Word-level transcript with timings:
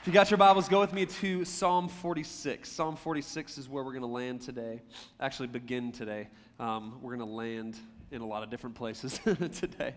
If 0.00 0.06
you 0.06 0.14
got 0.14 0.30
your 0.30 0.38
Bibles, 0.38 0.66
go 0.66 0.80
with 0.80 0.94
me 0.94 1.04
to 1.04 1.44
Psalm 1.44 1.86
46. 1.86 2.70
Psalm 2.70 2.96
46 2.96 3.58
is 3.58 3.68
where 3.68 3.84
we're 3.84 3.92
going 3.92 4.00
to 4.00 4.06
land 4.06 4.40
today. 4.40 4.80
Actually, 5.20 5.48
begin 5.48 5.92
today. 5.92 6.28
Um, 6.58 7.00
we're 7.02 7.14
going 7.14 7.28
to 7.28 7.34
land 7.34 7.76
in 8.10 8.22
a 8.22 8.26
lot 8.26 8.42
of 8.42 8.48
different 8.48 8.76
places 8.76 9.20
today. 9.52 9.92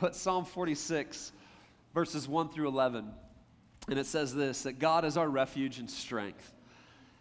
but 0.00 0.16
Psalm 0.16 0.44
46, 0.44 1.30
verses 1.94 2.26
1 2.26 2.48
through 2.48 2.66
11. 2.66 3.12
And 3.88 3.96
it 3.96 4.06
says 4.06 4.34
this 4.34 4.64
that 4.64 4.80
God 4.80 5.04
is 5.04 5.16
our 5.16 5.28
refuge 5.28 5.78
and 5.78 5.88
strength, 5.88 6.52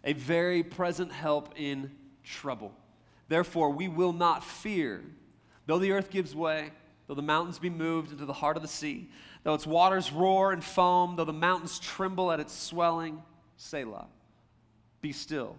a 0.03 0.13
very 0.13 0.63
present 0.63 1.11
help 1.11 1.53
in 1.55 1.91
trouble. 2.23 2.73
Therefore, 3.27 3.69
we 3.69 3.87
will 3.87 4.13
not 4.13 4.43
fear, 4.43 5.03
though 5.67 5.77
the 5.77 5.91
earth 5.91 6.09
gives 6.09 6.35
way, 6.35 6.71
though 7.05 7.13
the 7.13 7.21
mountains 7.21 7.59
be 7.59 7.69
moved 7.69 8.11
into 8.11 8.25
the 8.25 8.33
heart 8.33 8.57
of 8.57 8.63
the 8.63 8.67
sea 8.67 9.11
Though 9.47 9.53
its 9.53 9.65
waters 9.65 10.11
roar 10.11 10.51
and 10.51 10.61
foam, 10.61 11.15
though 11.15 11.23
the 11.23 11.31
mountains 11.31 11.79
tremble 11.79 12.33
at 12.33 12.41
its 12.41 12.51
swelling, 12.51 13.23
Selah. 13.55 14.07
Be 14.99 15.13
still. 15.13 15.55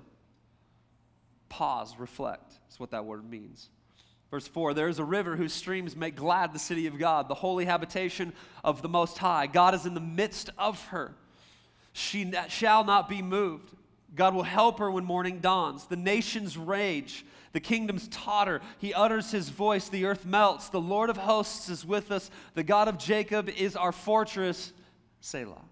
Pause, 1.48 1.94
reflect. 1.98 2.52
That's 2.66 2.78
what 2.78 2.90
that 2.90 3.06
word 3.06 3.24
means. 3.24 3.70
Verse 4.30 4.46
4 4.46 4.74
There 4.74 4.88
is 4.88 4.98
a 4.98 5.04
river 5.04 5.36
whose 5.36 5.54
streams 5.54 5.96
make 5.96 6.16
glad 6.16 6.52
the 6.52 6.58
city 6.58 6.86
of 6.86 6.98
God, 6.98 7.28
the 7.28 7.34
holy 7.34 7.64
habitation 7.64 8.34
of 8.62 8.82
the 8.82 8.90
Most 8.90 9.16
High. 9.16 9.46
God 9.46 9.74
is 9.74 9.86
in 9.86 9.94
the 9.94 10.00
midst 10.00 10.50
of 10.58 10.84
her. 10.88 11.14
She 11.94 12.30
shall 12.50 12.84
not 12.84 13.08
be 13.08 13.22
moved. 13.22 13.74
God 14.14 14.34
will 14.34 14.42
help 14.42 14.80
her 14.80 14.91
when 14.91 15.06
morning 15.06 15.38
dawns. 15.38 15.86
The 15.86 15.96
nations 15.96 16.58
rage 16.58 17.24
the 17.52 17.60
kingdoms 17.60 18.08
totter. 18.08 18.60
He 18.78 18.92
utters 18.94 19.30
his 19.30 19.48
voice. 19.48 19.88
The 19.88 20.04
earth 20.04 20.26
melts. 20.26 20.68
The 20.68 20.80
Lord 20.80 21.10
of 21.10 21.16
hosts 21.16 21.68
is 21.68 21.84
with 21.84 22.10
us. 22.10 22.30
The 22.54 22.62
God 22.62 22.88
of 22.88 22.98
Jacob 22.98 23.48
is 23.48 23.76
our 23.76 23.92
fortress. 23.92 24.72
Selah. 25.20 25.64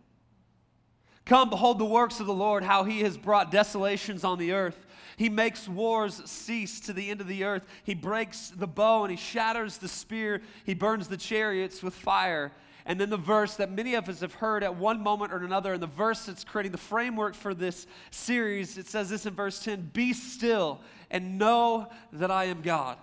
Come, 1.24 1.50
behold 1.50 1.78
the 1.78 1.84
works 1.84 2.20
of 2.20 2.26
the 2.26 2.34
Lord, 2.34 2.62
how 2.62 2.84
he 2.84 3.00
has 3.00 3.16
brought 3.16 3.50
desolations 3.50 4.22
on 4.22 4.38
the 4.38 4.52
earth. 4.52 4.85
He 5.16 5.28
makes 5.30 5.66
wars 5.66 6.22
cease 6.26 6.78
to 6.80 6.92
the 6.92 7.10
end 7.10 7.20
of 7.20 7.26
the 7.26 7.44
earth. 7.44 7.66
He 7.84 7.94
breaks 7.94 8.50
the 8.50 8.66
bow 8.66 9.02
and 9.02 9.10
he 9.10 9.16
shatters 9.16 9.78
the 9.78 9.88
spear. 9.88 10.42
He 10.64 10.74
burns 10.74 11.08
the 11.08 11.16
chariots 11.16 11.82
with 11.82 11.94
fire. 11.94 12.52
And 12.84 13.00
then 13.00 13.10
the 13.10 13.16
verse 13.16 13.56
that 13.56 13.72
many 13.72 13.94
of 13.94 14.08
us 14.08 14.20
have 14.20 14.34
heard 14.34 14.62
at 14.62 14.76
one 14.76 15.02
moment 15.02 15.32
or 15.32 15.38
another, 15.38 15.72
and 15.72 15.82
the 15.82 15.88
verse 15.88 16.26
that's 16.26 16.44
creating 16.44 16.70
the 16.70 16.78
framework 16.78 17.34
for 17.34 17.52
this 17.52 17.86
series, 18.12 18.78
it 18.78 18.86
says 18.86 19.10
this 19.10 19.26
in 19.26 19.34
verse 19.34 19.58
10 19.58 19.90
Be 19.92 20.12
still 20.12 20.80
and 21.10 21.36
know 21.36 21.88
that 22.12 22.30
I 22.30 22.44
am 22.44 22.62
God. 22.62 22.96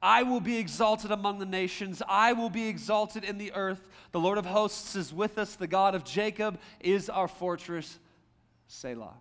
I 0.00 0.22
will 0.22 0.40
be 0.40 0.58
exalted 0.58 1.10
among 1.10 1.40
the 1.40 1.46
nations. 1.46 2.00
I 2.08 2.32
will 2.32 2.50
be 2.50 2.68
exalted 2.68 3.24
in 3.24 3.38
the 3.38 3.52
earth. 3.54 3.88
The 4.12 4.20
Lord 4.20 4.38
of 4.38 4.46
hosts 4.46 4.94
is 4.94 5.12
with 5.12 5.38
us. 5.38 5.56
The 5.56 5.66
God 5.66 5.96
of 5.96 6.04
Jacob 6.04 6.60
is 6.78 7.10
our 7.10 7.26
fortress. 7.26 7.98
Selah. 8.68 9.14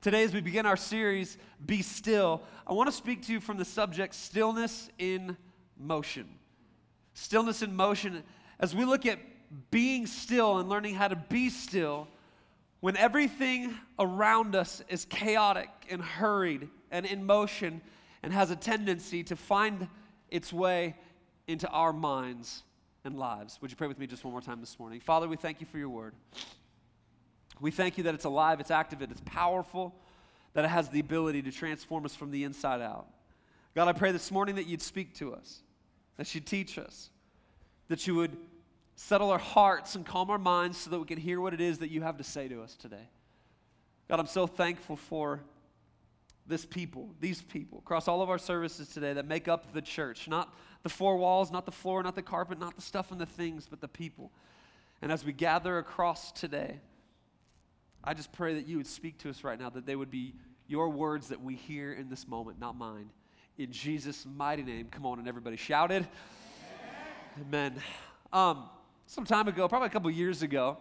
Today, 0.00 0.22
as 0.22 0.32
we 0.32 0.40
begin 0.40 0.64
our 0.64 0.76
series, 0.76 1.38
Be 1.64 1.82
Still, 1.82 2.42
I 2.66 2.72
want 2.72 2.88
to 2.88 2.92
speak 2.94 3.26
to 3.26 3.32
you 3.32 3.40
from 3.40 3.56
the 3.56 3.64
subject 3.64 4.14
stillness 4.14 4.88
in 4.98 5.36
motion 5.76 6.38
stillness 7.18 7.62
in 7.62 7.74
motion, 7.74 8.22
as 8.60 8.74
we 8.74 8.84
look 8.84 9.04
at 9.04 9.18
being 9.70 10.06
still 10.06 10.58
and 10.58 10.68
learning 10.68 10.94
how 10.94 11.08
to 11.08 11.16
be 11.16 11.50
still, 11.50 12.06
when 12.80 12.96
everything 12.96 13.74
around 13.98 14.54
us 14.54 14.82
is 14.88 15.04
chaotic 15.04 15.68
and 15.90 16.00
hurried 16.00 16.68
and 16.92 17.04
in 17.04 17.26
motion 17.26 17.80
and 18.22 18.32
has 18.32 18.52
a 18.52 18.56
tendency 18.56 19.24
to 19.24 19.34
find 19.34 19.88
its 20.30 20.52
way 20.52 20.94
into 21.48 21.68
our 21.70 21.92
minds 21.92 22.62
and 23.04 23.18
lives. 23.18 23.58
Would 23.60 23.70
you 23.70 23.76
pray 23.76 23.88
with 23.88 23.98
me 23.98 24.06
just 24.06 24.22
one 24.22 24.32
more 24.32 24.40
time 24.40 24.60
this 24.60 24.78
morning? 24.78 25.00
Father, 25.00 25.26
we 25.26 25.36
thank 25.36 25.60
you 25.60 25.66
for 25.66 25.78
your 25.78 25.88
word. 25.88 26.14
We 27.60 27.70
thank 27.70 27.98
you 27.98 28.04
that 28.04 28.14
it's 28.14 28.24
alive, 28.24 28.60
it's 28.60 28.70
active, 28.70 29.02
it's 29.02 29.22
powerful, 29.24 29.94
that 30.54 30.64
it 30.64 30.68
has 30.68 30.88
the 30.88 31.00
ability 31.00 31.42
to 31.42 31.52
transform 31.52 32.04
us 32.04 32.14
from 32.14 32.30
the 32.30 32.44
inside 32.44 32.80
out. 32.80 33.06
God, 33.74 33.88
I 33.88 33.92
pray 33.92 34.12
this 34.12 34.30
morning 34.30 34.56
that 34.56 34.66
you'd 34.66 34.82
speak 34.82 35.14
to 35.16 35.34
us 35.34 35.60
that 36.18 36.34
you'd 36.34 36.46
teach 36.46 36.76
us, 36.78 37.10
that 37.88 38.06
you 38.06 38.14
would 38.16 38.36
settle 38.96 39.30
our 39.30 39.38
hearts 39.38 39.94
and 39.94 40.04
calm 40.04 40.28
our 40.28 40.38
minds 40.38 40.76
so 40.76 40.90
that 40.90 40.98
we 40.98 41.06
can 41.06 41.16
hear 41.16 41.40
what 41.40 41.54
it 41.54 41.60
is 41.60 41.78
that 41.78 41.90
you 41.90 42.02
have 42.02 42.18
to 42.18 42.24
say 42.24 42.48
to 42.48 42.60
us 42.60 42.76
today. 42.76 43.08
God, 44.08 44.20
I'm 44.20 44.26
so 44.26 44.46
thankful 44.46 44.96
for 44.96 45.40
this 46.46 46.66
people, 46.66 47.10
these 47.20 47.40
people, 47.40 47.78
across 47.78 48.08
all 48.08 48.20
of 48.20 48.28
our 48.28 48.38
services 48.38 48.88
today 48.88 49.12
that 49.12 49.26
make 49.26 49.48
up 49.48 49.72
the 49.72 49.82
church. 49.82 50.26
Not 50.26 50.52
the 50.82 50.88
four 50.88 51.16
walls, 51.16 51.52
not 51.52 51.66
the 51.66 51.72
floor, 51.72 52.02
not 52.02 52.16
the 52.16 52.22
carpet, 52.22 52.58
not 52.58 52.74
the 52.74 52.82
stuff 52.82 53.12
and 53.12 53.20
the 53.20 53.26
things, 53.26 53.68
but 53.70 53.80
the 53.80 53.88
people. 53.88 54.32
And 55.00 55.12
as 55.12 55.24
we 55.24 55.32
gather 55.32 55.78
across 55.78 56.32
today, 56.32 56.80
I 58.04 58.14
just 58.14 58.32
pray 58.32 58.54
that 58.54 58.66
you 58.66 58.76
would 58.76 58.86
speak 58.86 59.18
to 59.18 59.30
us 59.30 59.44
right 59.44 59.58
now, 59.58 59.70
that 59.70 59.86
they 59.86 59.96
would 59.96 60.10
be 60.10 60.34
your 60.66 60.88
words 60.88 61.28
that 61.28 61.42
we 61.42 61.54
hear 61.54 61.92
in 61.92 62.08
this 62.08 62.26
moment, 62.28 62.60
not 62.60 62.76
mine 62.76 63.10
in 63.58 63.72
Jesus' 63.72 64.24
mighty 64.24 64.62
name. 64.62 64.86
Come 64.90 65.04
on, 65.04 65.18
and 65.18 65.28
everybody 65.28 65.56
shouted. 65.56 66.06
Amen. 67.40 67.74
Um, 68.32 68.70
some 69.06 69.24
time 69.24 69.48
ago, 69.48 69.68
probably 69.68 69.88
a 69.88 69.90
couple 69.90 70.10
years 70.10 70.42
ago, 70.42 70.78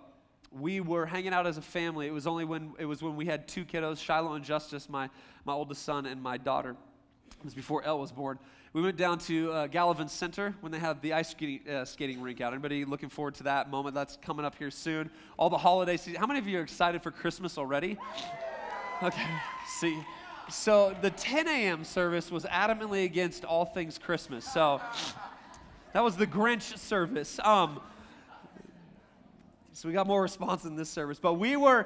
we 0.51 0.79
were 0.79 1.05
hanging 1.05 1.33
out 1.33 1.47
as 1.47 1.57
a 1.57 1.61
family. 1.61 2.07
It 2.07 2.13
was 2.13 2.27
only 2.27 2.45
when 2.45 2.73
it 2.79 2.85
was 2.85 3.01
when 3.01 3.15
we 3.15 3.25
had 3.25 3.47
two 3.47 3.65
kiddos, 3.65 3.97
Shiloh 3.97 4.33
and 4.33 4.45
Justice, 4.45 4.87
my 4.89 5.09
my 5.43 5.53
oldest 5.53 5.83
son 5.83 6.05
and 6.05 6.21
my 6.21 6.37
daughter. 6.37 6.75
It 7.39 7.45
was 7.45 7.53
before 7.53 7.83
Elle 7.83 7.99
was 7.99 8.11
born. 8.11 8.39
We 8.73 8.81
went 8.81 8.97
down 8.97 9.19
to 9.19 9.51
uh, 9.51 9.67
Gallivan 9.67 10.09
Center 10.09 10.55
when 10.61 10.71
they 10.71 10.79
had 10.79 11.01
the 11.01 11.13
ice 11.13 11.29
skating, 11.29 11.67
uh, 11.69 11.85
skating 11.85 12.21
rink 12.21 12.41
out. 12.41 12.51
Anybody 12.51 12.83
looking 12.83 13.09
forward 13.09 13.35
to 13.35 13.43
that 13.43 13.69
moment? 13.69 13.95
That's 13.95 14.17
coming 14.17 14.45
up 14.45 14.55
here 14.55 14.71
soon. 14.71 15.09
All 15.37 15.49
the 15.49 15.57
holiday 15.57 15.97
season. 15.97 16.19
How 16.19 16.27
many 16.27 16.39
of 16.39 16.47
you 16.47 16.59
are 16.59 16.63
excited 16.63 17.01
for 17.01 17.11
Christmas 17.11 17.57
already? 17.57 17.97
Okay. 19.01 19.27
See, 19.79 19.99
so 20.49 20.95
the 21.01 21.11
10 21.11 21.47
a.m. 21.47 21.83
service 21.83 22.31
was 22.31 22.45
adamantly 22.45 23.05
against 23.05 23.45
all 23.45 23.65
things 23.65 23.97
Christmas. 23.97 24.45
So 24.45 24.81
that 25.93 26.03
was 26.03 26.15
the 26.17 26.27
Grinch 26.27 26.77
service. 26.77 27.39
Um, 27.43 27.79
so 29.73 29.87
we 29.87 29.93
got 29.93 30.07
more 30.07 30.23
response 30.23 30.65
in 30.65 30.75
this 30.75 30.89
service. 30.89 31.19
But 31.19 31.35
we 31.35 31.55
were 31.55 31.85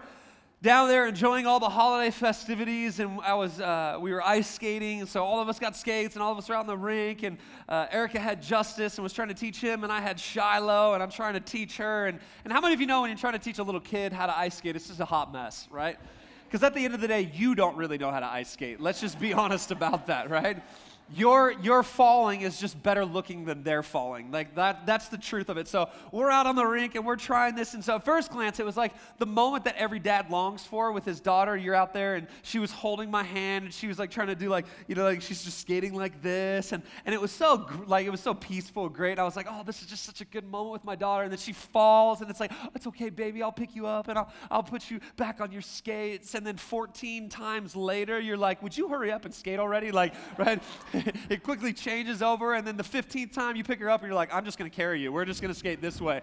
down 0.63 0.88
there 0.88 1.07
enjoying 1.07 1.47
all 1.47 1.59
the 1.59 1.69
holiday 1.69 2.11
festivities, 2.11 2.99
and 2.99 3.19
I 3.22 3.33
was 3.33 3.59
uh, 3.59 3.97
we 3.99 4.11
were 4.11 4.22
ice 4.23 4.47
skating. 4.47 5.07
So 5.07 5.23
all 5.23 5.41
of 5.41 5.49
us 5.49 5.57
got 5.57 5.75
skates, 5.75 6.16
and 6.16 6.22
all 6.22 6.31
of 6.31 6.38
us 6.38 6.47
were 6.47 6.55
out 6.55 6.61
in 6.61 6.67
the 6.67 6.77
rink. 6.77 7.23
And 7.23 7.39
uh, 7.67 7.88
Erica 7.89 8.19
had 8.19 8.44
Justice 8.44 8.97
and 8.97 9.03
was 9.03 9.11
trying 9.11 9.29
to 9.29 9.33
teach 9.33 9.59
him, 9.59 9.83
and 9.83 9.91
I 9.91 10.01
had 10.01 10.19
Shiloh, 10.19 10.94
and 10.94 11.01
I'm 11.01 11.09
trying 11.09 11.33
to 11.33 11.39
teach 11.39 11.77
her. 11.77 12.05
And 12.05 12.19
and 12.44 12.53
how 12.53 12.61
many 12.61 12.75
of 12.75 12.79
you 12.79 12.85
know 12.85 13.01
when 13.01 13.09
you're 13.09 13.17
trying 13.17 13.33
to 13.33 13.39
teach 13.39 13.57
a 13.57 13.63
little 13.63 13.81
kid 13.81 14.13
how 14.13 14.27
to 14.27 14.38
ice 14.38 14.57
skate, 14.57 14.75
it's 14.75 14.88
just 14.88 14.99
a 14.99 15.05
hot 15.05 15.33
mess, 15.33 15.67
right? 15.72 15.97
Because 16.45 16.61
at 16.63 16.75
the 16.75 16.85
end 16.85 16.93
of 16.93 17.01
the 17.01 17.07
day, 17.07 17.31
you 17.33 17.55
don't 17.55 17.75
really 17.75 17.97
know 17.97 18.11
how 18.11 18.19
to 18.19 18.31
ice 18.31 18.51
skate. 18.51 18.79
Let's 18.79 19.01
just 19.01 19.19
be 19.19 19.33
honest 19.41 19.72
about 19.72 20.07
that, 20.07 20.29
right? 20.29 20.61
Your 21.16 21.51
your 21.61 21.83
falling 21.83 22.41
is 22.41 22.59
just 22.59 22.81
better 22.81 23.05
looking 23.05 23.45
than 23.45 23.63
their 23.63 23.83
falling. 23.83 24.31
Like 24.31 24.55
that 24.55 24.85
that's 24.85 25.09
the 25.09 25.17
truth 25.17 25.49
of 25.49 25.57
it. 25.57 25.67
So 25.67 25.89
we're 26.11 26.29
out 26.29 26.45
on 26.45 26.55
the 26.55 26.66
rink 26.66 26.95
and 26.95 27.05
we're 27.05 27.16
trying 27.16 27.55
this. 27.55 27.73
And 27.73 27.83
so 27.83 27.95
at 27.95 28.05
first 28.05 28.31
glance, 28.31 28.59
it 28.59 28.66
was 28.66 28.77
like 28.77 28.94
the 29.17 29.25
moment 29.25 29.66
that 29.66 29.75
every 29.75 29.99
dad 29.99 30.29
longs 30.29 30.63
for 30.63 30.91
with 30.91 31.05
his 31.05 31.19
daughter. 31.19 31.57
You're 31.57 31.75
out 31.75 31.94
there 31.94 32.16
and 32.16 32.27
she 32.44 32.59
was 32.59 32.72
holding 32.72 33.11
my 33.11 33.23
hand 33.23 33.66
and 33.66 33.73
she 33.73 33.88
was 33.88 33.99
like 33.99 34.11
trying 34.11 34.27
to 34.27 34.35
do 34.35 34.49
like, 34.49 34.66
you 34.88 34.95
know, 34.95 35.03
like 35.03 35.22
she's 35.22 35.44
just 35.44 35.59
skating 35.59 35.94
like 35.95 36.22
this. 36.22 36.72
And 36.72 36.83
and 37.05 37.13
it 37.13 37.22
was 37.22 37.31
so 37.31 37.67
like 37.88 38.05
it 38.05 38.11
was 38.11 38.22
so 38.22 38.33
peaceful, 38.33 38.89
great. 38.89 39.19
I 39.19 39.23
was 39.23 39.35
like, 39.35 39.47
oh, 39.49 39.63
this 39.66 39.81
is 39.81 39.88
just 39.88 40.03
such 40.03 40.22
a 40.22 40.25
good 40.25 40.45
moment 40.49 40.73
with 40.73 40.83
my 40.85 40.95
daughter. 40.95 41.23
And 41.23 41.31
then 41.31 41.39
she 41.39 41.53
falls 41.53 42.22
and 42.22 42.29
it's 42.29 42.39
like, 42.39 42.51
it's 42.75 42.88
okay, 42.88 43.09
baby, 43.09 43.43
I'll 43.43 43.51
pick 43.51 43.75
you 43.75 43.88
up 43.88 44.07
and 44.07 44.17
I'll 44.17 44.31
I'll 44.49 44.63
put 44.63 44.89
you 44.89 44.99
back 45.17 45.41
on 45.41 45.51
your 45.51 45.61
skates. 45.61 46.35
And 46.35 46.45
then 46.45 46.57
14 46.57 47.29
times 47.29 47.75
later, 47.75 48.19
you're 48.19 48.38
like, 48.38 48.61
would 48.63 48.78
you 48.78 48.88
hurry 48.88 49.11
up 49.11 49.25
and 49.25 49.33
skate 49.33 49.59
already? 49.59 49.91
Like, 49.91 50.13
right? 50.38 50.61
it 51.29 51.44
quickly 51.44 51.73
changes 51.73 52.22
over, 52.22 52.53
and 52.53 52.66
then 52.66 52.78
the 52.78 52.84
15th 52.84 53.34
time 53.34 53.56
you 53.56 53.63
pick 53.63 53.79
her 53.79 53.89
up, 53.89 54.01
and 54.01 54.07
you're 54.07 54.16
like, 54.16 54.34
I'm 54.34 54.45
just 54.45 54.57
going 54.57 54.69
to 54.69 54.75
carry 54.75 55.01
you. 55.01 55.12
We're 55.12 55.25
just 55.25 55.41
going 55.41 55.53
to 55.53 55.59
skate 55.59 55.81
this 55.81 56.00
way. 56.01 56.22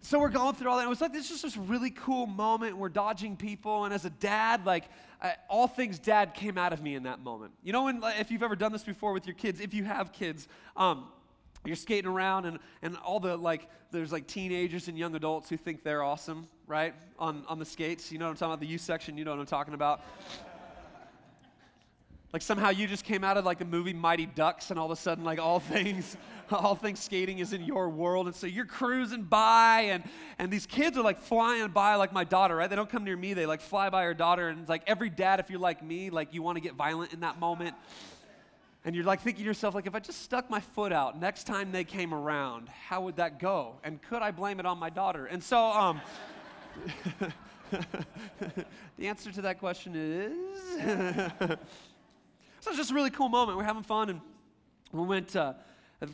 So 0.00 0.18
we're 0.18 0.28
going 0.28 0.54
through 0.54 0.68
all 0.68 0.76
that. 0.76 0.82
And 0.82 0.88
it 0.88 0.90
was 0.90 1.00
like 1.00 1.14
this 1.14 1.24
is 1.24 1.40
just 1.40 1.42
this 1.42 1.56
really 1.56 1.90
cool 1.90 2.26
moment. 2.26 2.76
We're 2.76 2.90
dodging 2.90 3.36
people, 3.36 3.84
and 3.84 3.94
as 3.94 4.04
a 4.04 4.10
dad, 4.10 4.66
like 4.66 4.84
I, 5.22 5.36
all 5.48 5.66
things 5.66 5.98
dad 5.98 6.34
came 6.34 6.58
out 6.58 6.72
of 6.72 6.82
me 6.82 6.94
in 6.94 7.04
that 7.04 7.20
moment. 7.20 7.52
You 7.62 7.72
know, 7.72 7.84
when 7.84 8.02
if 8.18 8.30
you've 8.30 8.42
ever 8.42 8.56
done 8.56 8.72
this 8.72 8.84
before 8.84 9.12
with 9.12 9.26
your 9.26 9.34
kids, 9.34 9.60
if 9.60 9.72
you 9.72 9.84
have 9.84 10.12
kids, 10.12 10.46
um, 10.76 11.06
you're 11.64 11.76
skating 11.76 12.10
around 12.10 12.44
and, 12.44 12.58
and 12.82 12.96
all 12.98 13.20
the 13.20 13.36
like 13.36 13.68
there's 13.90 14.12
like 14.12 14.26
teenagers 14.26 14.88
and 14.88 14.98
young 14.98 15.14
adults 15.14 15.48
who 15.48 15.56
think 15.56 15.82
they're 15.82 16.02
awesome 16.02 16.46
right 16.66 16.94
on, 17.18 17.44
on 17.48 17.58
the 17.58 17.64
skates 17.64 18.12
you 18.12 18.18
know 18.18 18.26
what 18.26 18.32
i'm 18.32 18.36
talking 18.36 18.52
about 18.52 18.60
the 18.60 18.66
youth 18.66 18.80
section 18.80 19.16
you 19.16 19.24
know 19.24 19.30
what 19.30 19.40
i'm 19.40 19.46
talking 19.46 19.74
about 19.74 20.02
like 22.34 22.42
somehow 22.42 22.70
you 22.70 22.88
just 22.88 23.04
came 23.04 23.22
out 23.22 23.36
of 23.36 23.44
like 23.44 23.60
the 23.60 23.64
movie 23.64 23.92
Mighty 23.92 24.26
Ducks 24.26 24.72
and 24.72 24.78
all 24.78 24.86
of 24.86 24.90
a 24.90 25.00
sudden 25.00 25.22
like 25.22 25.38
all 25.38 25.60
things 25.60 26.16
all 26.50 26.74
things 26.74 26.98
skating 26.98 27.38
is 27.38 27.52
in 27.52 27.62
your 27.62 27.88
world 27.88 28.26
and 28.26 28.34
so 28.34 28.48
you're 28.48 28.66
cruising 28.66 29.22
by 29.22 29.82
and 29.82 30.02
and 30.40 30.50
these 30.50 30.66
kids 30.66 30.98
are 30.98 31.04
like 31.04 31.20
flying 31.20 31.68
by 31.68 31.94
like 31.94 32.12
my 32.12 32.24
daughter, 32.24 32.56
right? 32.56 32.68
They 32.68 32.74
don't 32.74 32.90
come 32.90 33.04
near 33.04 33.16
me, 33.16 33.34
they 33.34 33.46
like 33.46 33.60
fly 33.60 33.88
by 33.88 34.02
her 34.02 34.14
daughter 34.14 34.48
and 34.48 34.58
it's 34.58 34.68
like 34.68 34.82
every 34.88 35.10
dad 35.10 35.38
if 35.38 35.48
you're 35.48 35.60
like 35.60 35.80
me, 35.80 36.10
like 36.10 36.34
you 36.34 36.42
want 36.42 36.56
to 36.56 36.60
get 36.60 36.74
violent 36.74 37.12
in 37.12 37.20
that 37.20 37.38
moment. 37.38 37.76
And 38.84 38.96
you're 38.96 39.04
like 39.04 39.20
thinking 39.20 39.44
to 39.44 39.46
yourself, 39.46 39.74
like, 39.74 39.86
if 39.86 39.94
I 39.94 39.98
just 39.98 40.20
stuck 40.20 40.50
my 40.50 40.60
foot 40.60 40.92
out 40.92 41.18
next 41.18 41.44
time 41.44 41.72
they 41.72 41.84
came 41.84 42.12
around, 42.12 42.68
how 42.68 43.00
would 43.00 43.16
that 43.16 43.40
go? 43.40 43.76
And 43.82 44.02
could 44.02 44.20
I 44.20 44.30
blame 44.30 44.60
it 44.60 44.66
on 44.66 44.76
my 44.78 44.90
daughter? 44.90 45.24
And 45.24 45.42
so, 45.42 45.58
um, 45.58 46.02
the 48.98 49.06
answer 49.08 49.32
to 49.32 49.40
that 49.40 49.58
question 49.58 49.94
is. 49.96 51.56
so 52.64 52.70
it's 52.70 52.78
just 52.78 52.92
a 52.92 52.94
really 52.94 53.10
cool 53.10 53.28
moment. 53.28 53.58
We're 53.58 53.64
having 53.64 53.82
fun, 53.82 54.08
and 54.08 54.22
we 54.90 55.02
went. 55.02 55.36
Uh, 55.36 55.52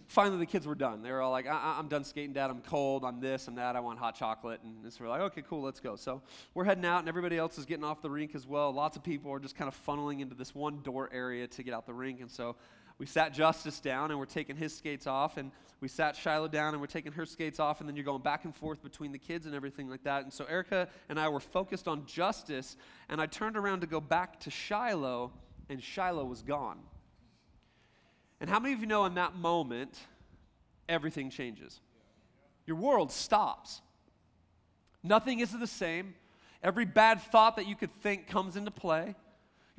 finally, 0.08 0.36
the 0.36 0.46
kids 0.46 0.66
were 0.66 0.74
done. 0.74 1.00
They 1.00 1.12
were 1.12 1.20
all 1.20 1.30
like, 1.30 1.46
I- 1.46 1.78
am 1.78 1.86
done 1.86 2.02
skating, 2.02 2.32
Dad. 2.32 2.50
I'm 2.50 2.60
cold. 2.60 3.04
I'm 3.04 3.20
this. 3.20 3.46
I'm 3.46 3.54
that. 3.54 3.76
I 3.76 3.80
want 3.80 4.00
hot 4.00 4.16
chocolate." 4.16 4.60
And 4.64 4.92
so 4.92 5.04
we're 5.04 5.10
like, 5.10 5.20
"Okay, 5.20 5.44
cool. 5.48 5.62
Let's 5.62 5.78
go." 5.78 5.94
So 5.94 6.22
we're 6.54 6.64
heading 6.64 6.84
out, 6.84 6.98
and 6.98 7.08
everybody 7.08 7.38
else 7.38 7.56
is 7.56 7.66
getting 7.66 7.84
off 7.84 8.02
the 8.02 8.10
rink 8.10 8.34
as 8.34 8.48
well. 8.48 8.72
Lots 8.72 8.96
of 8.96 9.04
people 9.04 9.30
are 9.30 9.38
just 9.38 9.54
kind 9.54 9.68
of 9.68 9.86
funneling 9.86 10.18
into 10.18 10.34
this 10.34 10.52
one 10.52 10.82
door 10.82 11.08
area 11.12 11.46
to 11.46 11.62
get 11.62 11.72
out 11.72 11.86
the 11.86 11.94
rink, 11.94 12.20
and 12.20 12.28
so 12.28 12.56
we 12.98 13.06
sat 13.06 13.32
Justice 13.32 13.78
down 13.78 14.10
and 14.10 14.18
we're 14.18 14.26
taking 14.26 14.56
his 14.56 14.76
skates 14.76 15.06
off, 15.06 15.36
and 15.36 15.52
we 15.80 15.86
sat 15.86 16.16
Shiloh 16.16 16.48
down 16.48 16.74
and 16.74 16.80
we're 16.80 16.88
taking 16.88 17.12
her 17.12 17.26
skates 17.26 17.60
off, 17.60 17.78
and 17.78 17.88
then 17.88 17.94
you're 17.94 18.04
going 18.04 18.22
back 18.22 18.44
and 18.44 18.54
forth 18.56 18.82
between 18.82 19.12
the 19.12 19.18
kids 19.18 19.46
and 19.46 19.54
everything 19.54 19.88
like 19.88 20.02
that. 20.02 20.24
And 20.24 20.32
so 20.32 20.46
Erica 20.46 20.88
and 21.08 21.18
I 21.18 21.28
were 21.28 21.38
focused 21.38 21.86
on 21.86 22.06
Justice, 22.06 22.76
and 23.08 23.20
I 23.20 23.26
turned 23.26 23.56
around 23.56 23.82
to 23.82 23.86
go 23.86 24.00
back 24.00 24.40
to 24.40 24.50
Shiloh, 24.50 25.32
and 25.70 25.82
Shiloh 25.82 26.24
was 26.24 26.42
gone. 26.42 26.80
And 28.40 28.50
how 28.50 28.58
many 28.58 28.74
of 28.74 28.80
you 28.80 28.86
know 28.86 29.04
in 29.04 29.14
that 29.14 29.36
moment, 29.36 29.98
everything 30.88 31.30
changes? 31.30 31.80
Your 32.66 32.76
world 32.76 33.12
stops. 33.12 33.80
Nothing 35.02 35.38
is 35.40 35.52
the 35.52 35.66
same. 35.66 36.14
Every 36.62 36.84
bad 36.84 37.22
thought 37.22 37.56
that 37.56 37.66
you 37.66 37.76
could 37.76 37.92
think 38.02 38.26
comes 38.26 38.56
into 38.56 38.70
play. 38.70 39.14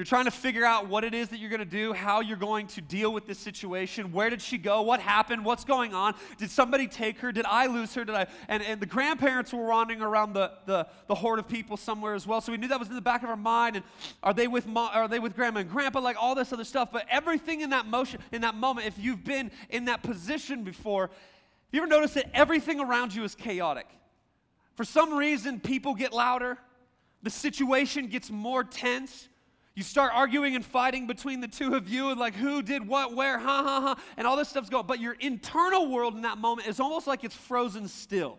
You're 0.02 0.08
trying 0.08 0.26
to 0.26 0.32
figure 0.32 0.66
out 0.66 0.88
what 0.88 1.04
it 1.04 1.14
is 1.14 1.30
that 1.30 1.38
you're 1.38 1.52
going 1.52 1.60
to 1.60 1.64
do, 1.64 1.94
how 1.94 2.22
you're 2.22 2.36
going 2.36 2.66
to 2.66 2.82
deal 2.82 3.14
with 3.14 3.28
this 3.28 3.38
situation. 3.38 4.12
Where 4.12 4.32
did 4.32 4.42
she 4.42 4.58
go? 4.58 4.82
What 4.82 5.00
happened? 5.00 5.46
What's 5.46 5.64
going 5.64 5.94
on? 5.94 6.16
Did 6.40 6.50
somebody 6.50 6.88
take 6.88 7.20
her? 7.20 7.32
Did 7.32 7.46
I 7.46 7.68
lose 7.68 7.94
her? 7.94 8.04
Did 8.04 8.16
I? 8.16 8.26
And, 8.48 8.64
and 8.64 8.82
the 8.82 8.88
grandparents 8.88 9.54
were 9.54 9.64
wandering 9.64 10.02
around 10.02 10.34
the, 10.34 10.54
the, 10.66 10.88
the 11.06 11.14
horde 11.14 11.38
of 11.38 11.48
people 11.48 11.78
somewhere 11.78 12.16
as 12.16 12.26
well. 12.26 12.42
So 12.42 12.52
we 12.52 12.58
knew 12.58 12.68
that 12.70 12.80
was 12.80 12.90
in 12.90 12.96
the 12.96 13.00
back 13.00 13.22
of 13.22 13.30
our 13.30 13.38
mind. 13.38 13.76
And 13.76 13.86
are 14.24 14.34
they 14.34 14.48
with 14.48 14.66
mom, 14.66 14.90
are 14.92 15.08
they 15.08 15.20
with 15.20 15.36
grandma 15.36 15.60
and 15.60 15.70
grandpa? 15.70 16.00
Like 16.00 16.18
all 16.20 16.34
this 16.34 16.52
other 16.52 16.64
stuff. 16.64 16.92
But 16.92 17.06
everything 17.08 17.62
in 17.62 17.70
that 17.70 17.86
motion, 17.86 18.22
in 18.32 18.42
that 18.42 18.56
moment, 18.56 18.88
if 18.88 18.98
you've 18.98 19.24
been 19.24 19.52
in 19.70 19.86
that 19.86 20.02
position 20.02 20.64
before, 20.64 21.10
have 21.10 21.12
you 21.74 21.80
ever 21.80 21.88
noticed 21.88 22.16
that 22.16 22.26
everything 22.34 22.80
around 22.80 23.14
you 23.14 23.24
is 23.24 23.36
chaotic? 23.36 23.86
For 24.74 24.84
some 24.84 25.14
reason, 25.14 25.60
people 25.60 25.94
get 25.94 26.12
louder, 26.12 26.58
the 27.22 27.30
situation 27.30 28.08
gets 28.08 28.32
more 28.32 28.64
tense. 28.64 29.28
You 29.74 29.84
start 29.84 30.12
arguing 30.14 30.56
and 30.56 30.66
fighting 30.66 31.08
between 31.08 31.40
the 31.40 31.48
two 31.48 31.76
of 31.76 31.88
you 31.88 32.10
and 32.10 32.20
like 32.20 32.36
who 32.36 32.62
did 32.62 32.86
what, 32.86 33.16
where, 33.16 33.40
ha 33.40 33.64
ha 33.64 33.82
ha, 33.82 34.02
and 34.18 34.28
all 34.28 34.36
this 34.36 34.50
stuff's 34.50 34.70
going. 34.70 34.86
But 34.86 35.00
your 35.00 35.14
internal 35.14 35.90
world 35.90 36.16
in 36.16 36.24
that 36.24 36.38
moment 36.38 36.68
is 36.68 36.80
almost 36.80 37.08
like 37.08 37.24
it's 37.24 37.36
frozen 37.36 37.88
still. 37.88 38.38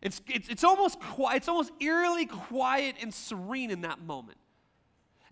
It's, 0.00 0.20
it's, 0.26 0.48
it's, 0.48 0.64
almost, 0.64 1.00
quiet, 1.00 1.38
it's 1.38 1.48
almost 1.48 1.72
eerily 1.80 2.26
quiet 2.26 2.96
and 3.00 3.12
serene 3.12 3.70
in 3.70 3.82
that 3.82 4.02
moment. 4.02 4.38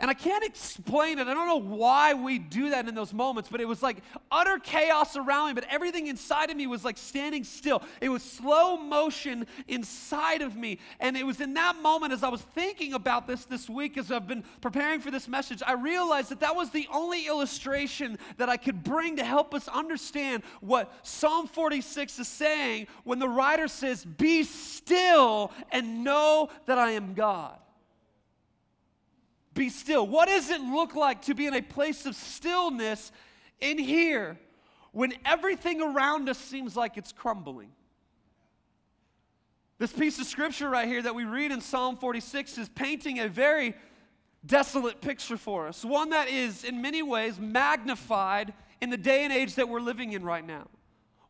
And 0.03 0.11
I 0.11 0.15
can't 0.15 0.43
explain 0.43 1.21
it. 1.21 1.29
I 1.29 1.35
don't 1.35 1.47
know 1.47 1.61
why 1.61 2.13
we 2.13 2.41
do 2.41 2.71
that 2.71 2.89
in 2.89 2.95
those 2.97 3.13
moments, 3.13 3.49
but 3.49 3.61
it 3.61 3.69
was 3.69 3.85
like 3.85 3.99
utter 4.33 4.59
chaos 4.59 5.17
around 5.17 5.47
me, 5.47 5.55
but 5.55 5.65
everything 5.71 6.09
inside 6.09 6.51
of 6.51 6.57
me 6.57 6.67
was 6.67 6.85
like 6.85 6.99
standing 6.99 7.45
still. 7.45 7.85
It 8.01 8.09
was 8.09 8.25
slow 8.25 8.77
motion 8.77 9.47
inside 9.69 10.43
of 10.43 10.57
me. 10.57 10.81
And 10.99 11.17
it 11.17 11.25
was 11.25 11.41
in 11.41 11.55
that 11.55 11.77
moment, 11.81 12.13
as 12.13 12.25
I 12.25 12.31
was 12.31 12.43
thinking 12.43 12.95
about 12.95 13.29
this 13.29 13.45
this 13.45 13.71
week, 13.71 13.97
as 13.97 14.11
I've 14.11 14.27
been 14.27 14.43
preparing 14.61 14.99
for 14.99 15.13
this 15.13 15.29
message, 15.29 15.63
I 15.65 15.75
realized 15.75 16.31
that 16.31 16.41
that 16.41 16.57
was 16.57 16.71
the 16.71 16.89
only 16.93 17.29
illustration 17.29 18.19
that 18.39 18.49
I 18.49 18.57
could 18.57 18.83
bring 18.83 19.19
to 19.19 19.25
help 19.25 19.55
us 19.55 19.69
understand 19.69 20.43
what 20.61 20.93
Psalm 21.07 21.47
46 21.47 22.19
is 22.19 22.27
saying 22.27 22.89
when 23.05 23.21
the 23.21 23.29
writer 23.29 23.69
says, 23.69 24.05
Be 24.05 24.43
still 24.43 25.53
and 25.71 26.03
know 26.03 26.49
that 26.67 26.77
I 26.77 26.91
am 26.91 27.15
God. 27.15 27.62
Be 29.55 29.69
still. 29.69 30.07
What 30.07 30.29
does 30.29 30.51
it 30.51 30.61
look 30.61 30.95
like 30.95 31.23
to 31.23 31.35
be 31.35 31.47
in 31.47 31.55
a 31.55 31.63
place 31.63 32.07
of 32.07 32.15
stillness 32.15 33.13
in 33.61 33.79
here 33.79 34.39
when 34.93 35.13
everything 35.25 35.81
around 35.81 36.29
us 36.29 36.39
seems 36.39 36.77
like 36.77 36.97
it's 36.97 37.13
crumbling? 37.13 37.71
This 39.79 39.93
piece 39.93 40.19
of 40.21 40.27
scripture 40.27 40.71
right 40.71 40.87
here 40.87 41.03
that 41.03 41.15
we 41.15 41.25
read 41.25 41.51
in 41.51 41.61
Psalm 41.61 41.97
46 41.97 42.57
is 42.57 42.69
painting 42.69 43.19
a 43.19 43.29
very 43.29 43.75
desolate 44.47 45.01
picture 45.01 45.37
for 45.37 45.69
us, 45.69 45.85
one 45.85 46.11
that 46.11 46.29
is 46.29 46.65
in 46.65 46.81
many 46.81 47.03
ways 47.03 47.39
magnified 47.39 48.53
in 48.81 48.91
the 48.91 48.97
day 48.97 49.25
and 49.25 49.33
age 49.33 49.55
that 49.57 49.69
we're 49.69 49.81
living 49.81 50.13
in 50.13 50.23
right 50.23 50.47
now. 50.47 50.67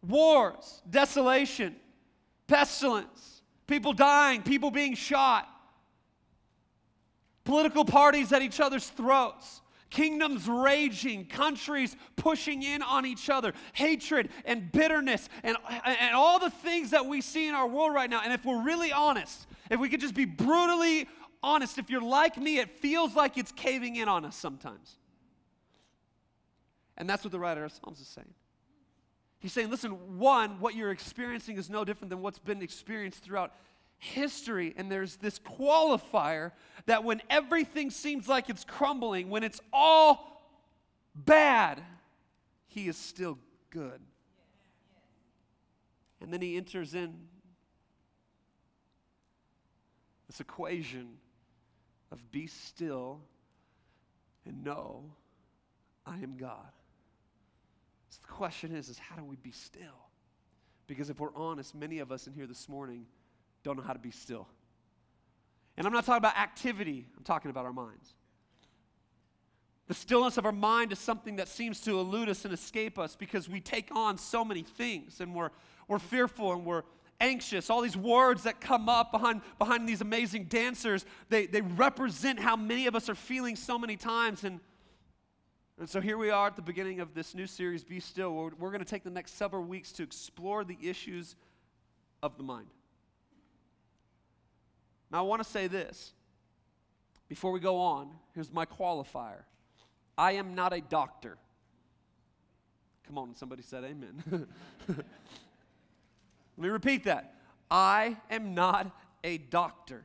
Wars, 0.06 0.82
desolation, 0.88 1.76
pestilence, 2.46 3.42
people 3.66 3.92
dying, 3.92 4.42
people 4.42 4.70
being 4.70 4.94
shot, 4.94 5.48
political 7.44 7.84
parties 7.84 8.32
at 8.32 8.42
each 8.42 8.60
other's 8.60 8.88
throats, 8.88 9.60
kingdoms 9.90 10.48
raging, 10.48 11.26
countries 11.26 11.96
pushing 12.16 12.62
in 12.62 12.82
on 12.82 13.04
each 13.04 13.28
other, 13.28 13.52
hatred 13.74 14.30
and 14.44 14.72
bitterness, 14.72 15.28
and, 15.42 15.56
and 15.84 16.14
all 16.14 16.38
the 16.38 16.50
things 16.50 16.90
that 16.90 17.06
we 17.06 17.20
see 17.20 17.48
in 17.48 17.54
our 17.54 17.66
world 17.66 17.92
right 17.92 18.08
now. 18.08 18.20
And 18.22 18.32
if 18.32 18.44
we're 18.44 18.62
really 18.62 18.92
honest, 18.92 19.46
if 19.70 19.78
we 19.78 19.88
could 19.88 20.00
just 20.00 20.14
be 20.14 20.24
brutally 20.24 21.08
honest, 21.42 21.78
if 21.78 21.90
you're 21.90 22.00
like 22.00 22.36
me, 22.36 22.58
it 22.58 22.70
feels 22.78 23.14
like 23.14 23.36
it's 23.36 23.52
caving 23.52 23.96
in 23.96 24.08
on 24.08 24.24
us 24.24 24.36
sometimes. 24.36 24.96
And 26.96 27.08
that's 27.08 27.24
what 27.24 27.32
the 27.32 27.38
writer 27.38 27.64
of 27.64 27.72
Psalms 27.72 28.00
is 28.00 28.06
saying. 28.06 28.32
He's 29.40 29.52
saying, 29.52 29.70
listen, 29.70 30.18
one, 30.18 30.60
what 30.60 30.76
you're 30.76 30.92
experiencing 30.92 31.58
is 31.58 31.68
no 31.68 31.84
different 31.84 32.10
than 32.10 32.22
what's 32.22 32.38
been 32.38 32.62
experienced 32.62 33.24
throughout 33.24 33.52
history, 34.02 34.74
and 34.76 34.90
there's 34.90 35.16
this 35.16 35.38
qualifier 35.38 36.50
that 36.86 37.04
when 37.04 37.22
everything 37.30 37.88
seems 37.88 38.26
like 38.26 38.50
it's 38.50 38.64
crumbling, 38.64 39.30
when 39.30 39.44
it's 39.44 39.60
all 39.72 40.42
bad, 41.14 41.80
he 42.66 42.88
is 42.88 42.96
still 42.96 43.38
good. 43.70 44.00
And 46.20 46.32
then 46.32 46.42
he 46.42 46.56
enters 46.56 46.94
in 46.94 47.14
this 50.26 50.40
equation 50.40 51.10
of 52.10 52.32
be 52.32 52.48
still 52.48 53.20
and 54.44 54.64
know 54.64 55.04
I 56.04 56.16
am 56.16 56.36
God. 56.36 56.72
So 58.08 58.18
the 58.22 58.32
question 58.32 58.74
is, 58.74 58.88
is 58.88 58.98
how 58.98 59.14
do 59.14 59.24
we 59.24 59.36
be 59.36 59.52
still? 59.52 60.08
Because 60.88 61.08
if 61.08 61.20
we're 61.20 61.34
honest, 61.36 61.72
many 61.72 62.00
of 62.00 62.10
us 62.10 62.26
in 62.26 62.32
here 62.32 62.48
this 62.48 62.68
morning 62.68 63.06
don't 63.62 63.76
know 63.76 63.82
how 63.82 63.92
to 63.92 63.98
be 63.98 64.10
still. 64.10 64.48
And 65.76 65.86
I'm 65.86 65.92
not 65.92 66.04
talking 66.04 66.18
about 66.18 66.36
activity, 66.36 67.06
I'm 67.16 67.24
talking 67.24 67.50
about 67.50 67.64
our 67.64 67.72
minds. 67.72 68.14
The 69.88 69.94
stillness 69.94 70.38
of 70.38 70.46
our 70.46 70.52
mind 70.52 70.92
is 70.92 70.98
something 70.98 71.36
that 71.36 71.48
seems 71.48 71.80
to 71.82 71.98
elude 71.98 72.28
us 72.28 72.44
and 72.44 72.54
escape 72.54 72.98
us 72.98 73.16
because 73.16 73.48
we 73.48 73.60
take 73.60 73.94
on 73.94 74.16
so 74.16 74.44
many 74.44 74.62
things 74.62 75.20
and 75.20 75.34
we're, 75.34 75.50
we're 75.88 75.98
fearful 75.98 76.52
and 76.52 76.64
we're 76.64 76.84
anxious. 77.20 77.68
All 77.68 77.80
these 77.80 77.96
words 77.96 78.44
that 78.44 78.60
come 78.60 78.88
up 78.88 79.12
behind, 79.12 79.42
behind 79.58 79.88
these 79.88 80.00
amazing 80.00 80.44
dancers, 80.44 81.04
they, 81.28 81.46
they 81.46 81.60
represent 81.60 82.38
how 82.38 82.56
many 82.56 82.86
of 82.86 82.94
us 82.94 83.08
are 83.08 83.14
feeling 83.14 83.56
so 83.56 83.78
many 83.78 83.96
times. 83.96 84.44
And, 84.44 84.60
and 85.78 85.88
so 85.88 86.00
here 86.00 86.16
we 86.16 86.30
are 86.30 86.46
at 86.46 86.56
the 86.56 86.62
beginning 86.62 87.00
of 87.00 87.12
this 87.12 87.34
new 87.34 87.46
series, 87.46 87.84
Be 87.84 88.00
Still. 88.00 88.34
We're, 88.34 88.50
we're 88.58 88.70
going 88.70 88.84
to 88.84 88.90
take 88.90 89.04
the 89.04 89.10
next 89.10 89.36
several 89.36 89.64
weeks 89.64 89.92
to 89.92 90.02
explore 90.02 90.64
the 90.64 90.78
issues 90.80 91.36
of 92.22 92.36
the 92.36 92.44
mind. 92.44 92.68
Now, 95.12 95.18
I 95.18 95.22
want 95.22 95.42
to 95.42 95.48
say 95.48 95.66
this 95.66 96.12
before 97.28 97.52
we 97.52 97.60
go 97.60 97.78
on. 97.78 98.10
Here's 98.34 98.50
my 98.50 98.64
qualifier 98.64 99.42
I 100.16 100.32
am 100.32 100.54
not 100.54 100.72
a 100.72 100.80
doctor. 100.80 101.36
Come 103.06 103.18
on, 103.18 103.34
somebody 103.34 103.62
said 103.62 103.84
amen. 103.84 104.22
Let 104.88 104.98
me 106.56 106.68
repeat 106.68 107.04
that. 107.04 107.34
I 107.70 108.16
am 108.30 108.54
not 108.54 108.90
a 109.22 109.38
doctor. 109.38 110.04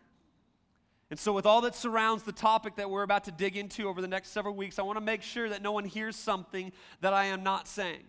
And 1.09 1.17
so, 1.17 1.31
with 1.31 1.45
all 1.45 1.61
that 1.61 1.73
surrounds 1.73 2.23
the 2.23 2.33
topic 2.33 2.75
that 2.75 2.89
we're 2.89 3.03
about 3.03 3.23
to 3.25 3.31
dig 3.31 3.55
into 3.55 3.87
over 3.87 4.01
the 4.01 4.09
next 4.09 4.29
several 4.29 4.55
weeks, 4.55 4.77
I 4.77 4.81
want 4.81 4.97
to 4.97 5.03
make 5.03 5.21
sure 5.21 5.47
that 5.47 5.61
no 5.61 5.71
one 5.71 5.85
hears 5.85 6.17
something 6.17 6.73
that 6.99 7.13
I 7.13 7.25
am 7.25 7.43
not 7.43 7.69
saying. 7.69 8.03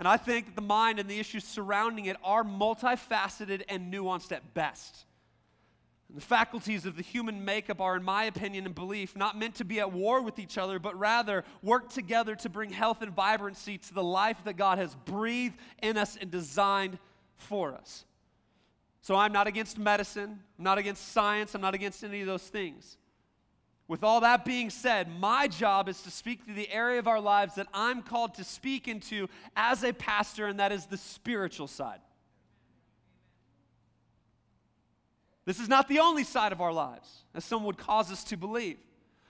And 0.00 0.08
I 0.08 0.16
think 0.16 0.46
that 0.46 0.56
the 0.56 0.62
mind 0.62 0.98
and 0.98 1.08
the 1.08 1.20
issues 1.20 1.44
surrounding 1.44 2.06
it 2.06 2.16
are 2.24 2.42
multifaceted 2.42 3.62
and 3.68 3.92
nuanced 3.92 4.32
at 4.32 4.52
best. 4.52 5.04
The 6.14 6.20
faculties 6.20 6.86
of 6.86 6.94
the 6.94 7.02
human 7.02 7.44
makeup 7.44 7.80
are, 7.80 7.96
in 7.96 8.04
my 8.04 8.24
opinion 8.24 8.66
and 8.66 8.74
belief, 8.74 9.16
not 9.16 9.36
meant 9.36 9.56
to 9.56 9.64
be 9.64 9.80
at 9.80 9.92
war 9.92 10.22
with 10.22 10.38
each 10.38 10.56
other, 10.56 10.78
but 10.78 10.96
rather 10.96 11.44
work 11.60 11.88
together 11.88 12.36
to 12.36 12.48
bring 12.48 12.70
health 12.70 13.02
and 13.02 13.12
vibrancy 13.12 13.78
to 13.78 13.94
the 13.94 14.02
life 14.02 14.36
that 14.44 14.56
God 14.56 14.78
has 14.78 14.94
breathed 15.06 15.56
in 15.82 15.96
us 15.96 16.16
and 16.20 16.30
designed 16.30 16.98
for 17.34 17.74
us. 17.74 18.04
So 19.00 19.16
I'm 19.16 19.32
not 19.32 19.48
against 19.48 19.76
medicine, 19.76 20.40
I'm 20.56 20.64
not 20.64 20.78
against 20.78 21.08
science, 21.08 21.54
I'm 21.54 21.60
not 21.60 21.74
against 21.74 22.04
any 22.04 22.20
of 22.20 22.28
those 22.28 22.46
things. 22.46 22.96
With 23.88 24.04
all 24.04 24.20
that 24.20 24.44
being 24.44 24.70
said, 24.70 25.08
my 25.20 25.48
job 25.48 25.88
is 25.88 26.00
to 26.02 26.10
speak 26.10 26.46
to 26.46 26.54
the 26.54 26.70
area 26.70 27.00
of 27.00 27.08
our 27.08 27.20
lives 27.20 27.56
that 27.56 27.66
I'm 27.74 28.02
called 28.02 28.34
to 28.36 28.44
speak 28.44 28.86
into 28.86 29.28
as 29.56 29.82
a 29.82 29.92
pastor, 29.92 30.46
and 30.46 30.60
that 30.60 30.70
is 30.70 30.86
the 30.86 30.96
spiritual 30.96 31.66
side. 31.66 31.98
This 35.44 35.60
is 35.60 35.68
not 35.68 35.88
the 35.88 35.98
only 35.98 36.24
side 36.24 36.52
of 36.52 36.60
our 36.60 36.72
lives, 36.72 37.24
as 37.34 37.44
some 37.44 37.64
would 37.64 37.76
cause 37.76 38.10
us 38.10 38.24
to 38.24 38.36
believe, 38.36 38.78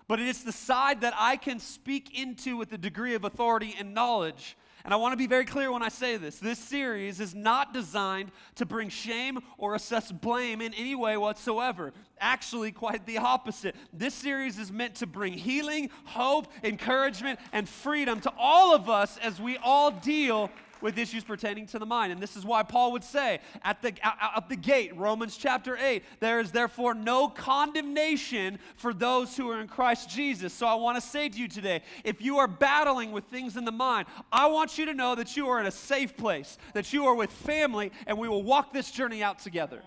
but 0.06 0.21
it 0.21 0.28
is 0.28 0.44
the 0.44 0.52
side 0.52 1.00
that 1.00 1.14
I 1.16 1.37
can 1.37 1.59
speak 1.59 2.18
into 2.18 2.56
with 2.56 2.73
a 2.73 2.78
degree 2.78 3.14
of 3.14 3.25
authority 3.25 3.75
and 3.78 3.94
knowledge 3.94 4.56
and 4.85 4.92
I 4.92 4.99
want 4.99 5.14
to 5.14 5.16
be 5.16 5.26
very 5.26 5.47
clear 5.47 5.73
when 5.73 5.83
I 5.83 5.88
say 5.88 6.18
this. 6.18 6.38
This 6.38 6.59
series 6.59 7.18
is 7.18 7.35
not 7.35 7.73
designed 7.73 8.30
to 8.56 8.66
bring 8.66 8.90
shame 8.90 9.38
or 9.56 9.75
assess 9.75 10.12
blame 10.12 10.61
in 10.61 10.75
any 10.75 10.94
way 10.94 11.16
whatsoever. 11.16 11.94
Actually, 12.21 12.71
quite 12.71 13.06
the 13.06 13.16
opposite. 13.16 13.75
This 13.94 14.12
series 14.12 14.59
is 14.59 14.71
meant 14.71 14.97
to 14.97 15.06
bring 15.06 15.33
healing, 15.33 15.88
hope, 16.04 16.49
encouragement, 16.62 17.40
and 17.52 17.66
freedom 17.66 18.21
to 18.21 18.33
all 18.37 18.75
of 18.75 18.90
us 18.90 19.16
as 19.23 19.40
we 19.40 19.56
all 19.56 19.90
deal 19.90 20.50
with 20.80 20.98
issues 20.98 21.24
pertaining 21.24 21.66
to 21.66 21.78
the 21.78 21.86
mind. 21.86 22.12
And 22.12 22.20
this 22.20 22.36
is 22.36 22.44
why 22.44 22.62
Paul 22.62 22.92
would 22.92 23.04
say 23.04 23.40
at 23.62 23.82
the, 23.82 23.92
at 24.04 24.48
the 24.48 24.56
gate, 24.56 24.96
Romans 24.96 25.36
chapter 25.36 25.76
8, 25.76 26.02
there 26.20 26.40
is 26.40 26.50
therefore 26.50 26.94
no 26.94 27.28
condemnation 27.28 28.58
for 28.76 28.92
those 28.92 29.36
who 29.36 29.50
are 29.50 29.60
in 29.60 29.68
Christ 29.68 30.10
Jesus. 30.10 30.52
So 30.52 30.66
I 30.66 30.74
want 30.74 30.96
to 30.96 31.00
say 31.00 31.28
to 31.28 31.38
you 31.38 31.48
today 31.48 31.82
if 32.04 32.20
you 32.20 32.38
are 32.38 32.48
battling 32.48 33.12
with 33.12 33.24
things 33.24 33.56
in 33.56 33.64
the 33.64 33.72
mind, 33.72 34.06
I 34.32 34.46
want 34.46 34.78
you 34.78 34.86
to 34.86 34.94
know 34.94 35.14
that 35.14 35.36
you 35.36 35.48
are 35.48 35.60
in 35.60 35.66
a 35.66 35.70
safe 35.70 36.16
place, 36.16 36.58
that 36.74 36.92
you 36.92 37.06
are 37.06 37.14
with 37.14 37.30
family, 37.30 37.92
and 38.06 38.18
we 38.18 38.28
will 38.28 38.42
walk 38.42 38.72
this 38.72 38.90
journey 38.90 39.22
out 39.22 39.38
together. 39.38 39.82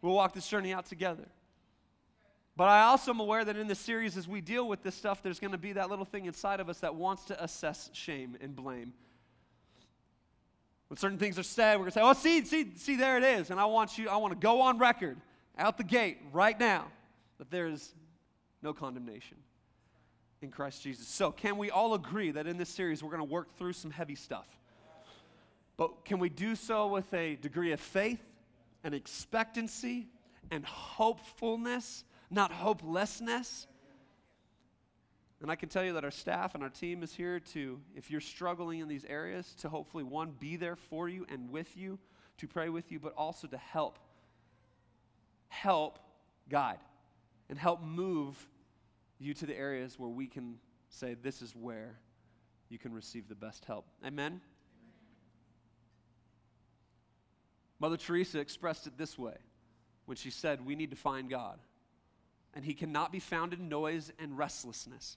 We'll 0.00 0.14
walk 0.14 0.32
this 0.32 0.48
journey 0.48 0.72
out 0.72 0.86
together. 0.86 1.26
But 2.58 2.68
I 2.68 2.82
also 2.82 3.12
am 3.12 3.20
aware 3.20 3.44
that 3.44 3.56
in 3.56 3.68
this 3.68 3.78
series, 3.78 4.16
as 4.16 4.26
we 4.26 4.40
deal 4.40 4.66
with 4.66 4.82
this 4.82 4.96
stuff, 4.96 5.22
there's 5.22 5.38
going 5.38 5.52
to 5.52 5.58
be 5.58 5.74
that 5.74 5.90
little 5.90 6.04
thing 6.04 6.24
inside 6.24 6.58
of 6.58 6.68
us 6.68 6.80
that 6.80 6.94
wants 6.94 7.24
to 7.26 7.42
assess 7.42 7.88
shame 7.92 8.36
and 8.40 8.56
blame. 8.56 8.92
When 10.88 10.96
certain 10.96 11.18
things 11.18 11.38
are 11.38 11.42
said, 11.42 11.74
we're 11.74 11.84
going 11.84 11.92
to 11.92 11.94
say, 11.94 12.00
oh, 12.02 12.12
see, 12.14 12.44
see, 12.44 12.72
see, 12.76 12.96
there 12.96 13.18
it 13.18 13.24
is. 13.24 13.50
And 13.50 13.60
I 13.60 13.66
want 13.66 13.98
you, 13.98 14.08
I 14.08 14.16
want 14.16 14.32
to 14.32 14.38
go 14.38 14.62
on 14.62 14.78
record 14.78 15.18
out 15.58 15.76
the 15.76 15.84
gate 15.84 16.18
right 16.32 16.58
now 16.58 16.86
that 17.38 17.50
there 17.50 17.66
is 17.66 17.94
no 18.62 18.72
condemnation 18.72 19.36
in 20.40 20.50
Christ 20.50 20.82
Jesus. 20.82 21.06
So, 21.06 21.30
can 21.30 21.58
we 21.58 21.70
all 21.70 21.94
agree 21.94 22.30
that 22.30 22.46
in 22.46 22.56
this 22.56 22.68
series 22.68 23.02
we're 23.02 23.10
going 23.10 23.26
to 23.26 23.32
work 23.32 23.56
through 23.56 23.74
some 23.74 23.90
heavy 23.90 24.14
stuff? 24.14 24.48
But 25.76 26.04
can 26.04 26.18
we 26.18 26.28
do 26.28 26.56
so 26.56 26.88
with 26.88 27.12
a 27.14 27.36
degree 27.36 27.72
of 27.72 27.80
faith 27.80 28.20
and 28.82 28.94
expectancy 28.94 30.08
and 30.50 30.64
hopefulness, 30.64 32.04
not 32.30 32.50
hopelessness? 32.50 33.66
And 35.40 35.50
I 35.50 35.56
can 35.56 35.68
tell 35.68 35.84
you 35.84 35.92
that 35.92 36.04
our 36.04 36.10
staff 36.10 36.54
and 36.54 36.64
our 36.64 36.68
team 36.68 37.02
is 37.02 37.14
here 37.14 37.38
to, 37.52 37.80
if 37.94 38.10
you're 38.10 38.20
struggling 38.20 38.80
in 38.80 38.88
these 38.88 39.04
areas, 39.04 39.54
to 39.60 39.68
hopefully, 39.68 40.02
one, 40.02 40.34
be 40.38 40.56
there 40.56 40.74
for 40.74 41.08
you 41.08 41.26
and 41.28 41.50
with 41.50 41.76
you, 41.76 41.98
to 42.38 42.48
pray 42.48 42.68
with 42.68 42.90
you, 42.90 42.98
but 42.98 43.14
also 43.16 43.46
to 43.46 43.56
help. 43.56 43.98
Help 45.48 45.98
guide 46.48 46.80
and 47.48 47.58
help 47.58 47.82
move 47.82 48.36
you 49.18 49.32
to 49.34 49.46
the 49.46 49.56
areas 49.56 49.98
where 49.98 50.10
we 50.10 50.26
can 50.26 50.56
say, 50.88 51.14
this 51.14 51.40
is 51.40 51.54
where 51.54 51.98
you 52.68 52.78
can 52.78 52.92
receive 52.92 53.28
the 53.28 53.34
best 53.34 53.64
help. 53.64 53.86
Amen? 54.04 54.40
Mother 57.80 57.96
Teresa 57.96 58.40
expressed 58.40 58.86
it 58.86 58.98
this 58.98 59.16
way 59.18 59.36
when 60.06 60.16
she 60.16 60.30
said, 60.30 60.66
We 60.66 60.74
need 60.74 60.90
to 60.90 60.96
find 60.96 61.30
God, 61.30 61.58
and 62.54 62.64
He 62.64 62.74
cannot 62.74 63.12
be 63.12 63.20
found 63.20 63.52
in 63.52 63.68
noise 63.68 64.12
and 64.18 64.36
restlessness. 64.36 65.16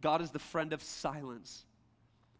God 0.00 0.22
is 0.22 0.30
the 0.30 0.38
friend 0.38 0.72
of 0.72 0.82
silence. 0.82 1.64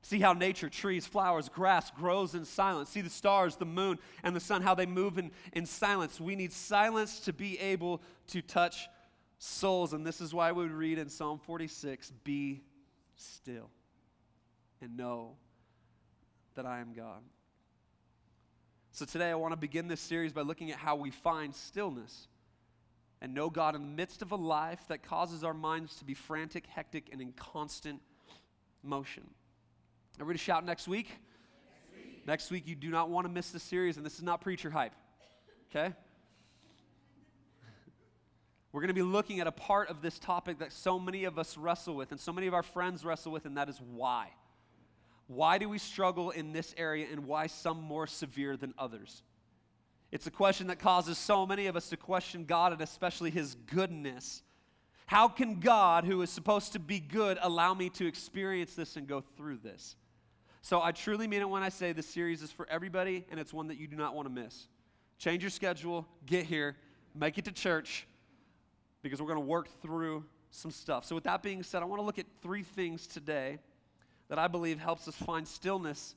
See 0.02 0.18
how 0.18 0.32
nature, 0.32 0.70
trees, 0.70 1.06
flowers, 1.06 1.48
grass 1.48 1.90
grows 1.90 2.34
in 2.34 2.44
silence. 2.44 2.88
See 2.88 3.02
the 3.02 3.10
stars, 3.10 3.56
the 3.56 3.66
moon, 3.66 3.98
and 4.22 4.34
the 4.34 4.40
sun, 4.40 4.62
how 4.62 4.74
they 4.74 4.86
move 4.86 5.18
in, 5.18 5.30
in 5.52 5.66
silence. 5.66 6.18
We 6.18 6.36
need 6.36 6.52
silence 6.52 7.20
to 7.20 7.32
be 7.32 7.58
able 7.58 8.00
to 8.28 8.40
touch 8.40 8.88
souls. 9.38 9.92
And 9.92 10.06
this 10.06 10.20
is 10.20 10.32
why 10.32 10.52
we 10.52 10.64
read 10.64 10.98
in 10.98 11.10
Psalm 11.10 11.38
46 11.38 12.12
Be 12.24 12.62
still 13.16 13.68
and 14.80 14.96
know 14.96 15.36
that 16.54 16.64
I 16.64 16.80
am 16.80 16.94
God. 16.94 17.20
So 18.92 19.04
today 19.04 19.30
I 19.30 19.34
want 19.34 19.52
to 19.52 19.58
begin 19.58 19.86
this 19.86 20.00
series 20.00 20.32
by 20.32 20.40
looking 20.40 20.70
at 20.70 20.78
how 20.78 20.96
we 20.96 21.10
find 21.10 21.54
stillness 21.54 22.26
and 23.22 23.34
know 23.34 23.50
God 23.50 23.74
in 23.74 23.82
the 23.82 23.88
midst 23.88 24.22
of 24.22 24.32
a 24.32 24.36
life 24.36 24.80
that 24.88 25.02
causes 25.02 25.44
our 25.44 25.54
minds 25.54 25.96
to 25.96 26.04
be 26.04 26.14
frantic, 26.14 26.66
hectic, 26.66 27.08
and 27.12 27.20
in 27.20 27.32
constant 27.32 28.00
motion. 28.82 29.24
Everybody 30.16 30.38
shout 30.38 30.64
next 30.64 30.88
week? 30.88 31.08
Next 31.08 31.92
week, 31.94 32.26
next 32.26 32.50
week 32.50 32.66
you 32.66 32.74
do 32.74 32.90
not 32.90 33.10
want 33.10 33.26
to 33.26 33.32
miss 33.32 33.50
the 33.50 33.60
series, 33.60 33.96
and 33.96 34.06
this 34.06 34.14
is 34.14 34.22
not 34.22 34.40
preacher 34.40 34.70
hype, 34.70 34.94
okay? 35.70 35.94
We're 38.72 38.80
going 38.80 38.88
to 38.88 38.94
be 38.94 39.02
looking 39.02 39.40
at 39.40 39.46
a 39.46 39.52
part 39.52 39.88
of 39.90 40.00
this 40.00 40.18
topic 40.18 40.60
that 40.60 40.72
so 40.72 40.98
many 40.98 41.24
of 41.24 41.38
us 41.38 41.58
wrestle 41.58 41.96
with, 41.96 42.12
and 42.12 42.20
so 42.20 42.32
many 42.32 42.46
of 42.46 42.54
our 42.54 42.62
friends 42.62 43.04
wrestle 43.04 43.32
with, 43.32 43.44
and 43.44 43.56
that 43.56 43.68
is 43.68 43.80
why. 43.80 44.28
Why 45.26 45.58
do 45.58 45.68
we 45.68 45.78
struggle 45.78 46.30
in 46.30 46.52
this 46.52 46.74
area, 46.76 47.06
and 47.10 47.26
why 47.26 47.48
some 47.48 47.82
more 47.82 48.06
severe 48.06 48.56
than 48.56 48.74
others? 48.78 49.22
It's 50.12 50.26
a 50.26 50.30
question 50.30 50.66
that 50.68 50.78
causes 50.78 51.18
so 51.18 51.46
many 51.46 51.66
of 51.66 51.76
us 51.76 51.88
to 51.90 51.96
question 51.96 52.44
God 52.44 52.72
and 52.72 52.80
especially 52.80 53.30
His 53.30 53.54
goodness. 53.54 54.42
How 55.06 55.28
can 55.28 55.60
God, 55.60 56.04
who 56.04 56.22
is 56.22 56.30
supposed 56.30 56.72
to 56.72 56.78
be 56.78 57.00
good, 57.00 57.38
allow 57.40 57.74
me 57.74 57.90
to 57.90 58.06
experience 58.06 58.74
this 58.74 58.96
and 58.96 59.06
go 59.06 59.22
through 59.36 59.58
this? 59.58 59.96
So 60.62 60.82
I 60.82 60.92
truly 60.92 61.26
mean 61.26 61.40
it 61.40 61.48
when 61.48 61.62
I 61.62 61.68
say 61.68 61.92
this 61.92 62.06
series 62.06 62.42
is 62.42 62.52
for 62.52 62.66
everybody 62.68 63.24
and 63.30 63.40
it's 63.40 63.52
one 63.52 63.68
that 63.68 63.78
you 63.78 63.86
do 63.86 63.96
not 63.96 64.14
want 64.14 64.26
to 64.28 64.34
miss. 64.34 64.68
Change 65.18 65.42
your 65.42 65.50
schedule, 65.50 66.06
get 66.26 66.44
here, 66.44 66.76
make 67.14 67.38
it 67.38 67.44
to 67.46 67.52
church, 67.52 68.06
because 69.02 69.20
we're 69.20 69.28
going 69.28 69.40
to 69.40 69.46
work 69.46 69.68
through 69.80 70.24
some 70.50 70.70
stuff. 70.70 71.04
So, 71.04 71.14
with 71.14 71.24
that 71.24 71.42
being 71.42 71.62
said, 71.62 71.82
I 71.82 71.86
want 71.86 72.00
to 72.00 72.06
look 72.06 72.18
at 72.18 72.26
three 72.42 72.62
things 72.62 73.06
today 73.06 73.58
that 74.28 74.38
I 74.38 74.48
believe 74.48 74.78
helps 74.78 75.06
us 75.08 75.14
find 75.14 75.46
stillness 75.46 76.14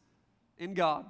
in 0.57 0.73
God 0.73 1.05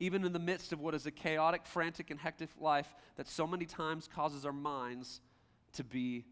even 0.00 0.24
in 0.24 0.32
the 0.32 0.38
midst 0.38 0.72
of 0.72 0.80
what 0.80 0.94
is 0.94 1.06
a 1.06 1.10
chaotic, 1.10 1.66
frantic, 1.66 2.10
and 2.10 2.20
hectic 2.20 2.50
life 2.60 2.94
that 3.16 3.28
so 3.28 3.46
many 3.46 3.64
times 3.64 4.08
causes 4.12 4.44
our 4.44 4.52
minds 4.52 5.20
to 5.74 5.84
be 5.84 6.24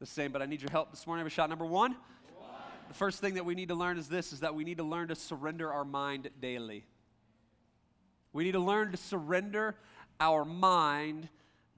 the 0.00 0.06
same. 0.06 0.32
But 0.32 0.42
I 0.42 0.46
need 0.46 0.62
your 0.62 0.70
help 0.70 0.90
this 0.90 1.06
morning. 1.06 1.20
Have 1.20 1.26
a 1.26 1.34
shot 1.34 1.50
number 1.50 1.66
one. 1.66 1.92
one. 2.38 2.50
The 2.88 2.94
first 2.94 3.20
thing 3.20 3.34
that 3.34 3.44
we 3.44 3.54
need 3.54 3.68
to 3.68 3.74
learn 3.74 3.98
is 3.98 4.08
this 4.08 4.32
is 4.32 4.40
that 4.40 4.54
we 4.54 4.64
need 4.64 4.78
to 4.78 4.84
learn 4.84 5.08
to 5.08 5.14
surrender 5.14 5.72
our 5.72 5.84
mind 5.84 6.30
daily. 6.40 6.84
We 8.32 8.44
need 8.44 8.52
to 8.52 8.60
learn 8.60 8.92
to 8.92 8.96
surrender 8.96 9.76
our 10.18 10.44
mind 10.44 11.28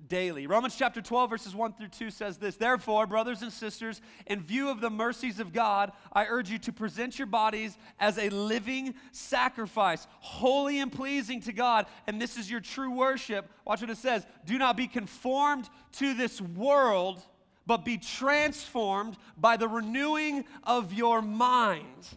daily. 0.09 0.47
Romans 0.47 0.77
chapter 0.77 1.01
12, 1.01 1.31
verses 1.31 1.55
1 1.55 1.75
through 1.75 1.89
2 1.89 2.11
says 2.11 2.39
this 2.39 2.57
Therefore, 2.57 3.07
brothers 3.07 3.43
and 3.43 3.53
sisters, 3.53 4.01
in 4.27 4.43
view 4.43 4.69
of 4.69 4.81
the 4.81 4.91
mercies 4.91 5.41
of 5.41 5.53
God, 5.53 5.93
I 6.13 6.27
urge 6.27 6.51
you 6.51 6.59
to 6.59 6.73
present 6.73 7.19
your 7.19 7.27
bodies 7.27 7.77
as 7.99 8.19
a 8.19 8.29
living 8.29 8.95
sacrifice, 9.13 10.07
holy 10.21 10.81
and 10.81 10.93
pleasing 10.93 11.41
to 11.43 11.53
God. 11.53 11.87
And 12.07 12.21
this 12.21 12.37
is 12.37 12.51
your 12.51 12.61
true 12.61 12.91
worship. 12.91 13.51
Watch 13.65 13.81
what 13.81 13.91
it 13.91 13.99
says 13.99 14.27
Do 14.45 14.59
not 14.59 14.77
be 14.77 14.87
conformed 14.87 15.69
to 15.93 16.15
this 16.15 16.41
world, 16.41 17.23
but 17.67 17.85
be 17.85 17.99
transformed 17.99 19.17
by 19.37 19.57
the 19.57 19.69
renewing 19.69 20.45
of 20.65 20.93
your 20.93 21.23
mind 21.23 22.09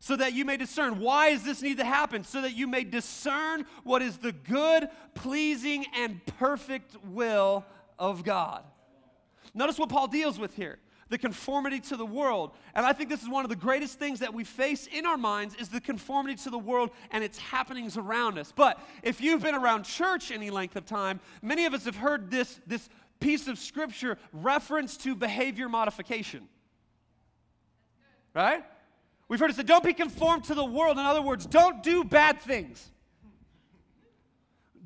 so 0.00 0.16
that 0.16 0.32
you 0.32 0.44
may 0.44 0.56
discern. 0.56 1.00
Why 1.00 1.32
does 1.32 1.42
this 1.42 1.62
need 1.62 1.78
to 1.78 1.84
happen? 1.84 2.24
So 2.24 2.42
that 2.42 2.54
you 2.54 2.66
may 2.66 2.84
discern 2.84 3.66
what 3.84 4.02
is 4.02 4.18
the 4.18 4.32
good, 4.32 4.88
pleasing, 5.14 5.86
and 5.96 6.24
perfect 6.38 6.96
will 7.04 7.64
of 7.98 8.24
God. 8.24 8.64
Notice 9.54 9.78
what 9.78 9.88
Paul 9.88 10.08
deals 10.08 10.38
with 10.38 10.54
here 10.54 10.78
the 11.10 11.18
conformity 11.18 11.80
to 11.80 11.96
the 11.96 12.04
world. 12.04 12.52
And 12.74 12.84
I 12.84 12.92
think 12.92 13.08
this 13.08 13.22
is 13.22 13.28
one 13.30 13.44
of 13.44 13.48
the 13.48 13.56
greatest 13.56 13.98
things 13.98 14.20
that 14.20 14.34
we 14.34 14.44
face 14.44 14.86
in 14.86 15.06
our 15.06 15.16
minds 15.16 15.54
is 15.54 15.70
the 15.70 15.80
conformity 15.80 16.34
to 16.42 16.50
the 16.50 16.58
world 16.58 16.90
and 17.10 17.24
its 17.24 17.38
happenings 17.38 17.96
around 17.96 18.38
us. 18.38 18.52
But 18.54 18.78
if 19.02 19.20
you've 19.20 19.42
been 19.42 19.54
around 19.54 19.84
church 19.84 20.30
any 20.30 20.50
length 20.50 20.76
of 20.76 20.84
time, 20.84 21.20
many 21.40 21.64
of 21.64 21.72
us 21.74 21.86
have 21.86 21.96
heard 21.96 22.30
this, 22.30 22.60
this 22.66 22.90
piece 23.20 23.48
of 23.48 23.58
scripture 23.58 24.18
reference 24.32 24.96
to 24.98 25.14
behavior 25.14 25.68
modification. 25.68 26.46
Right? 28.34 28.62
We've 29.28 29.38
heard 29.38 29.50
it 29.50 29.56
said, 29.56 29.66
don't 29.66 29.84
be 29.84 29.92
conformed 29.92 30.44
to 30.44 30.54
the 30.54 30.64
world. 30.64 30.98
In 30.98 31.04
other 31.04 31.22
words, 31.22 31.44
don't 31.46 31.82
do 31.82 32.02
bad 32.02 32.40
things. 32.40 32.90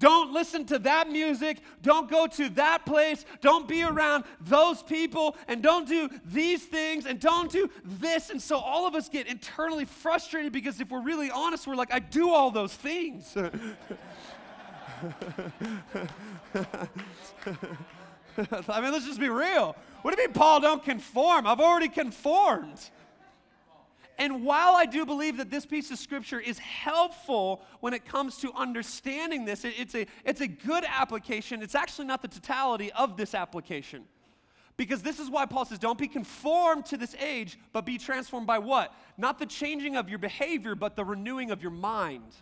Don't 0.03 0.33
listen 0.33 0.65
to 0.67 0.81
that 0.81 1.09
music. 1.09 1.59
Don't 1.81 2.11
go 2.11 2.27
to 2.27 2.49
that 2.51 2.85
place. 2.85 3.25
Don't 3.41 3.69
be 3.69 3.85
around 3.85 4.25
those 4.41 4.83
people. 4.83 5.37
And 5.47 5.63
don't 5.63 5.87
do 5.87 6.09
these 6.25 6.65
things. 6.65 7.07
And 7.07 7.21
don't 7.21 7.53
do 7.53 7.71
this. 7.85 8.31
And 8.31 8.43
so 8.43 8.57
all 8.57 8.85
of 8.85 8.97
us 8.97 9.09
get 9.09 9.29
internally 9.29 9.85
frustrated 9.85 10.53
because 10.53 10.81
if 10.81 10.91
we're 10.91 11.03
really 11.03 11.31
honest, 11.31 11.69
we're 11.69 11.77
like, 11.77 11.95
I 11.95 12.01
do 12.01 12.31
all 12.31 12.51
those 12.51 12.75
things. 12.75 13.37
I 13.37 13.47
mean, 18.81 18.93
let's 18.93 19.07
just 19.07 19.21
be 19.21 19.29
real. 19.29 19.77
What 20.03 20.17
do 20.17 20.21
you 20.21 20.27
mean, 20.27 20.35
Paul, 20.35 20.59
don't 20.61 20.83
conform? 20.83 21.47
I've 21.47 21.61
already 21.61 21.89
conformed. 21.89 22.91
And 24.19 24.45
while 24.45 24.77
I 24.77 24.87
do 24.87 25.07
believe 25.07 25.39
that 25.39 25.51
this 25.51 25.67
piece 25.67 25.91
of 25.91 25.99
scripture 25.99 26.39
is 26.39 26.59
helpful 26.59 27.63
when 27.81 27.95
it 27.95 28.05
comes 28.05 28.37
to 28.39 28.53
understanding 28.53 29.45
this, 29.45 29.65
it, 29.65 29.75
it's, 29.79 29.95
a, 29.95 30.07
it's 30.25 30.41
a 30.41 30.47
good 30.47 30.85
application. 30.87 31.63
It's 31.63 31.75
actually 31.75 32.07
not 32.07 32.23
the 32.23 32.29
totality 32.29 32.93
of 32.93 33.17
this 33.17 33.35
application. 33.35 34.05
Because 34.77 35.03
this 35.03 35.19
is 35.19 35.31
why 35.31 35.47
Paul 35.47 35.65
says, 35.65 35.79
don't 35.79 35.99
be 35.99 36.09
conformed 36.09 36.87
to 36.87 36.97
this 36.97 37.15
age, 37.21 37.59
but 37.73 37.85
be 37.85 37.99
transformed 37.99 38.47
by 38.47 38.59
what? 38.59 38.95
Not 39.17 39.39
the 39.39 39.47
changing 39.47 39.97
of 39.97 40.09
your 40.09 40.19
behavior, 40.19 40.75
but 40.75 40.97
the 40.97 41.05
renewing 41.05 41.51
of 41.51 41.63
your 41.63 41.71
mind. 41.71 42.35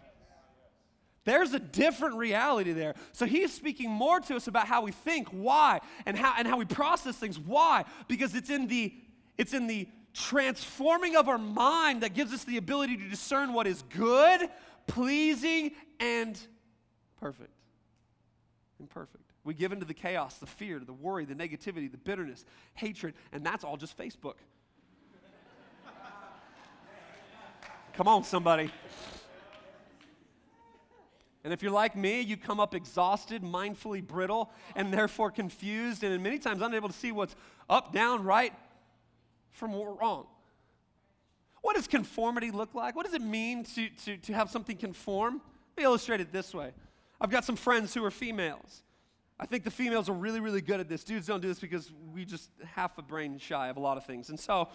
There's 1.25 1.53
a 1.53 1.59
different 1.59 2.17
reality 2.17 2.73
there. 2.73 2.95
So 3.13 3.27
he's 3.27 3.53
speaking 3.53 3.91
more 3.91 4.21
to 4.21 4.37
us 4.37 4.47
about 4.47 4.67
how 4.67 4.83
we 4.83 4.93
think, 4.93 5.29
why, 5.29 5.81
and 6.07 6.17
how, 6.17 6.35
and 6.39 6.49
how 6.49 6.57
we 6.57 6.65
process 6.65 7.17
things. 7.17 7.39
Why? 7.39 7.85
Because 8.09 8.35
it's 8.35 8.51
in 8.51 8.67
the 8.67 8.95
it's 9.37 9.55
in 9.55 9.67
the 9.67 9.89
transforming 10.13 11.17
of 11.17 11.29
our 11.29 11.39
mind 11.39 12.03
that 12.03 12.15
gives 12.15 12.33
us 12.33 12.45
the 12.45 12.57
ability 12.57 12.97
to 12.97 13.09
discern 13.09 13.53
what 13.53 13.67
is 13.67 13.83
good, 13.83 14.49
pleasing, 14.87 15.73
and 15.99 16.39
perfect. 17.21 17.51
Imperfect. 18.79 19.25
We 19.45 19.55
give 19.55 19.73
into 19.73 19.87
the 19.87 19.95
chaos, 19.95 20.39
the 20.39 20.47
fear, 20.47 20.81
the 20.81 20.93
worry, 20.93 21.25
the 21.25 21.35
negativity, 21.35 21.91
the 21.91 21.99
bitterness, 21.99 22.45
hatred, 22.75 23.15
and 23.33 23.45
that's 23.45 23.65
all 23.65 23.77
just 23.77 23.97
Facebook. 23.97 24.35
Come 27.95 28.09
on, 28.09 28.25
somebody. 28.25 28.71
And 31.43 31.53
if 31.53 31.63
you're 31.63 31.73
like 31.73 31.97
me, 31.97 32.21
you 32.21 32.37
come 32.37 32.61
up 32.61 32.75
exhausted, 32.75 33.43
mindfully 33.43 34.07
brittle, 34.07 34.51
and 34.75 34.93
therefore 34.93 35.31
confused, 35.31 36.05
and 36.05 36.23
many 36.23 36.39
times 36.39 36.61
unable 36.61 36.89
to 36.89 36.95
see 36.95 37.13
what's 37.13 37.35
up, 37.69 37.93
down, 37.93 38.25
right 38.25 38.53
from 39.53 39.73
wrong. 39.75 40.27
What 41.63 41.77
does 41.77 41.87
conformity 41.87 42.51
look 42.51 42.75
like? 42.75 42.97
What 42.97 43.05
does 43.05 43.15
it 43.15 43.23
mean 43.23 43.65
to, 43.65 43.89
to, 44.05 44.17
to 44.17 44.33
have 44.33 44.51
something 44.51 44.77
conform? 44.77 45.35
Let 45.77 45.83
me 45.83 45.85
illustrate 45.85 46.21
it 46.21 46.33
this 46.33 46.55
way. 46.55 46.73
I've 47.21 47.31
got 47.31 47.45
some 47.45 47.57
friends 47.57 47.93
who 47.93 48.03
are 48.05 48.11
females. 48.11 48.83
I 49.39 49.47
think 49.47 49.65
the 49.65 49.71
females 49.71 50.09
are 50.09 50.15
really, 50.15 50.41
really 50.41 50.61
good 50.61 50.81
at 50.81 50.89
this. 50.89 51.05
Dudes 51.05 51.27
don't 51.27 51.41
do 51.41 51.49
this 51.49 51.59
because 51.59 51.93
we 52.15 52.25
just 52.25 52.51
half 52.65 52.97
a 52.99 53.03
brain 53.03 53.39
shy 53.39 53.69
of 53.69 53.77
a 53.77 53.81
lot 53.81 53.97
of 53.97 54.05
things. 54.05 54.31
And 54.31 54.41
so, 54.41 54.69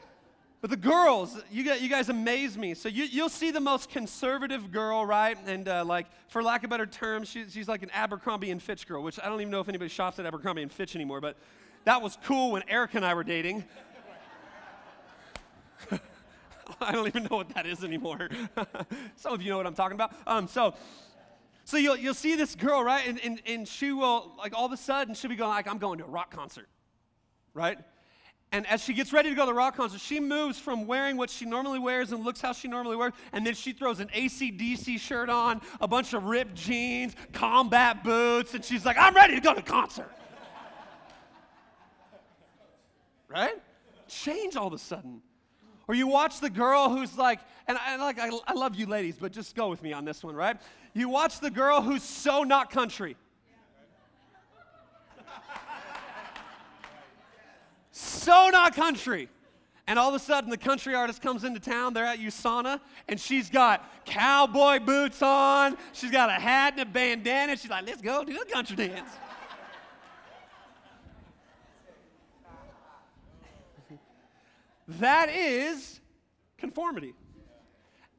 but 0.60 0.70
the 0.70 0.76
girls, 0.76 1.38
you 1.50 1.64
guys, 1.64 1.80
you 1.80 1.88
guys 1.88 2.08
amaze 2.10 2.58
me. 2.58 2.74
So 2.74 2.88
you, 2.88 3.04
you'll 3.04 3.28
see 3.28 3.50
the 3.50 3.60
most 3.60 3.88
conservative 3.88 4.70
girl, 4.70 5.04
right? 5.04 5.36
And 5.46 5.68
uh, 5.68 5.84
like, 5.84 6.06
for 6.28 6.42
lack 6.42 6.64
of 6.64 6.70
better 6.70 6.86
terms, 6.86 7.28
she, 7.28 7.48
she's 7.48 7.68
like 7.68 7.82
an 7.82 7.90
Abercrombie 7.92 8.50
and 8.50 8.62
Fitch 8.62 8.86
girl, 8.86 9.02
which 9.02 9.18
I 9.22 9.28
don't 9.28 9.40
even 9.40 9.50
know 9.50 9.60
if 9.60 9.68
anybody 9.68 9.88
shops 9.88 10.18
at 10.18 10.26
Abercrombie 10.26 10.62
and 10.62 10.72
Fitch 10.72 10.94
anymore, 10.94 11.20
but 11.20 11.36
that 11.84 12.02
was 12.02 12.18
cool 12.24 12.52
when 12.52 12.68
Erica 12.68 12.98
and 12.98 13.06
I 13.06 13.14
were 13.14 13.24
dating. 13.24 13.64
I 16.80 16.92
don't 16.92 17.06
even 17.06 17.24
know 17.24 17.36
what 17.36 17.48
that 17.50 17.66
is 17.66 17.82
anymore. 17.82 18.28
Some 19.16 19.32
of 19.32 19.42
you 19.42 19.50
know 19.50 19.56
what 19.56 19.66
I'm 19.66 19.74
talking 19.74 19.94
about. 19.94 20.12
Um, 20.26 20.46
so, 20.48 20.74
so 21.64 21.76
you'll, 21.76 21.96
you'll 21.96 22.14
see 22.14 22.36
this 22.36 22.54
girl, 22.54 22.82
right? 22.82 23.06
And, 23.06 23.20
and, 23.24 23.42
and 23.46 23.68
she 23.68 23.92
will, 23.92 24.32
like, 24.38 24.54
all 24.56 24.66
of 24.66 24.72
a 24.72 24.76
sudden, 24.76 25.14
she'll 25.14 25.30
be 25.30 25.36
going, 25.36 25.50
like, 25.50 25.68
I'm 25.68 25.78
going 25.78 25.98
to 25.98 26.04
a 26.04 26.08
rock 26.08 26.34
concert, 26.34 26.68
right? 27.54 27.78
And 28.50 28.66
as 28.66 28.82
she 28.82 28.94
gets 28.94 29.12
ready 29.12 29.28
to 29.28 29.34
go 29.34 29.42
to 29.42 29.46
the 29.46 29.54
rock 29.54 29.76
concert, 29.76 30.00
she 30.00 30.20
moves 30.20 30.58
from 30.58 30.86
wearing 30.86 31.18
what 31.18 31.28
she 31.28 31.44
normally 31.44 31.78
wears 31.78 32.12
and 32.12 32.24
looks 32.24 32.40
how 32.40 32.52
she 32.52 32.66
normally 32.68 32.96
wears, 32.96 33.12
and 33.32 33.46
then 33.46 33.54
she 33.54 33.72
throws 33.72 34.00
an 34.00 34.08
ACDC 34.08 34.98
shirt 34.98 35.28
on, 35.28 35.60
a 35.80 35.88
bunch 35.88 36.14
of 36.14 36.24
ripped 36.24 36.54
jeans, 36.54 37.14
combat 37.32 38.02
boots, 38.02 38.54
and 38.54 38.64
she's 38.64 38.86
like, 38.86 38.96
I'm 38.98 39.14
ready 39.14 39.34
to 39.34 39.40
go 39.40 39.52
to 39.52 39.60
concert. 39.60 40.10
right? 43.28 43.56
Change 44.08 44.56
all 44.56 44.68
of 44.68 44.72
a 44.72 44.78
sudden. 44.78 45.20
Or 45.88 45.94
you 45.94 46.06
watch 46.06 46.40
the 46.40 46.50
girl 46.50 46.90
who's 46.90 47.16
like, 47.16 47.40
and 47.66 47.78
I, 47.78 47.96
like, 47.96 48.18
I, 48.18 48.30
I 48.46 48.52
love 48.52 48.76
you 48.76 48.86
ladies, 48.86 49.16
but 49.18 49.32
just 49.32 49.56
go 49.56 49.68
with 49.68 49.82
me 49.82 49.94
on 49.94 50.04
this 50.04 50.22
one, 50.22 50.34
right? 50.34 50.58
You 50.92 51.08
watch 51.08 51.40
the 51.40 51.50
girl 51.50 51.80
who's 51.80 52.02
so 52.02 52.42
not 52.42 52.70
country. 52.70 53.16
so 57.90 58.50
not 58.50 58.76
country. 58.76 59.30
And 59.86 59.98
all 59.98 60.10
of 60.10 60.14
a 60.14 60.18
sudden, 60.18 60.50
the 60.50 60.58
country 60.58 60.94
artist 60.94 61.22
comes 61.22 61.44
into 61.44 61.60
town. 61.60 61.94
They're 61.94 62.04
at 62.04 62.18
USANA, 62.18 62.80
and 63.08 63.18
she's 63.18 63.48
got 63.48 63.90
cowboy 64.04 64.80
boots 64.80 65.22
on. 65.22 65.78
She's 65.94 66.10
got 66.10 66.28
a 66.28 66.34
hat 66.34 66.74
and 66.74 66.82
a 66.82 66.84
bandana. 66.84 67.56
She's 67.56 67.70
like, 67.70 67.86
let's 67.86 68.02
go 68.02 68.22
do 68.24 68.38
the 68.38 68.44
country 68.52 68.76
dance. 68.76 69.08
That 74.88 75.28
is 75.28 76.00
conformity. 76.56 77.14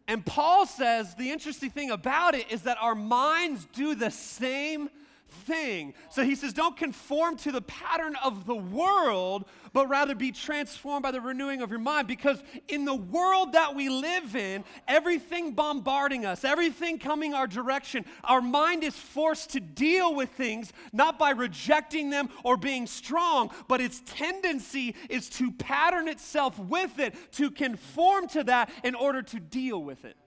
And 0.07 0.25
Paul 0.25 0.65
says 0.65 1.15
the 1.15 1.31
interesting 1.31 1.69
thing 1.69 1.91
about 1.91 2.35
it 2.35 2.51
is 2.51 2.63
that 2.63 2.77
our 2.79 2.95
minds 2.95 3.67
do 3.73 3.95
the 3.95 4.11
same 4.11 4.89
thing. 5.31 5.93
So 6.09 6.23
he 6.23 6.35
says, 6.35 6.53
don't 6.53 6.77
conform 6.77 7.37
to 7.37 7.51
the 7.51 7.61
pattern 7.61 8.15
of 8.23 8.45
the 8.45 8.55
world, 8.55 9.45
but 9.73 9.87
rather 9.87 10.15
be 10.15 10.31
transformed 10.31 11.03
by 11.03 11.11
the 11.11 11.21
renewing 11.21 11.61
of 11.61 11.69
your 11.69 11.79
mind. 11.79 12.07
Because 12.07 12.41
in 12.67 12.85
the 12.85 12.95
world 12.95 13.53
that 13.53 13.75
we 13.75 13.89
live 13.89 14.35
in, 14.35 14.63
everything 14.87 15.53
bombarding 15.53 16.25
us, 16.25 16.43
everything 16.43 16.99
coming 16.99 17.33
our 17.33 17.47
direction, 17.47 18.05
our 18.23 18.41
mind 18.41 18.83
is 18.83 18.95
forced 18.95 19.51
to 19.51 19.59
deal 19.59 20.13
with 20.15 20.29
things 20.31 20.73
not 20.91 21.19
by 21.19 21.31
rejecting 21.31 22.09
them 22.09 22.29
or 22.43 22.57
being 22.57 22.87
strong, 22.87 23.51
but 23.67 23.81
its 23.81 24.01
tendency 24.05 24.95
is 25.09 25.29
to 25.29 25.51
pattern 25.51 26.07
itself 26.07 26.57
with 26.59 26.99
it, 26.99 27.15
to 27.33 27.51
conform 27.51 28.27
to 28.27 28.43
that 28.43 28.71
in 28.83 28.95
order 28.95 29.21
to 29.21 29.39
deal 29.39 29.81
with 29.81 30.05
it. 30.05 30.17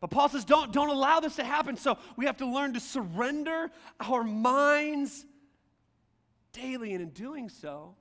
But 0.00 0.10
Paul 0.10 0.28
says, 0.28 0.44
don't, 0.44 0.72
don't 0.72 0.90
allow 0.90 1.20
this 1.20 1.36
to 1.36 1.44
happen. 1.44 1.76
So 1.76 1.98
we 2.16 2.26
have 2.26 2.36
to 2.38 2.46
learn 2.46 2.74
to 2.74 2.80
surrender 2.80 3.70
our 4.00 4.22
minds 4.22 5.24
daily. 6.52 6.92
And 6.92 7.02
in 7.02 7.10
doing 7.10 7.48
so, 7.48 7.94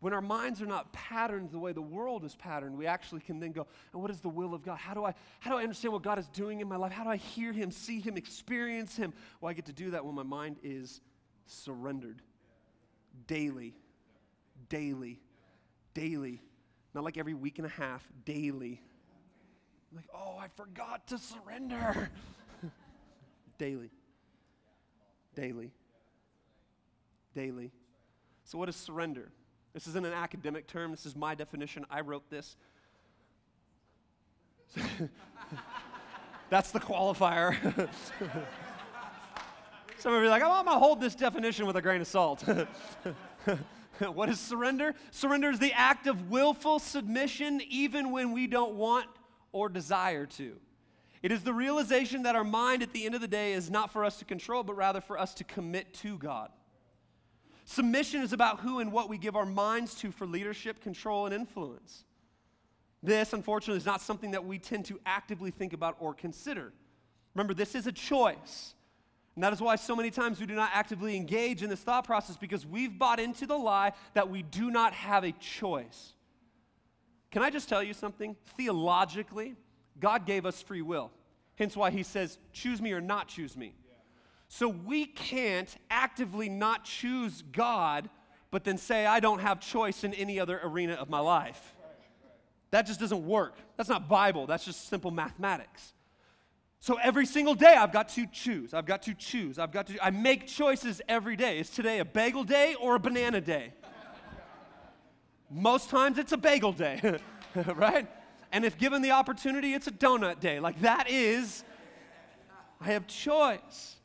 when 0.00 0.12
our 0.12 0.20
minds 0.20 0.60
are 0.60 0.66
not 0.66 0.92
patterned 0.92 1.52
the 1.52 1.58
way 1.58 1.72
the 1.72 1.80
world 1.80 2.24
is 2.24 2.34
patterned, 2.34 2.76
we 2.76 2.86
actually 2.86 3.20
can 3.20 3.38
then 3.38 3.52
go, 3.52 3.66
and 3.92 4.02
what 4.02 4.10
is 4.10 4.20
the 4.20 4.28
will 4.28 4.52
of 4.52 4.62
God? 4.64 4.76
How 4.76 4.94
do 4.94 5.04
I 5.04 5.14
how 5.38 5.52
do 5.52 5.58
I 5.58 5.62
understand 5.62 5.92
what 5.92 6.02
God 6.02 6.18
is 6.18 6.26
doing 6.28 6.60
in 6.60 6.68
my 6.68 6.74
life? 6.76 6.90
How 6.90 7.04
do 7.04 7.10
I 7.10 7.16
hear 7.16 7.52
him, 7.52 7.70
see 7.70 8.00
him, 8.00 8.16
experience 8.16 8.96
him? 8.96 9.14
Well, 9.40 9.48
I 9.48 9.52
get 9.52 9.66
to 9.66 9.72
do 9.72 9.92
that 9.92 10.04
when 10.04 10.14
my 10.16 10.24
mind 10.24 10.56
is 10.64 11.00
surrendered 11.46 12.20
daily. 13.28 13.74
Daily. 14.68 15.20
Daily. 15.94 16.42
Not 16.94 17.04
like 17.04 17.16
every 17.16 17.34
week 17.34 17.58
and 17.58 17.66
a 17.66 17.70
half, 17.70 18.06
daily 18.24 18.82
like, 19.94 20.08
oh, 20.14 20.36
I 20.38 20.48
forgot 20.56 21.06
to 21.08 21.18
surrender. 21.18 22.10
Daily. 23.58 23.90
Daily. 25.34 25.72
Daily. 27.34 27.72
So, 28.44 28.58
what 28.58 28.68
is 28.68 28.76
surrender? 28.76 29.30
This 29.72 29.86
isn't 29.86 30.04
an 30.04 30.12
academic 30.12 30.66
term, 30.66 30.90
this 30.90 31.06
is 31.06 31.16
my 31.16 31.34
definition. 31.34 31.86
I 31.90 32.02
wrote 32.02 32.28
this. 32.28 32.56
That's 36.50 36.70
the 36.70 36.80
qualifier. 36.80 37.56
Some 39.98 40.14
of 40.14 40.20
you 40.20 40.26
are 40.26 40.30
like, 40.30 40.42
I'm 40.42 40.64
going 40.64 40.66
to 40.66 40.72
hold 40.72 41.00
this 41.00 41.14
definition 41.14 41.66
with 41.66 41.76
a 41.76 41.82
grain 41.82 42.00
of 42.00 42.06
salt. 42.06 42.44
what 44.00 44.28
is 44.28 44.40
surrender? 44.40 44.94
Surrender 45.10 45.50
is 45.50 45.58
the 45.58 45.72
act 45.72 46.06
of 46.06 46.28
willful 46.30 46.78
submission 46.78 47.62
even 47.68 48.10
when 48.10 48.32
we 48.32 48.46
don't 48.46 48.74
want 48.74 49.06
or 49.52 49.68
desire 49.68 50.26
to. 50.26 50.56
It 51.22 51.30
is 51.30 51.42
the 51.42 51.52
realization 51.52 52.24
that 52.24 52.34
our 52.34 52.44
mind 52.44 52.82
at 52.82 52.92
the 52.92 53.06
end 53.06 53.14
of 53.14 53.20
the 53.20 53.28
day 53.28 53.52
is 53.52 53.70
not 53.70 53.92
for 53.92 54.04
us 54.04 54.18
to 54.18 54.24
control, 54.24 54.64
but 54.64 54.76
rather 54.76 55.00
for 55.00 55.18
us 55.18 55.34
to 55.34 55.44
commit 55.44 55.94
to 55.94 56.18
God. 56.18 56.50
Submission 57.64 58.22
is 58.22 58.32
about 58.32 58.60
who 58.60 58.80
and 58.80 58.90
what 58.90 59.08
we 59.08 59.18
give 59.18 59.36
our 59.36 59.46
minds 59.46 59.94
to 59.96 60.10
for 60.10 60.26
leadership, 60.26 60.80
control, 60.80 61.26
and 61.26 61.34
influence. 61.34 62.04
This, 63.02 63.32
unfortunately, 63.32 63.78
is 63.78 63.86
not 63.86 64.00
something 64.00 64.32
that 64.32 64.44
we 64.44 64.58
tend 64.58 64.84
to 64.86 65.00
actively 65.06 65.50
think 65.50 65.72
about 65.72 65.96
or 66.00 66.12
consider. 66.12 66.72
Remember, 67.34 67.54
this 67.54 67.74
is 67.74 67.86
a 67.86 67.92
choice. 67.92 68.74
And 69.34 69.42
that 69.42 69.52
is 69.52 69.60
why 69.60 69.76
so 69.76 69.96
many 69.96 70.10
times 70.10 70.40
we 70.40 70.46
do 70.46 70.54
not 70.54 70.70
actively 70.74 71.16
engage 71.16 71.62
in 71.62 71.70
this 71.70 71.80
thought 71.80 72.04
process 72.04 72.36
because 72.36 72.66
we've 72.66 72.98
bought 72.98 73.18
into 73.18 73.46
the 73.46 73.56
lie 73.56 73.92
that 74.14 74.28
we 74.28 74.42
do 74.42 74.70
not 74.70 74.92
have 74.92 75.24
a 75.24 75.32
choice. 75.32 76.12
Can 77.32 77.42
I 77.42 77.50
just 77.50 77.68
tell 77.68 77.82
you 77.82 77.94
something? 77.94 78.36
Theologically, 78.56 79.56
God 79.98 80.26
gave 80.26 80.46
us 80.46 80.62
free 80.62 80.82
will. 80.82 81.10
Hence 81.56 81.76
why 81.76 81.90
he 81.90 82.02
says, 82.02 82.38
choose 82.52 82.80
me 82.80 82.92
or 82.92 83.00
not 83.00 83.26
choose 83.26 83.56
me. 83.56 83.74
So 84.48 84.68
we 84.68 85.06
can't 85.06 85.74
actively 85.90 86.50
not 86.50 86.84
choose 86.84 87.42
God, 87.52 88.10
but 88.50 88.64
then 88.64 88.76
say, 88.76 89.06
I 89.06 89.18
don't 89.18 89.40
have 89.40 89.60
choice 89.60 90.04
in 90.04 90.12
any 90.12 90.38
other 90.38 90.60
arena 90.62 90.92
of 90.94 91.08
my 91.08 91.20
life. 91.20 91.74
That 92.70 92.86
just 92.86 93.00
doesn't 93.00 93.26
work. 93.26 93.56
That's 93.76 93.88
not 93.88 94.08
Bible, 94.08 94.46
that's 94.46 94.64
just 94.64 94.88
simple 94.88 95.10
mathematics. 95.10 95.94
So 96.80 96.98
every 97.02 97.26
single 97.26 97.54
day 97.54 97.74
I've 97.74 97.92
got 97.92 98.08
to 98.10 98.26
choose. 98.26 98.74
I've 98.74 98.86
got 98.86 99.02
to 99.02 99.14
choose. 99.14 99.58
I've 99.58 99.72
got 99.72 99.86
to 99.86 100.04
I 100.04 100.10
make 100.10 100.48
choices 100.48 101.00
every 101.08 101.36
day. 101.36 101.60
Is 101.60 101.70
today 101.70 102.00
a 102.00 102.04
bagel 102.04 102.44
day 102.44 102.74
or 102.74 102.96
a 102.96 102.98
banana 102.98 103.40
day? 103.40 103.72
Most 105.52 105.90
times 105.90 106.18
it's 106.18 106.32
a 106.32 106.36
bagel 106.36 106.72
day, 106.72 107.20
right? 107.74 108.08
And 108.52 108.64
if 108.64 108.78
given 108.78 109.02
the 109.02 109.10
opportunity, 109.10 109.74
it's 109.74 109.86
a 109.86 109.92
donut 109.92 110.40
day. 110.40 110.60
Like 110.60 110.80
that 110.80 111.10
is, 111.10 111.64
I 112.80 112.86
have 112.86 113.06
choice. 113.06 113.96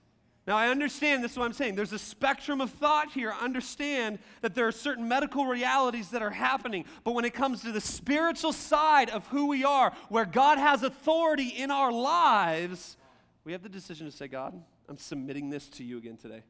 Now, 0.46 0.56
I 0.56 0.70
understand 0.70 1.26
this 1.26 1.34
is 1.34 1.38
what 1.38 1.44
I'm 1.44 1.54
saying. 1.54 1.76
There's 1.76 1.92
a 1.92 2.00
spectrum 2.00 2.62
of 2.62 2.70
thought 2.72 3.12
here. 3.12 3.34
Understand 3.42 4.20
that 4.42 4.56
there 4.56 4.66
are 4.66 4.72
certain 4.72 5.06
medical 5.06 5.46
realities 5.46 6.10
that 6.12 6.22
are 6.22 6.30
happening. 6.30 6.86
But 7.04 7.16
when 7.16 7.26
it 7.26 7.34
comes 7.34 7.62
to 7.64 7.74
the 7.74 7.82
spiritual 7.82 8.54
side 8.54 9.10
of 9.10 9.28
who 9.28 9.48
we 9.48 9.66
are, 9.66 9.92
where 10.08 10.24
God 10.26 10.58
has 10.58 10.84
authority 10.84 11.50
in 11.50 11.70
our 11.70 11.92
lives, 11.92 12.96
we 13.44 13.52
have 13.52 13.62
the 13.62 13.68
decision 13.68 14.10
to 14.10 14.12
say, 14.12 14.30
God, 14.30 14.54
I'm 14.88 14.98
submitting 14.98 15.50
this 15.50 15.68
to 15.72 15.84
you 15.84 15.98
again 15.98 16.16
today. 16.16 16.44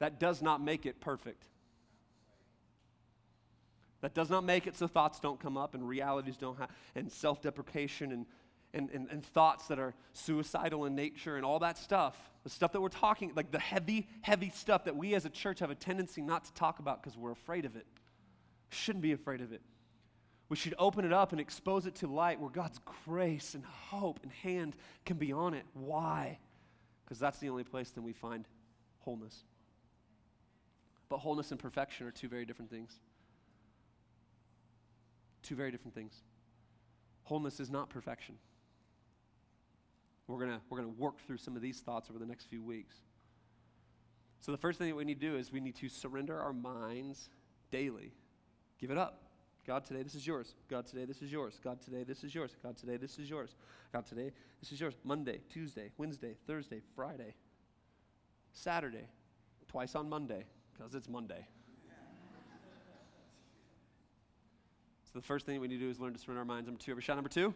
That 0.00 0.20
does 0.20 0.42
not 0.42 0.62
make 0.62 0.84
it 0.84 1.00
perfect. 1.00 1.44
That 4.04 4.12
does 4.12 4.28
not 4.28 4.44
make 4.44 4.66
it 4.66 4.76
so 4.76 4.86
thoughts 4.86 5.18
don't 5.18 5.40
come 5.40 5.56
up 5.56 5.74
and 5.74 5.88
realities 5.88 6.36
don't 6.36 6.58
have, 6.58 6.68
and 6.94 7.10
self 7.10 7.40
deprecation 7.40 8.12
and, 8.12 8.26
and, 8.74 8.90
and, 8.90 9.08
and 9.10 9.24
thoughts 9.24 9.68
that 9.68 9.78
are 9.78 9.94
suicidal 10.12 10.84
in 10.84 10.94
nature 10.94 11.36
and 11.36 11.44
all 11.46 11.58
that 11.60 11.78
stuff. 11.78 12.14
The 12.42 12.50
stuff 12.50 12.72
that 12.72 12.82
we're 12.82 12.90
talking, 12.90 13.32
like 13.34 13.50
the 13.50 13.58
heavy, 13.58 14.06
heavy 14.20 14.50
stuff 14.54 14.84
that 14.84 14.94
we 14.94 15.14
as 15.14 15.24
a 15.24 15.30
church 15.30 15.60
have 15.60 15.70
a 15.70 15.74
tendency 15.74 16.20
not 16.20 16.44
to 16.44 16.52
talk 16.52 16.80
about 16.80 17.02
because 17.02 17.16
we're 17.16 17.30
afraid 17.30 17.64
of 17.64 17.76
it. 17.76 17.86
Shouldn't 18.68 19.00
be 19.00 19.12
afraid 19.12 19.40
of 19.40 19.54
it. 19.54 19.62
We 20.50 20.56
should 20.56 20.74
open 20.78 21.06
it 21.06 21.12
up 21.14 21.32
and 21.32 21.40
expose 21.40 21.86
it 21.86 21.94
to 21.96 22.06
light 22.06 22.38
where 22.38 22.50
God's 22.50 22.80
grace 23.06 23.54
and 23.54 23.64
hope 23.64 24.20
and 24.22 24.30
hand 24.30 24.76
can 25.06 25.16
be 25.16 25.32
on 25.32 25.54
it. 25.54 25.64
Why? 25.72 26.38
Because 27.06 27.18
that's 27.18 27.38
the 27.38 27.48
only 27.48 27.64
place 27.64 27.88
that 27.92 28.02
we 28.02 28.12
find 28.12 28.46
wholeness. 28.98 29.44
But 31.08 31.20
wholeness 31.20 31.52
and 31.52 31.58
perfection 31.58 32.06
are 32.06 32.10
two 32.10 32.28
very 32.28 32.44
different 32.44 32.70
things. 32.70 33.00
Two 35.44 35.54
very 35.54 35.70
different 35.70 35.94
things. 35.94 36.22
Wholeness 37.24 37.60
is 37.60 37.70
not 37.70 37.88
perfection. 37.88 38.34
We're 40.26 40.38
going 40.38 40.58
we're 40.70 40.78
going 40.78 40.92
to 40.92 41.00
work 41.00 41.20
through 41.26 41.36
some 41.36 41.54
of 41.54 41.62
these 41.62 41.80
thoughts 41.80 42.10
over 42.10 42.18
the 42.18 42.26
next 42.26 42.46
few 42.46 42.62
weeks. 42.62 42.96
So, 44.40 44.52
the 44.52 44.58
first 44.58 44.78
thing 44.78 44.88
that 44.88 44.96
we 44.96 45.04
need 45.04 45.20
to 45.20 45.30
do 45.30 45.36
is 45.36 45.52
we 45.52 45.60
need 45.60 45.76
to 45.76 45.88
surrender 45.88 46.38
our 46.40 46.52
minds 46.52 47.28
daily. 47.70 48.12
Give 48.78 48.90
it 48.90 48.98
up. 48.98 49.22
God, 49.66 49.84
today 49.84 50.02
this 50.02 50.14
is 50.14 50.26
yours. 50.26 50.54
God, 50.68 50.86
today 50.86 51.04
this 51.04 51.22
is 51.22 51.32
yours. 51.32 51.60
God, 51.62 51.80
today 51.80 52.04
this 52.04 52.24
is 52.24 52.34
yours. 52.34 52.56
God, 52.62 52.76
today 52.76 52.96
this 52.96 53.18
is 53.18 53.30
yours. 53.30 53.54
God, 53.92 54.04
today 54.06 54.32
this 54.60 54.72
is 54.72 54.80
yours. 54.80 54.94
Monday, 55.04 55.40
Tuesday, 55.50 55.90
Wednesday, 55.96 56.36
Thursday, 56.46 56.80
Friday, 56.94 57.34
Saturday, 58.52 59.08
twice 59.68 59.94
on 59.94 60.08
Monday, 60.08 60.44
because 60.74 60.94
it's 60.94 61.08
Monday. 61.08 61.46
So 65.14 65.20
the 65.20 65.26
first 65.26 65.46
thing 65.46 65.60
we 65.60 65.68
need 65.68 65.78
to 65.78 65.84
do 65.84 65.90
is 65.90 66.00
learn 66.00 66.12
to 66.12 66.18
surrender 66.18 66.40
our 66.40 66.44
minds. 66.44 66.66
Number 66.66 66.80
two, 66.80 66.90
every 66.90 67.00
shot 67.00 67.14
number 67.14 67.28
two? 67.28 67.52
two. 67.52 67.54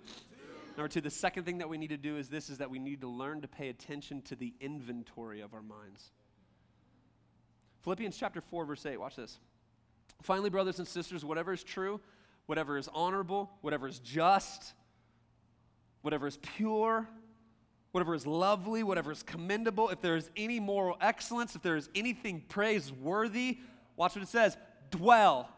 Number 0.76 0.86
two, 0.86 1.00
the 1.00 1.10
second 1.10 1.42
thing 1.42 1.58
that 1.58 1.68
we 1.68 1.76
need 1.76 1.88
to 1.88 1.96
do 1.96 2.16
is 2.16 2.28
this, 2.28 2.50
is 2.50 2.58
that 2.58 2.70
we 2.70 2.78
need 2.78 3.00
to 3.00 3.08
learn 3.08 3.40
to 3.40 3.48
pay 3.48 3.68
attention 3.68 4.22
to 4.22 4.36
the 4.36 4.54
inventory 4.60 5.40
of 5.40 5.52
our 5.52 5.60
minds. 5.60 6.12
Philippians 7.80 8.16
chapter 8.16 8.40
4, 8.40 8.64
verse 8.64 8.86
8, 8.86 9.00
watch 9.00 9.16
this. 9.16 9.40
Finally, 10.22 10.50
brothers 10.50 10.78
and 10.78 10.86
sisters, 10.86 11.24
whatever 11.24 11.52
is 11.52 11.64
true, 11.64 12.00
whatever 12.46 12.78
is 12.78 12.88
honorable, 12.94 13.50
whatever 13.62 13.88
is 13.88 13.98
just, 13.98 14.74
whatever 16.02 16.28
is 16.28 16.36
pure, 16.36 17.08
whatever 17.90 18.14
is 18.14 18.24
lovely, 18.24 18.84
whatever 18.84 19.10
is 19.10 19.24
commendable, 19.24 19.88
if 19.88 20.00
there 20.00 20.14
is 20.14 20.30
any 20.36 20.60
moral 20.60 20.96
excellence, 21.00 21.56
if 21.56 21.62
there 21.62 21.76
is 21.76 21.88
anything 21.96 22.40
praiseworthy, 22.48 23.58
watch 23.96 24.14
what 24.14 24.22
it 24.22 24.28
says 24.28 24.56
dwell 24.92 25.48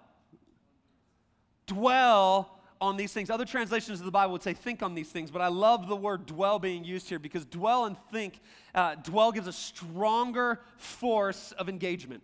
dwell 1.71 2.59
on 2.81 2.97
these 2.97 3.13
things. 3.13 3.31
Other 3.31 3.45
translations 3.45 4.01
of 4.01 4.07
the 4.07 4.11
Bible 4.11 4.33
would 4.33 4.43
say 4.43 4.55
think 4.55 4.83
on 4.83 4.95
these 4.95 5.11
things, 5.11 5.31
but 5.31 5.43
I 5.43 5.49
love 5.49 5.89
the 5.89 5.97
word 5.97 6.27
dwell 6.27 6.59
being 6.59 6.85
used 6.85 7.09
here 7.09 7.19
because 7.19 7.45
dwell 7.45 7.85
and 7.85 7.97
think, 8.11 8.41
uh, 8.75 8.95
dwell 8.97 9.33
gives 9.33 9.47
a 9.47 9.53
stronger 9.53 10.61
force 10.77 11.53
of 11.53 11.69
engagement. 11.69 12.23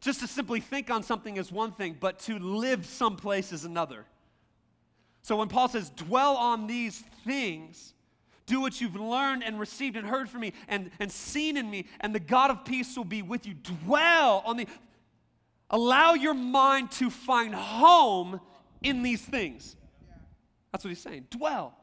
Just 0.00 0.20
to 0.20 0.26
simply 0.26 0.60
think 0.60 0.90
on 0.90 1.02
something 1.02 1.36
is 1.36 1.50
one 1.50 1.72
thing, 1.72 1.96
but 1.98 2.18
to 2.20 2.38
live 2.38 2.86
someplace 2.86 3.52
is 3.52 3.64
another. 3.64 4.06
So 5.22 5.36
when 5.36 5.48
Paul 5.48 5.68
says, 5.68 5.90
dwell 5.90 6.36
on 6.36 6.66
these 6.66 7.02
things, 7.24 7.94
do 8.46 8.60
what 8.60 8.80
you've 8.80 8.96
learned 8.96 9.44
and 9.44 9.60
received 9.60 9.96
and 9.96 10.06
heard 10.06 10.28
from 10.28 10.40
me 10.40 10.52
and, 10.68 10.90
and 10.98 11.10
seen 11.10 11.56
in 11.56 11.70
me, 11.70 11.86
and 12.00 12.14
the 12.14 12.20
God 12.20 12.50
of 12.50 12.64
peace 12.64 12.96
will 12.96 13.04
be 13.04 13.22
with 13.22 13.46
you. 13.46 13.54
Dwell 13.54 14.42
on 14.44 14.56
the 14.56 14.66
Allow 15.70 16.14
your 16.14 16.34
mind 16.34 16.90
to 16.92 17.10
find 17.10 17.54
home 17.54 18.40
in 18.82 19.02
these 19.02 19.22
things. 19.22 19.76
That's 20.72 20.84
what 20.84 20.88
he's 20.88 21.00
saying. 21.00 21.26
Dwell. 21.30 21.76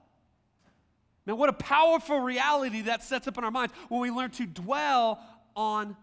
Man, 1.25 1.37
what 1.37 1.49
a 1.49 1.53
powerful 1.53 2.19
reality 2.19 2.81
that 2.81 3.03
sets 3.03 3.27
up 3.27 3.37
in 3.37 3.43
our 3.43 3.51
minds 3.51 3.73
when 3.89 3.99
we 3.99 4.11
learn 4.11 4.31
to 4.31 4.45
dwell 4.45 5.21
on 5.55 5.95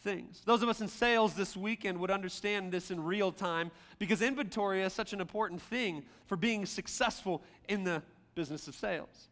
things. 0.00 0.40
Those 0.44 0.62
of 0.62 0.68
us 0.68 0.80
in 0.80 0.88
sales 0.88 1.34
this 1.34 1.56
weekend 1.56 1.98
would 1.98 2.10
understand 2.10 2.72
this 2.72 2.90
in 2.90 3.02
real 3.02 3.32
time 3.32 3.70
because 3.98 4.22
inventory 4.22 4.82
is 4.82 4.92
such 4.92 5.12
an 5.12 5.20
important 5.20 5.60
thing 5.60 6.04
for 6.26 6.36
being 6.36 6.64
successful 6.64 7.42
in 7.68 7.84
the 7.84 8.02
business 8.34 8.68
of 8.68 8.74
sales. 8.74 9.28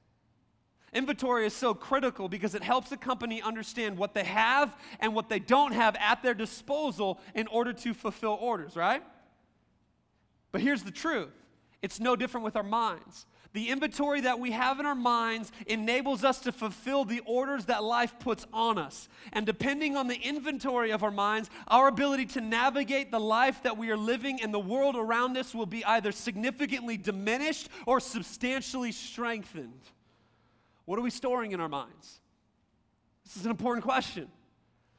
Inventory 0.94 1.44
is 1.44 1.52
so 1.52 1.74
critical 1.74 2.28
because 2.28 2.54
it 2.54 2.62
helps 2.62 2.92
a 2.92 2.96
company 2.96 3.42
understand 3.42 3.98
what 3.98 4.14
they 4.14 4.24
have 4.24 4.76
and 5.00 5.12
what 5.12 5.28
they 5.28 5.40
don't 5.40 5.72
have 5.72 5.96
at 5.98 6.22
their 6.22 6.34
disposal 6.34 7.20
in 7.34 7.48
order 7.48 7.72
to 7.72 7.92
fulfill 7.92 8.38
orders, 8.40 8.76
right? 8.76 9.02
But 10.52 10.60
here's 10.60 10.84
the 10.84 10.92
truth 10.92 11.32
it's 11.82 11.98
no 12.00 12.14
different 12.16 12.44
with 12.44 12.56
our 12.56 12.62
minds. 12.62 13.26
The 13.54 13.70
inventory 13.70 14.20
that 14.22 14.40
we 14.40 14.50
have 14.50 14.80
in 14.80 14.86
our 14.86 14.96
minds 14.96 15.52
enables 15.68 16.24
us 16.24 16.40
to 16.40 16.50
fulfill 16.50 17.04
the 17.04 17.20
orders 17.24 17.66
that 17.66 17.84
life 17.84 18.18
puts 18.18 18.46
on 18.52 18.78
us. 18.78 19.08
And 19.32 19.46
depending 19.46 19.96
on 19.96 20.08
the 20.08 20.16
inventory 20.16 20.90
of 20.90 21.04
our 21.04 21.12
minds, 21.12 21.50
our 21.68 21.86
ability 21.86 22.26
to 22.26 22.40
navigate 22.40 23.12
the 23.12 23.20
life 23.20 23.62
that 23.62 23.78
we 23.78 23.90
are 23.90 23.96
living 23.96 24.40
and 24.42 24.52
the 24.52 24.58
world 24.58 24.96
around 24.96 25.36
us 25.36 25.54
will 25.54 25.66
be 25.66 25.84
either 25.84 26.10
significantly 26.10 26.96
diminished 26.96 27.68
or 27.86 28.00
substantially 28.00 28.90
strengthened. 28.90 29.82
What 30.84 30.98
are 30.98 31.02
we 31.02 31.10
storing 31.10 31.52
in 31.52 31.60
our 31.60 31.68
minds? 31.68 32.20
This 33.24 33.36
is 33.36 33.44
an 33.44 33.50
important 33.50 33.84
question. 33.84 34.28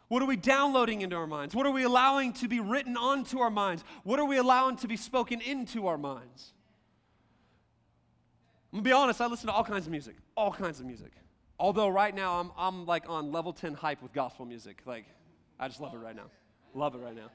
What 0.07 0.21
are 0.21 0.25
we 0.25 0.35
downloading 0.35 1.01
into 1.01 1.15
our 1.15 1.27
minds? 1.27 1.55
What 1.55 1.65
are 1.65 1.71
we 1.71 1.83
allowing 1.83 2.33
to 2.33 2.47
be 2.47 2.59
written 2.59 2.95
onto 2.95 3.39
our 3.39 3.49
minds? 3.49 3.83
What 4.03 4.19
are 4.19 4.25
we 4.25 4.37
allowing 4.37 4.77
to 4.77 4.87
be 4.87 4.97
spoken 4.97 5.41
into 5.41 5.87
our 5.87 5.97
minds? 5.97 6.53
I'm 8.71 8.79
gonna 8.79 8.83
be 8.83 8.91
honest, 8.91 9.21
I 9.21 9.27
listen 9.27 9.47
to 9.47 9.53
all 9.53 9.63
kinds 9.63 9.85
of 9.87 9.91
music, 9.91 10.15
all 10.35 10.51
kinds 10.51 10.79
of 10.79 10.85
music. 10.85 11.11
Although 11.57 11.87
right 11.87 12.13
now 12.13 12.39
I'm, 12.39 12.51
I'm 12.57 12.85
like 12.85 13.05
on 13.07 13.31
level 13.31 13.53
10 13.53 13.73
hype 13.73 14.01
with 14.01 14.13
gospel 14.13 14.45
music. 14.45 14.81
Like, 14.85 15.05
I 15.59 15.67
just 15.67 15.79
love 15.79 15.93
it 15.93 15.97
right 15.97 16.15
now. 16.15 16.29
Love 16.73 16.93
it 16.95 16.99
right 16.99 17.15
now. 17.15 17.31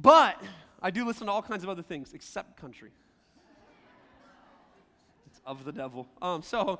But 0.00 0.40
I 0.80 0.90
do 0.90 1.04
listen 1.04 1.26
to 1.26 1.32
all 1.32 1.42
kinds 1.42 1.64
of 1.64 1.68
other 1.68 1.82
things 1.82 2.14
except 2.14 2.56
country. 2.56 2.90
It's 5.26 5.40
of 5.44 5.64
the 5.64 5.72
devil. 5.72 6.06
Um, 6.22 6.42
so 6.42 6.78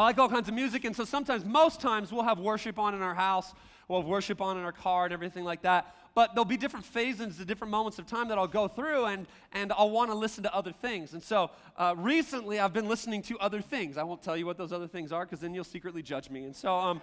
I 0.00 0.04
like 0.04 0.18
all 0.18 0.30
kinds 0.30 0.48
of 0.48 0.54
music, 0.54 0.86
and 0.86 0.96
so 0.96 1.04
sometimes, 1.04 1.44
most 1.44 1.78
times, 1.78 2.10
we'll 2.10 2.22
have 2.22 2.38
worship 2.38 2.78
on 2.78 2.94
in 2.94 3.02
our 3.02 3.12
house, 3.12 3.52
we'll 3.86 4.00
have 4.00 4.08
worship 4.08 4.40
on 4.40 4.56
in 4.56 4.64
our 4.64 4.72
car, 4.72 5.04
and 5.04 5.12
everything 5.12 5.44
like 5.44 5.60
that. 5.60 5.94
But 6.14 6.34
there'll 6.34 6.46
be 6.46 6.56
different 6.56 6.86
phases, 6.86 7.36
the 7.36 7.44
different 7.44 7.70
moments 7.70 7.98
of 7.98 8.06
time 8.06 8.28
that 8.28 8.38
I'll 8.38 8.46
go 8.46 8.66
through, 8.66 9.04
and, 9.04 9.26
and 9.52 9.74
I'll 9.74 9.90
want 9.90 10.10
to 10.10 10.16
listen 10.16 10.42
to 10.44 10.54
other 10.54 10.72
things. 10.72 11.12
And 11.12 11.22
so 11.22 11.50
uh, 11.76 11.94
recently, 11.98 12.58
I've 12.58 12.72
been 12.72 12.88
listening 12.88 13.20
to 13.24 13.38
other 13.40 13.60
things. 13.60 13.98
I 13.98 14.02
won't 14.02 14.22
tell 14.22 14.38
you 14.38 14.46
what 14.46 14.56
those 14.56 14.72
other 14.72 14.88
things 14.88 15.12
are, 15.12 15.26
because 15.26 15.40
then 15.40 15.52
you'll 15.52 15.64
secretly 15.64 16.02
judge 16.02 16.30
me. 16.30 16.44
And 16.44 16.56
so, 16.56 16.74
um, 16.74 17.02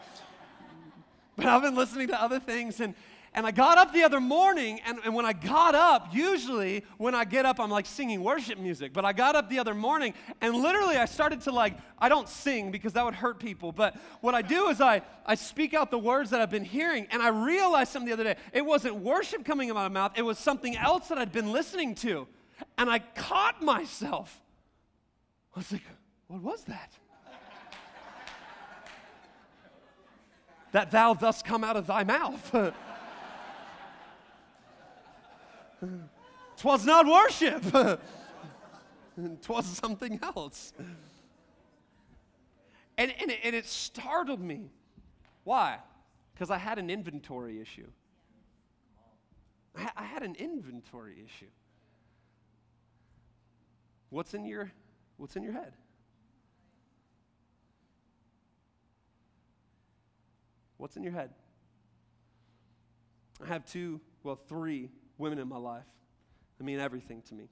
but 1.36 1.46
I've 1.46 1.62
been 1.62 1.76
listening 1.76 2.08
to 2.08 2.20
other 2.20 2.40
things, 2.40 2.80
and, 2.80 2.96
and 3.34 3.46
I 3.46 3.52
got 3.52 3.78
up 3.78 3.94
the 3.94 4.04
other 4.04 4.20
morning, 4.20 4.80
and, 4.86 5.00
and 5.06 5.13
when 5.13 5.26
I 5.26 5.34
got 5.34 5.76
up, 5.76 6.10
usually 6.12 6.84
when 6.98 7.13
I 7.13 7.26
get 7.26 7.46
up, 7.46 7.60
I'm 7.60 7.70
like 7.70 7.86
singing 7.86 8.24
worship 8.24 8.58
music. 8.58 8.94
But 8.94 9.06
I 9.06 9.13
got 9.13 9.36
up 9.36 9.50
the 9.50 9.60
other 9.60 9.74
morning, 9.74 10.13
and 10.42 10.56
literally 10.56 10.96
I 10.96 11.06
started 11.06 11.42
to 11.42 11.52
like, 11.52 11.78
I 12.00 12.10
don't 12.10 12.28
sing 12.28 12.72
because 12.72 12.94
that 12.94 13.06
would 13.06 13.13
hurt 13.13 13.40
people. 13.40 13.72
But 13.72 13.96
what 14.22 14.34
I 14.34 14.42
do 14.42 14.70
is 14.70 14.82
I, 14.82 15.02
I 15.26 15.36
speak 15.36 15.74
out 15.74 15.92
the 15.92 16.00
words 16.00 16.30
that 16.32 16.42
I've 16.42 16.50
been 16.50 16.63
hearing. 16.63 17.08
And 17.12 17.22
I 17.22 17.28
realized 17.28 17.92
something 17.92 18.08
the 18.08 18.13
other 18.13 18.24
day. 18.24 18.38
It 18.54 18.66
wasn't 18.66 18.96
worship 18.96 19.46
coming 19.46 19.70
in 19.70 19.76
my 19.76 19.88
mouth, 19.88 20.13
it 20.16 20.24
was 20.24 20.40
something 20.40 20.76
else 20.76 21.10
that 21.10 21.18
I'd 21.18 21.32
been 21.32 21.52
listening 21.52 21.96
to. 21.96 22.28
And 22.78 22.90
I 22.90 23.00
caught 23.00 23.62
myself. 23.62 24.42
I 25.56 25.60
was 25.60 25.72
like, 25.72 25.84
what 26.28 26.42
was 26.42 26.63
that? 26.63 26.92
that 30.72 30.92
thou 30.92 31.13
thus 31.13 31.44
come 31.44 31.63
out 31.63 31.78
of 31.78 31.86
thy 31.88 32.04
mouth. 32.04 32.74
Twas 36.58 36.86
not 36.86 37.06
worship. 37.06 37.63
Twas 39.42 39.66
something 39.66 40.20
else. 40.22 40.74
And, 42.98 43.13
and, 43.20 43.32
it, 43.32 43.40
and 43.44 43.56
it 43.56 43.66
startled 43.66 44.42
me. 44.42 44.72
Why? 45.44 45.78
Because 46.34 46.50
I 46.50 46.58
had 46.58 46.80
an 46.80 46.90
inventory 46.90 47.62
issue. 47.62 47.88
I, 49.76 49.90
I 49.96 50.04
had 50.04 50.24
an 50.24 50.36
inventory 50.36 51.24
issue. 51.24 51.52
What's 54.10 54.34
in 54.34 54.46
your 54.46 54.72
what's 55.18 55.36
in 55.36 55.44
your 55.44 55.54
head? 55.54 55.74
What's 60.78 60.96
in 60.96 61.04
your 61.04 61.12
head? 61.12 61.32
I 63.44 63.48
have 63.48 63.66
two, 63.66 64.00
well, 64.24 64.36
three 64.36 64.90
women 65.18 65.40
in 65.40 65.48
my 65.48 65.58
life. 65.58 65.86
I 66.60 66.64
mean 66.64 66.80
everything 66.80 67.22
to 67.24 67.36
me. 67.36 67.50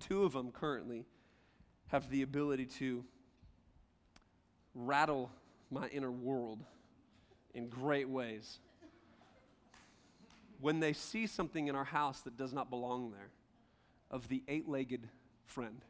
Two 0.00 0.24
of 0.24 0.32
them 0.32 0.50
currently 0.50 1.04
have 1.88 2.08
the 2.10 2.22
ability 2.22 2.66
to 2.66 3.04
rattle 4.74 5.30
my 5.70 5.88
inner 5.88 6.10
world 6.10 6.64
in 7.54 7.68
great 7.68 8.08
ways. 8.08 8.58
When 10.60 10.80
they 10.80 10.92
see 10.92 11.26
something 11.26 11.68
in 11.68 11.74
our 11.74 11.84
house 11.84 12.20
that 12.20 12.36
does 12.36 12.52
not 12.52 12.70
belong 12.70 13.10
there, 13.10 13.30
of 14.10 14.28
the 14.28 14.42
eight 14.46 14.68
legged 14.68 15.08
friend. 15.46 15.84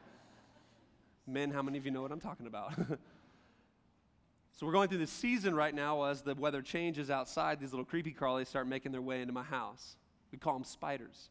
Men, 1.26 1.50
how 1.50 1.62
many 1.62 1.78
of 1.78 1.86
you 1.86 1.90
know 1.90 2.02
what 2.02 2.12
I'm 2.12 2.20
talking 2.20 2.46
about? 2.46 2.74
so 4.62 4.66
we're 4.66 4.72
going 4.74 4.88
through 4.88 4.98
this 4.98 5.10
season 5.10 5.56
right 5.56 5.74
now 5.74 6.04
as 6.04 6.22
the 6.22 6.36
weather 6.36 6.62
changes 6.62 7.10
outside, 7.10 7.58
these 7.58 7.72
little 7.72 7.84
creepy 7.84 8.12
crawlies 8.12 8.46
start 8.46 8.68
making 8.68 8.92
their 8.92 9.02
way 9.02 9.20
into 9.20 9.32
my 9.32 9.42
house. 9.42 9.96
We 10.30 10.38
call 10.38 10.52
them 10.52 10.62
spiders. 10.62 11.30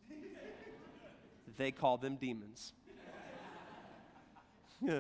they 1.56 1.72
call 1.72 1.96
them 1.96 2.18
demons. 2.18 2.74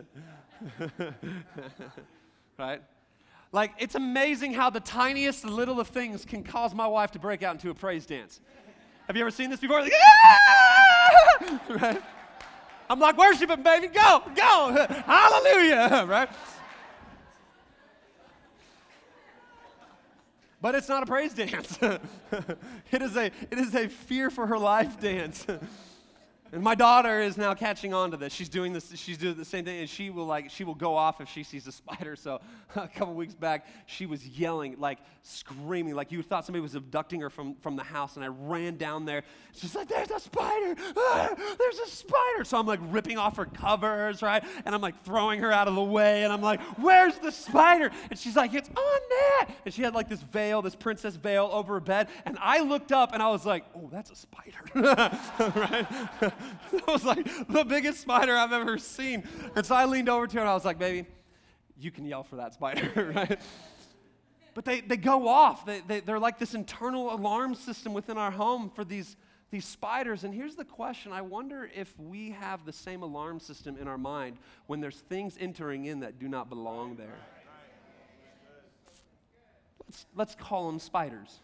right? 2.57 2.81
Like, 3.51 3.73
it's 3.79 3.95
amazing 3.95 4.53
how 4.53 4.69
the 4.69 4.79
tiniest 4.79 5.43
little 5.43 5.81
of 5.81 5.89
things 5.89 6.23
can 6.23 6.41
cause 6.41 6.73
my 6.73 6.87
wife 6.87 7.11
to 7.11 7.19
break 7.19 7.43
out 7.43 7.55
into 7.55 7.69
a 7.69 7.73
praise 7.73 8.05
dance. 8.05 8.39
Have 9.07 9.17
you 9.17 9.23
ever 9.23 9.31
seen 9.31 9.49
this 9.49 9.59
before? 9.59 9.81
Like, 9.81 9.91
right? 11.81 12.01
I'm 12.89 12.99
like, 12.99 13.17
worship 13.17 13.49
him, 13.49 13.61
baby. 13.61 13.87
Go, 13.87 14.21
go. 14.35 14.87
Hallelujah. 15.05 16.05
Right? 16.07 16.29
But 20.61 20.75
it's 20.75 20.87
not 20.87 21.03
a 21.03 21.05
praise 21.07 21.33
dance. 21.33 21.77
it, 21.81 23.01
is 23.01 23.17
a, 23.17 23.25
it 23.25 23.57
is 23.57 23.73
a 23.73 23.87
fear 23.87 24.29
for 24.29 24.47
her 24.47 24.59
life 24.59 24.99
dance. 24.99 25.45
And 26.53 26.61
my 26.61 26.75
daughter 26.75 27.21
is 27.21 27.37
now 27.37 27.53
catching 27.53 27.93
on 27.93 28.11
to 28.11 28.17
this. 28.17 28.33
She's 28.33 28.49
doing 28.49 28.73
this. 28.73 28.91
She's 28.95 29.17
doing 29.17 29.37
the 29.37 29.45
same 29.45 29.63
thing, 29.63 29.79
and 29.79 29.89
she 29.89 30.09
will 30.09 30.25
like 30.25 30.49
she 30.49 30.65
will 30.65 30.75
go 30.75 30.95
off 30.95 31.21
if 31.21 31.29
she 31.29 31.43
sees 31.43 31.65
a 31.65 31.71
spider. 31.71 32.17
So 32.17 32.41
a 32.75 32.89
couple 32.89 33.13
weeks 33.13 33.33
back, 33.33 33.65
she 33.85 34.05
was 34.05 34.27
yelling, 34.27 34.75
like 34.77 34.97
screaming, 35.23 35.95
like 35.95 36.11
you 36.11 36.21
thought 36.21 36.45
somebody 36.45 36.61
was 36.61 36.75
abducting 36.75 37.21
her 37.21 37.29
from 37.29 37.55
from 37.55 37.77
the 37.77 37.83
house. 37.83 38.17
And 38.17 38.25
I 38.25 38.27
ran 38.27 38.75
down 38.75 39.05
there. 39.05 39.23
She's 39.53 39.75
like, 39.75 39.87
"There's 39.87 40.11
a 40.11 40.19
spider! 40.19 40.75
Ah, 40.97 41.29
there's 41.57 41.79
a 41.79 41.87
spider!" 41.87 42.43
So 42.43 42.57
I'm 42.57 42.67
like 42.67 42.81
ripping 42.83 43.17
off 43.17 43.37
her 43.37 43.45
covers, 43.45 44.21
right? 44.21 44.43
And 44.65 44.75
I'm 44.75 44.81
like 44.81 45.05
throwing 45.05 45.39
her 45.39 45.53
out 45.53 45.69
of 45.69 45.75
the 45.75 45.83
way. 45.83 46.25
And 46.25 46.33
I'm 46.33 46.41
like, 46.41 46.59
"Where's 46.77 47.17
the 47.17 47.31
spider?" 47.31 47.91
And 48.09 48.19
she's 48.19 48.35
like, 48.35 48.53
"It's 48.53 48.67
on 48.67 48.75
that!" 49.09 49.49
And 49.63 49.73
she 49.73 49.83
had 49.83 49.93
like 49.93 50.09
this 50.09 50.21
veil, 50.21 50.61
this 50.61 50.75
princess 50.75 51.15
veil 51.15 51.49
over 51.49 51.75
her 51.75 51.79
bed. 51.79 52.09
And 52.25 52.37
I 52.41 52.59
looked 52.59 52.91
up, 52.91 53.13
and 53.13 53.23
I 53.23 53.29
was 53.29 53.45
like, 53.45 53.63
"Oh, 53.73 53.87
that's 53.89 54.11
a 54.11 54.15
spider!" 54.15 54.59
right? 55.55 56.33
that 56.71 56.87
was 56.87 57.03
like 57.03 57.25
the 57.47 57.63
biggest 57.63 57.99
spider 57.99 58.35
I've 58.35 58.53
ever 58.53 58.77
seen. 58.77 59.23
And 59.55 59.65
so 59.65 59.75
I 59.75 59.85
leaned 59.85 60.09
over 60.09 60.27
to 60.27 60.33
her 60.35 60.39
and 60.41 60.49
I 60.49 60.53
was 60.53 60.65
like, 60.65 60.79
baby, 60.79 61.07
you 61.79 61.91
can 61.91 62.05
yell 62.05 62.23
for 62.23 62.37
that 62.37 62.53
spider, 62.53 63.11
right? 63.15 63.39
But 64.53 64.65
they, 64.65 64.81
they 64.81 64.97
go 64.97 65.27
off. 65.27 65.65
They, 65.65 65.81
they, 65.81 65.99
they're 66.01 66.19
like 66.19 66.37
this 66.37 66.53
internal 66.53 67.13
alarm 67.13 67.55
system 67.55 67.93
within 67.93 68.17
our 68.17 68.31
home 68.31 68.69
for 68.69 68.83
these, 68.83 69.15
these 69.49 69.65
spiders. 69.65 70.23
And 70.23 70.33
here's 70.33 70.55
the 70.55 70.65
question 70.65 71.11
I 71.11 71.21
wonder 71.21 71.69
if 71.73 71.97
we 71.99 72.31
have 72.31 72.65
the 72.65 72.73
same 72.73 73.01
alarm 73.03 73.39
system 73.39 73.77
in 73.77 73.87
our 73.87 73.97
mind 73.97 74.37
when 74.67 74.81
there's 74.81 74.97
things 74.97 75.37
entering 75.39 75.85
in 75.85 76.01
that 76.01 76.19
do 76.19 76.27
not 76.27 76.49
belong 76.49 76.95
there. 76.95 77.17
Let's, 79.87 80.05
let's 80.15 80.35
call 80.35 80.67
them 80.67 80.79
spiders. 80.79 81.39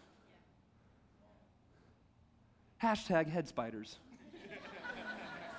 Hashtag 2.82 3.28
head 3.28 3.48
spiders. 3.48 3.98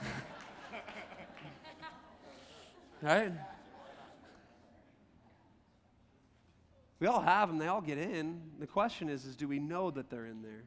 right? 3.01 3.31
We 6.99 7.07
all 7.07 7.21
have 7.21 7.49
them, 7.49 7.57
they 7.57 7.67
all 7.67 7.81
get 7.81 7.97
in. 7.97 8.41
The 8.59 8.67
question 8.67 9.09
is, 9.09 9.25
is 9.25 9.35
do 9.35 9.47
we 9.47 9.59
know 9.59 9.89
that 9.91 10.09
they're 10.09 10.25
in 10.25 10.41
there? 10.41 10.65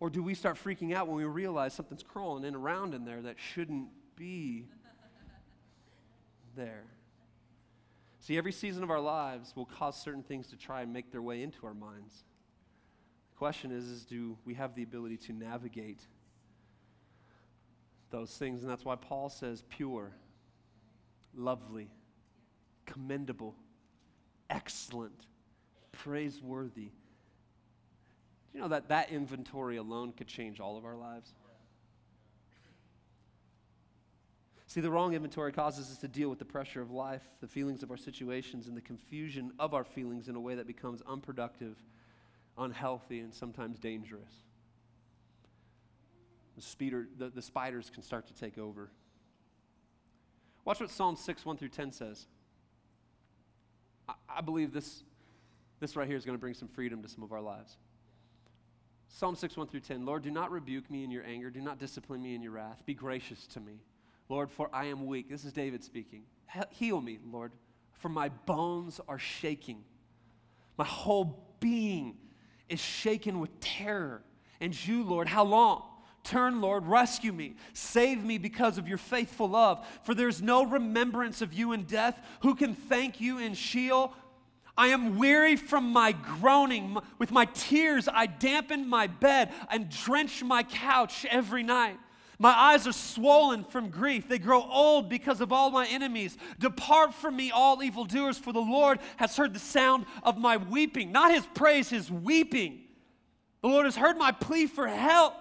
Or 0.00 0.10
do 0.10 0.22
we 0.22 0.34
start 0.34 0.58
freaking 0.62 0.94
out 0.94 1.06
when 1.06 1.16
we 1.16 1.24
realize 1.24 1.74
something's 1.74 2.02
crawling 2.02 2.44
in 2.44 2.54
around 2.54 2.94
in 2.94 3.04
there 3.04 3.22
that 3.22 3.36
shouldn't 3.38 3.88
be 4.16 4.66
there? 6.56 6.84
See, 8.20 8.38
every 8.38 8.52
season 8.52 8.82
of 8.82 8.90
our 8.90 9.00
lives 9.00 9.52
will 9.54 9.66
cause 9.66 10.00
certain 10.00 10.22
things 10.22 10.48
to 10.48 10.56
try 10.56 10.80
and 10.80 10.92
make 10.92 11.12
their 11.12 11.20
way 11.20 11.42
into 11.42 11.66
our 11.66 11.74
minds. 11.74 12.24
The 13.32 13.38
question 13.38 13.70
is, 13.70 13.84
is 13.84 14.04
do 14.04 14.38
we 14.46 14.54
have 14.54 14.74
the 14.74 14.82
ability 14.82 15.18
to 15.18 15.34
navigate 15.34 16.00
those 18.14 18.36
things. 18.36 18.62
And 18.62 18.70
that's 18.70 18.84
why 18.84 18.94
Paul 18.94 19.28
says 19.28 19.64
pure, 19.68 20.12
lovely, 21.34 21.90
commendable, 22.86 23.56
excellent, 24.48 25.26
praiseworthy. 25.90 26.90
Do 28.52 28.52
you 28.54 28.60
know 28.60 28.68
that 28.68 28.88
that 28.88 29.10
inventory 29.10 29.78
alone 29.78 30.12
could 30.12 30.28
change 30.28 30.60
all 30.60 30.76
of 30.76 30.84
our 30.84 30.94
lives? 30.94 31.32
See, 34.68 34.80
the 34.80 34.90
wrong 34.90 35.14
inventory 35.14 35.52
causes 35.52 35.90
us 35.90 35.98
to 35.98 36.08
deal 36.08 36.28
with 36.28 36.38
the 36.38 36.44
pressure 36.44 36.80
of 36.80 36.92
life, 36.92 37.22
the 37.40 37.48
feelings 37.48 37.82
of 37.82 37.90
our 37.90 37.96
situations, 37.96 38.68
and 38.68 38.76
the 38.76 38.80
confusion 38.80 39.52
of 39.58 39.74
our 39.74 39.84
feelings 39.84 40.28
in 40.28 40.36
a 40.36 40.40
way 40.40 40.54
that 40.54 40.68
becomes 40.68 41.02
unproductive, 41.06 41.76
unhealthy, 42.56 43.20
and 43.20 43.34
sometimes 43.34 43.78
dangerous 43.80 44.44
the, 46.56 46.62
speeder, 46.62 47.08
the, 47.18 47.28
the 47.28 47.42
spiders 47.42 47.90
can 47.92 48.02
start 48.02 48.26
to 48.28 48.34
take 48.34 48.58
over. 48.58 48.90
Watch 50.64 50.80
what 50.80 50.90
Psalm 50.90 51.16
6, 51.16 51.44
1 51.44 51.56
through 51.56 51.68
10 51.68 51.92
says. 51.92 52.26
I, 54.08 54.14
I 54.28 54.40
believe 54.40 54.72
this, 54.72 55.02
this 55.80 55.96
right 55.96 56.06
here 56.06 56.16
is 56.16 56.24
going 56.24 56.36
to 56.36 56.40
bring 56.40 56.54
some 56.54 56.68
freedom 56.68 57.02
to 57.02 57.08
some 57.08 57.22
of 57.22 57.32
our 57.32 57.40
lives. 57.40 57.76
Psalm 59.08 59.36
6, 59.36 59.56
1 59.56 59.66
through 59.68 59.80
10. 59.80 60.04
Lord, 60.04 60.22
do 60.22 60.30
not 60.30 60.50
rebuke 60.50 60.90
me 60.90 61.04
in 61.04 61.10
your 61.10 61.24
anger. 61.24 61.50
Do 61.50 61.60
not 61.60 61.78
discipline 61.78 62.22
me 62.22 62.34
in 62.34 62.42
your 62.42 62.52
wrath. 62.52 62.82
Be 62.86 62.94
gracious 62.94 63.46
to 63.48 63.60
me. 63.60 63.80
Lord, 64.28 64.50
for 64.50 64.70
I 64.72 64.86
am 64.86 65.06
weak. 65.06 65.28
This 65.28 65.44
is 65.44 65.52
David 65.52 65.84
speaking. 65.84 66.22
Heal 66.70 67.00
me, 67.00 67.18
Lord, 67.30 67.52
for 67.92 68.08
my 68.08 68.28
bones 68.28 69.00
are 69.06 69.18
shaking. 69.18 69.84
My 70.76 70.84
whole 70.84 71.56
being 71.60 72.16
is 72.68 72.80
shaken 72.80 73.38
with 73.38 73.60
terror. 73.60 74.22
And 74.60 74.86
you, 74.86 75.04
Lord, 75.04 75.28
how 75.28 75.44
long? 75.44 75.82
Turn, 76.24 76.62
Lord, 76.62 76.86
rescue 76.86 77.32
me. 77.32 77.54
Save 77.74 78.24
me 78.24 78.38
because 78.38 78.78
of 78.78 78.88
your 78.88 78.98
faithful 78.98 79.46
love. 79.46 79.86
For 80.04 80.14
there's 80.14 80.40
no 80.40 80.64
remembrance 80.64 81.42
of 81.42 81.52
you 81.52 81.72
in 81.72 81.84
death. 81.84 82.18
Who 82.40 82.54
can 82.54 82.74
thank 82.74 83.20
you 83.20 83.38
in 83.38 83.52
Sheol? 83.52 84.14
I 84.76 84.88
am 84.88 85.18
weary 85.18 85.54
from 85.54 85.92
my 85.92 86.12
groaning. 86.12 86.96
With 87.18 87.30
my 87.30 87.44
tears, 87.44 88.08
I 88.10 88.24
dampen 88.24 88.88
my 88.88 89.06
bed 89.06 89.52
and 89.70 89.90
drench 89.90 90.42
my 90.42 90.62
couch 90.62 91.26
every 91.30 91.62
night. 91.62 91.98
My 92.38 92.50
eyes 92.50 92.86
are 92.86 92.92
swollen 92.92 93.62
from 93.62 93.90
grief. 93.90 94.26
They 94.26 94.38
grow 94.38 94.62
old 94.62 95.10
because 95.10 95.42
of 95.42 95.52
all 95.52 95.70
my 95.70 95.86
enemies. 95.86 96.38
Depart 96.58 97.12
from 97.12 97.36
me, 97.36 97.50
all 97.50 97.82
evildoers, 97.82 98.38
for 98.38 98.52
the 98.52 98.60
Lord 98.60 98.98
has 99.18 99.36
heard 99.36 99.52
the 99.52 99.60
sound 99.60 100.06
of 100.22 100.38
my 100.38 100.56
weeping. 100.56 101.12
Not 101.12 101.32
his 101.32 101.46
praise, 101.54 101.90
his 101.90 102.10
weeping. 102.10 102.80
The 103.60 103.68
Lord 103.68 103.84
has 103.84 103.96
heard 103.96 104.16
my 104.16 104.32
plea 104.32 104.66
for 104.66 104.88
help 104.88 105.34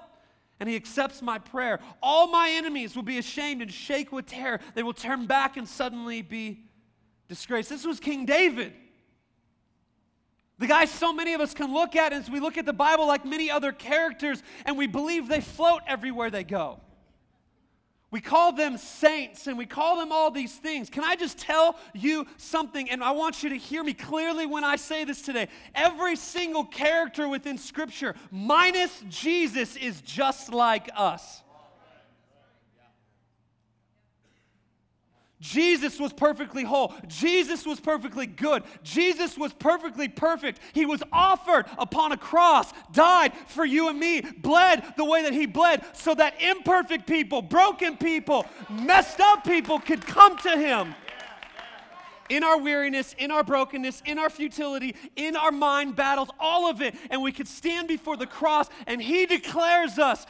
and 0.64 0.70
he 0.70 0.78
accepts 0.78 1.22
my 1.22 1.38
prayer. 1.38 1.82
All 2.02 2.28
my 2.28 2.50
enemies 2.50 2.96
will 2.96 3.04
be 3.04 3.18
ashamed 3.18 3.62
and 3.62 3.70
shake 3.70 4.14
with 4.14 4.28
terror. 4.28 4.62
They 4.76 4.82
will 4.82 4.94
turn 4.94 5.26
back 5.26 5.58
and 5.58 5.68
suddenly 5.68 6.22
be 6.22 6.64
disgraced. 7.28 7.68
This 7.68 7.86
was 7.86 8.00
King 8.00 8.26
David. 8.26 8.72
The 10.60 10.68
guy 10.68 10.86
so 10.86 11.12
many 11.12 11.34
of 11.34 11.42
us 11.42 11.54
can 11.54 11.74
look 11.74 11.98
at 11.98 12.14
as 12.14 12.32
we 12.32 12.40
look 12.40 12.58
at 12.58 12.66
the 12.66 12.72
Bible 12.72 13.06
like 13.06 13.26
many 13.26 13.52
other 13.52 13.74
characters, 13.74 14.42
and 14.66 14.78
we 14.78 14.88
believe 14.88 15.28
they 15.28 15.42
float 15.42 15.82
everywhere 15.86 16.30
they 16.30 16.46
go. 16.46 16.80
We 18.14 18.22
call 18.22 18.52
them 18.52 18.78
saints 18.78 19.48
and 19.48 19.58
we 19.58 19.66
call 19.66 19.98
them 19.98 20.12
all 20.12 20.30
these 20.30 20.56
things. 20.56 20.88
Can 20.88 21.04
I 21.04 21.16
just 21.16 21.40
tell 21.40 21.80
you 21.96 22.28
something? 22.38 22.88
And 22.92 23.04
I 23.04 23.10
want 23.10 23.42
you 23.42 23.50
to 23.50 23.58
hear 23.58 23.84
me 23.84 23.96
clearly 23.96 24.46
when 24.46 24.64
I 24.64 24.76
say 24.76 25.04
this 25.04 25.24
today. 25.24 25.48
Every 25.74 26.16
single 26.16 26.64
character 26.64 27.28
within 27.28 27.58
Scripture, 27.58 28.14
minus 28.30 29.04
Jesus, 29.10 29.76
is 29.78 30.00
just 30.02 30.54
like 30.54 30.92
us. 30.96 31.43
Jesus 35.44 36.00
was 36.00 36.14
perfectly 36.14 36.64
whole. 36.64 36.94
Jesus 37.08 37.66
was 37.66 37.78
perfectly 37.78 38.26
good. 38.26 38.64
Jesus 38.82 39.38
was 39.38 39.52
perfectly 39.52 40.08
perfect. 40.08 40.62
He 40.72 40.86
was 40.86 41.04
offered 41.12 41.66
upon 41.78 42.14
a 42.14 42.18
cross, 42.18 42.72
died 42.94 43.34
for 43.48 43.66
you 43.66 43.90
and 43.90 44.00
me, 44.00 44.22
bled 44.22 44.86
the 44.96 45.04
way 45.04 45.24
that 45.24 45.34
He 45.34 45.46
bled, 45.46 45.86
so 45.92 46.16
that 46.16 46.42
imperfect 46.42 47.06
people, 47.06 47.42
broken 47.42 47.98
people, 47.98 48.46
messed 48.70 49.20
up 49.20 49.44
people 49.44 49.80
could 49.80 50.06
come 50.08 50.38
to 50.38 50.58
Him. 50.58 50.96
In 52.30 52.46
our 52.46 52.58
weariness, 52.58 53.14
in 53.18 53.30
our 53.30 53.44
brokenness, 53.44 54.02
in 54.06 54.18
our 54.18 54.30
futility, 54.30 54.96
in 55.18 55.36
our 55.36 55.52
mind 55.52 55.98
battles, 55.98 56.30
all 56.40 56.70
of 56.70 56.82
it, 56.82 56.96
and 57.10 57.22
we 57.22 57.34
could 57.34 57.50
stand 57.50 57.90
before 57.90 58.16
the 58.16 58.26
cross, 58.26 58.70
and 58.88 59.02
He 59.02 59.26
declares 59.26 60.00
us 60.00 60.26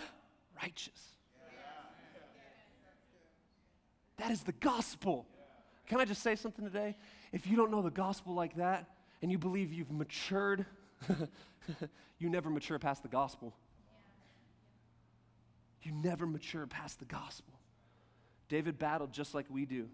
righteous. 0.60 1.13
That 4.24 4.32
is 4.32 4.42
the 4.44 4.54
gospel. 4.54 5.28
Can 5.86 6.00
I 6.00 6.06
just 6.06 6.24
say 6.24 6.38
something 6.38 6.64
today? 6.64 6.96
If 7.34 7.46
you 7.46 7.58
don't 7.58 7.70
know 7.70 7.82
the 7.82 7.92
gospel 7.92 8.34
like 8.34 8.56
that 8.56 8.90
and 9.22 9.30
you 9.30 9.38
believe 9.38 9.74
you've 9.74 9.92
matured, 9.92 10.66
you 12.20 12.30
never 12.30 12.50
mature 12.50 12.80
past 12.80 13.04
the 13.04 13.10
gospel. 13.10 13.54
You 15.82 15.92
never 15.92 16.26
mature 16.26 16.66
past 16.66 17.00
the 17.00 17.06
gospel. 17.06 17.54
David 18.48 18.80
battled 18.80 19.12
just 19.12 19.36
like 19.36 19.46
we 19.50 19.66
do. 19.66 19.90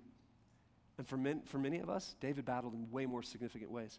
And 1.00 1.08
for, 1.08 1.18
men, 1.18 1.42
for 1.48 1.58
many 1.58 1.80
of 1.80 1.90
us, 1.90 2.14
David 2.22 2.46
battled 2.46 2.76
in 2.76 2.92
way 2.92 3.08
more 3.08 3.24
significant 3.24 3.72
ways. 3.72 3.98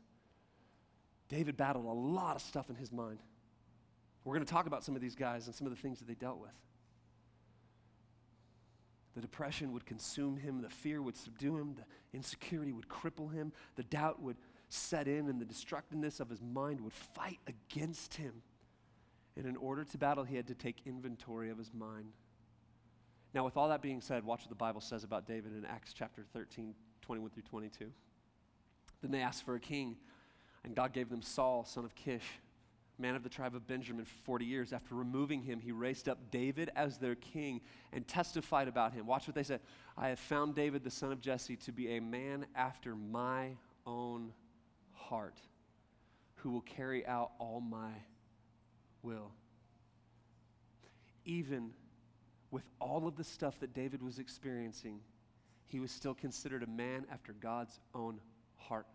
David 1.28 1.56
battled 1.56 1.86
a 1.86 1.88
lot 1.88 2.36
of 2.36 2.42
stuff 2.42 2.70
in 2.70 2.76
his 2.76 2.92
mind. 2.92 3.18
We're 4.22 4.34
going 4.34 4.46
to 4.46 4.52
talk 4.52 4.68
about 4.68 4.84
some 4.84 4.94
of 4.94 5.02
these 5.02 5.16
guys 5.16 5.46
and 5.46 5.56
some 5.56 5.66
of 5.66 5.74
the 5.74 5.82
things 5.82 5.98
that 5.98 6.06
they 6.06 6.14
dealt 6.14 6.38
with. 6.38 6.52
The 9.14 9.20
depression 9.20 9.72
would 9.72 9.86
consume 9.86 10.36
him, 10.36 10.62
the 10.62 10.70
fear 10.70 11.02
would 11.02 11.16
subdue 11.16 11.56
him, 11.56 11.74
the 11.74 11.84
insecurity 12.16 12.72
would 12.72 12.88
cripple 12.88 13.32
him, 13.32 13.52
the 13.74 13.82
doubt 13.82 14.22
would 14.22 14.36
set 14.68 15.08
in, 15.08 15.28
and 15.28 15.40
the 15.40 15.44
destructiveness 15.44 16.20
of 16.20 16.30
his 16.30 16.40
mind 16.40 16.80
would 16.80 16.92
fight 16.92 17.40
against 17.46 18.14
him. 18.14 18.42
And 19.36 19.46
in 19.46 19.56
order 19.56 19.84
to 19.84 19.98
battle, 19.98 20.22
he 20.22 20.36
had 20.36 20.46
to 20.46 20.54
take 20.54 20.86
inventory 20.86 21.50
of 21.50 21.58
his 21.58 21.72
mind. 21.74 22.12
Now, 23.34 23.44
with 23.44 23.56
all 23.56 23.68
that 23.68 23.82
being 23.82 24.00
said, 24.00 24.24
watch 24.24 24.42
what 24.42 24.48
the 24.48 24.54
Bible 24.54 24.80
says 24.80 25.04
about 25.04 25.26
David 25.26 25.56
in 25.56 25.64
Acts 25.64 25.92
chapter 25.92 26.24
13, 26.32 26.74
21 27.02 27.30
through 27.30 27.42
22. 27.44 27.86
Then 29.02 29.10
they 29.10 29.20
asked 29.20 29.44
for 29.44 29.54
a 29.54 29.60
king, 29.60 29.96
and 30.64 30.74
God 30.74 30.92
gave 30.92 31.08
them 31.08 31.22
Saul, 31.22 31.64
son 31.64 31.84
of 31.84 31.94
Kish 31.94 32.24
man 33.00 33.16
of 33.16 33.22
the 33.22 33.28
tribe 33.28 33.54
of 33.54 33.66
Benjamin 33.66 34.04
for 34.04 34.16
40 34.24 34.44
years. 34.44 34.72
After 34.72 34.94
removing 34.94 35.42
him, 35.42 35.60
he 35.60 35.72
raised 35.72 36.08
up 36.08 36.30
David 36.30 36.70
as 36.76 36.98
their 36.98 37.14
king 37.14 37.60
and 37.92 38.06
testified 38.06 38.68
about 38.68 38.92
him. 38.92 39.06
Watch 39.06 39.26
what 39.26 39.34
they 39.34 39.42
said 39.42 39.60
I 39.96 40.08
have 40.08 40.18
found 40.18 40.54
David, 40.54 40.84
the 40.84 40.90
son 40.90 41.12
of 41.12 41.20
Jesse, 41.20 41.56
to 41.56 41.72
be 41.72 41.96
a 41.96 42.00
man 42.00 42.46
after 42.54 42.94
my 42.94 43.56
own 43.86 44.32
heart, 44.92 45.40
who 46.36 46.50
will 46.50 46.60
carry 46.60 47.06
out 47.06 47.32
all 47.38 47.60
my 47.60 47.90
will. 49.02 49.32
Even 51.24 51.72
with 52.50 52.64
all 52.80 53.06
of 53.06 53.16
the 53.16 53.24
stuff 53.24 53.60
that 53.60 53.74
David 53.74 54.02
was 54.02 54.18
experiencing, 54.18 55.00
he 55.66 55.80
was 55.80 55.90
still 55.90 56.14
considered 56.14 56.62
a 56.62 56.66
man 56.66 57.06
after 57.12 57.32
God's 57.32 57.78
own 57.94 58.20
heart. 58.56 58.86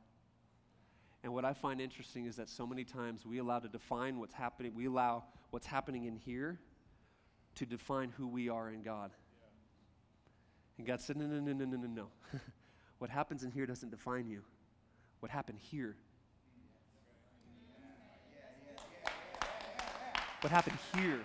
And 1.25 1.33
what 1.33 1.43
I 1.43 1.53
find 1.53 1.81
interesting 1.81 2.27
is 2.27 2.35
that 2.35 2.47
so 2.49 2.67
many 2.67 2.83
times 2.83 3.25
we 3.25 3.39
allow 3.39 3.57
to 3.57 3.67
define 3.67 4.19
what's 4.19 4.35
happening, 4.35 4.75
we 4.75 4.85
allow 4.85 5.23
what's 5.49 5.65
happening 5.65 6.05
in 6.05 6.17
here 6.17 6.59
to 7.55 7.65
define 7.65 8.13
who 8.15 8.27
we 8.27 8.47
are 8.47 8.69
in 8.69 8.83
God. 8.83 9.09
And 10.77 10.85
God 10.85 11.01
said, 11.01 11.17
no, 11.17 11.25
no, 11.25 11.39
no, 11.39 11.51
no, 11.51 11.65
no, 11.65 11.77
no, 11.77 11.87
no. 11.87 12.07
what 12.99 13.09
happens 13.09 13.43
in 13.43 13.49
here 13.49 13.65
doesn't 13.65 13.89
define 13.89 14.27
you. 14.27 14.43
What 15.19 15.31
happened 15.31 15.57
here. 15.57 15.95
What 20.41 20.51
happened 20.51 20.77
here 20.95 21.21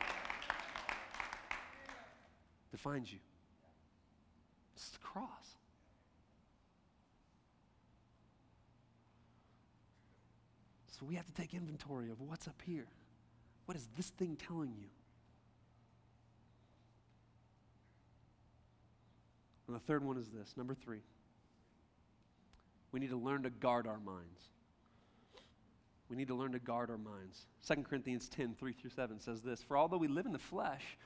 defines 2.71 3.13
you. 3.13 3.19
It's 4.75 4.89
the 4.89 4.99
cross. 5.01 5.50
So 11.01 11.07
we 11.07 11.15
have 11.15 11.25
to 11.25 11.33
take 11.33 11.55
inventory 11.55 12.11
of 12.11 12.21
what's 12.21 12.47
up 12.47 12.61
here. 12.67 12.87
What 13.65 13.75
is 13.75 13.89
this 13.97 14.09
thing 14.11 14.37
telling 14.37 14.75
you? 14.79 14.89
And 19.67 19.75
the 19.75 19.81
third 19.81 20.05
one 20.05 20.19
is 20.19 20.29
this 20.29 20.59
number 20.59 20.75
three. 20.75 21.01
We 22.93 23.01
need 23.01 23.11
to 23.11 23.17
learn 23.17 23.45
to 23.45 23.51
guard 23.51 23.87
our 23.87 23.99
minds. 23.99 24.43
We 26.11 26.17
need 26.17 26.29
to 26.29 26.35
learn 26.35 26.53
to 26.53 26.59
guard 26.59 26.91
our 26.91 26.99
minds. 26.99 27.47
2 27.67 27.77
Corinthians 27.89 28.29
10, 28.29 28.57
3 28.59 28.73
through 28.73 28.91
7 28.91 29.21
says 29.21 29.41
this 29.41 29.63
For 29.63 29.79
although 29.79 29.97
we 29.97 30.09
live 30.09 30.27
in 30.27 30.33
the 30.33 30.39
flesh, 30.39 30.99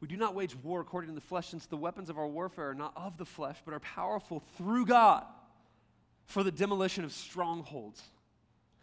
we 0.00 0.08
do 0.08 0.16
not 0.16 0.34
wage 0.34 0.56
war 0.56 0.80
according 0.80 1.10
to 1.10 1.14
the 1.14 1.20
flesh, 1.20 1.48
since 1.48 1.66
the 1.66 1.76
weapons 1.76 2.10
of 2.10 2.18
our 2.18 2.26
warfare 2.26 2.70
are 2.70 2.74
not 2.74 2.94
of 2.96 3.16
the 3.16 3.26
flesh, 3.26 3.58
but 3.64 3.74
are 3.74 3.80
powerful 3.80 4.42
through 4.56 4.86
God 4.86 5.24
for 6.24 6.42
the 6.42 6.50
demolition 6.50 7.04
of 7.04 7.12
strongholds. 7.12 8.02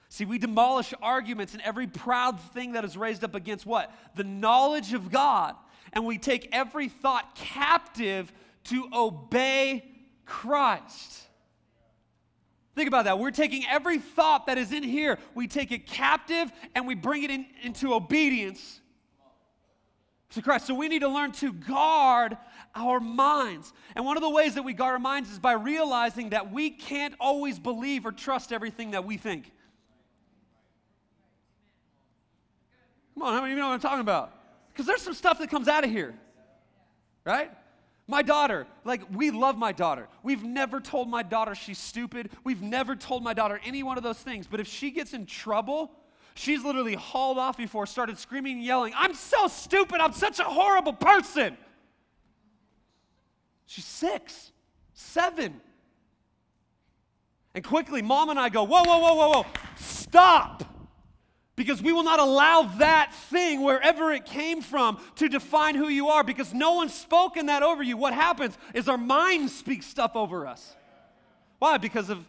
See, 0.09 0.25
we 0.25 0.37
demolish 0.37 0.93
arguments 1.01 1.53
and 1.53 1.61
every 1.63 1.87
proud 1.87 2.39
thing 2.39 2.73
that 2.73 2.85
is 2.85 2.95
raised 2.95 3.23
up 3.23 3.35
against 3.35 3.65
what? 3.65 3.93
The 4.15 4.23
knowledge 4.23 4.93
of 4.93 5.11
God. 5.11 5.55
And 5.93 6.05
we 6.05 6.17
take 6.17 6.49
every 6.51 6.89
thought 6.89 7.35
captive 7.35 8.31
to 8.65 8.87
obey 8.93 9.83
Christ. 10.25 11.23
Think 12.75 12.87
about 12.87 13.05
that. 13.05 13.17
We're 13.17 13.31
taking 13.31 13.65
every 13.67 13.97
thought 13.97 14.45
that 14.45 14.57
is 14.57 14.71
in 14.71 14.83
here, 14.83 15.17
we 15.33 15.47
take 15.47 15.71
it 15.71 15.87
captive 15.87 16.51
and 16.75 16.87
we 16.87 16.93
bring 16.93 17.23
it 17.23 17.31
in, 17.31 17.47
into 17.63 17.93
obedience 17.93 18.81
to 20.31 20.41
Christ. 20.41 20.67
So 20.67 20.75
we 20.75 20.87
need 20.87 20.99
to 20.99 21.07
learn 21.09 21.31
to 21.33 21.51
guard 21.51 22.37
our 22.75 22.99
minds. 22.99 23.73
And 23.95 24.05
one 24.05 24.15
of 24.15 24.21
the 24.21 24.29
ways 24.29 24.55
that 24.55 24.63
we 24.63 24.73
guard 24.73 24.93
our 24.93 24.99
minds 24.99 25.31
is 25.31 25.39
by 25.39 25.53
realizing 25.53 26.29
that 26.29 26.51
we 26.51 26.69
can't 26.69 27.15
always 27.19 27.57
believe 27.57 28.05
or 28.05 28.11
trust 28.11 28.53
everything 28.53 28.91
that 28.91 29.05
we 29.05 29.17
think. 29.17 29.51
Come 33.17 33.29
on, 33.29 33.33
how 33.33 33.41
many 33.41 33.53
of 33.53 33.57
you 33.57 33.63
know 33.63 33.69
what 33.69 33.73
I'm 33.73 33.79
talking 33.79 34.01
about? 34.01 34.31
Because 34.71 34.85
there's 34.85 35.01
some 35.01 35.15
stuff 35.15 35.39
that 35.39 35.49
comes 35.49 35.67
out 35.67 35.83
of 35.83 35.89
here, 35.89 36.13
right? 37.25 37.49
My 38.05 38.21
daughter, 38.21 38.67
like, 38.85 39.01
we 39.11 39.31
love 39.31 39.57
my 39.57 39.71
daughter. 39.71 40.07
We've 40.21 40.43
never 40.43 40.79
told 40.79 41.09
my 41.09 41.23
daughter 41.23 41.55
she's 41.55 41.79
stupid. 41.79 42.29
We've 42.43 42.61
never 42.61 42.95
told 42.95 43.23
my 43.23 43.33
daughter 43.33 43.59
any 43.65 43.81
one 43.81 43.97
of 43.97 44.03
those 44.03 44.19
things. 44.19 44.45
But 44.45 44.59
if 44.59 44.67
she 44.67 44.91
gets 44.91 45.13
in 45.13 45.25
trouble, 45.25 45.91
she's 46.35 46.63
literally 46.63 46.93
hauled 46.93 47.39
off 47.39 47.57
before, 47.57 47.87
started 47.87 48.19
screaming 48.19 48.57
and 48.57 48.63
yelling, 48.63 48.93
I'm 48.95 49.15
so 49.15 49.47
stupid. 49.47 49.99
I'm 49.99 50.13
such 50.13 50.39
a 50.39 50.43
horrible 50.43 50.93
person. 50.93 51.57
She's 53.65 53.85
six, 53.85 54.51
seven. 54.93 55.59
And 57.55 57.63
quickly, 57.63 58.03
mom 58.03 58.29
and 58.29 58.37
I 58.37 58.49
go, 58.49 58.63
Whoa, 58.63 58.83
whoa, 58.83 58.99
whoa, 58.99 59.15
whoa, 59.15 59.29
whoa, 59.29 59.45
stop. 59.75 60.76
Because 61.57 61.81
we 61.81 61.91
will 61.91 62.03
not 62.03 62.19
allow 62.19 62.61
that 62.77 63.13
thing, 63.13 63.63
wherever 63.63 64.11
it 64.13 64.25
came 64.25 64.61
from, 64.61 64.99
to 65.15 65.27
define 65.27 65.73
who 65.73 65.89
you 65.89 66.09
are 66.09 66.23
because 66.23 66.53
no 66.53 66.75
one's 66.75 66.93
spoken 66.93 67.47
that 67.47 67.63
over 67.63 67.81
you. 67.81 67.97
What 67.97 68.13
happens 68.13 68.55
is 68.75 68.87
our 68.87 68.97
mind 68.97 69.49
speaks 69.49 69.87
stuff 69.87 70.15
over 70.15 70.45
us. 70.45 70.75
Why? 71.57 71.79
Because 71.79 72.11
of 72.11 72.23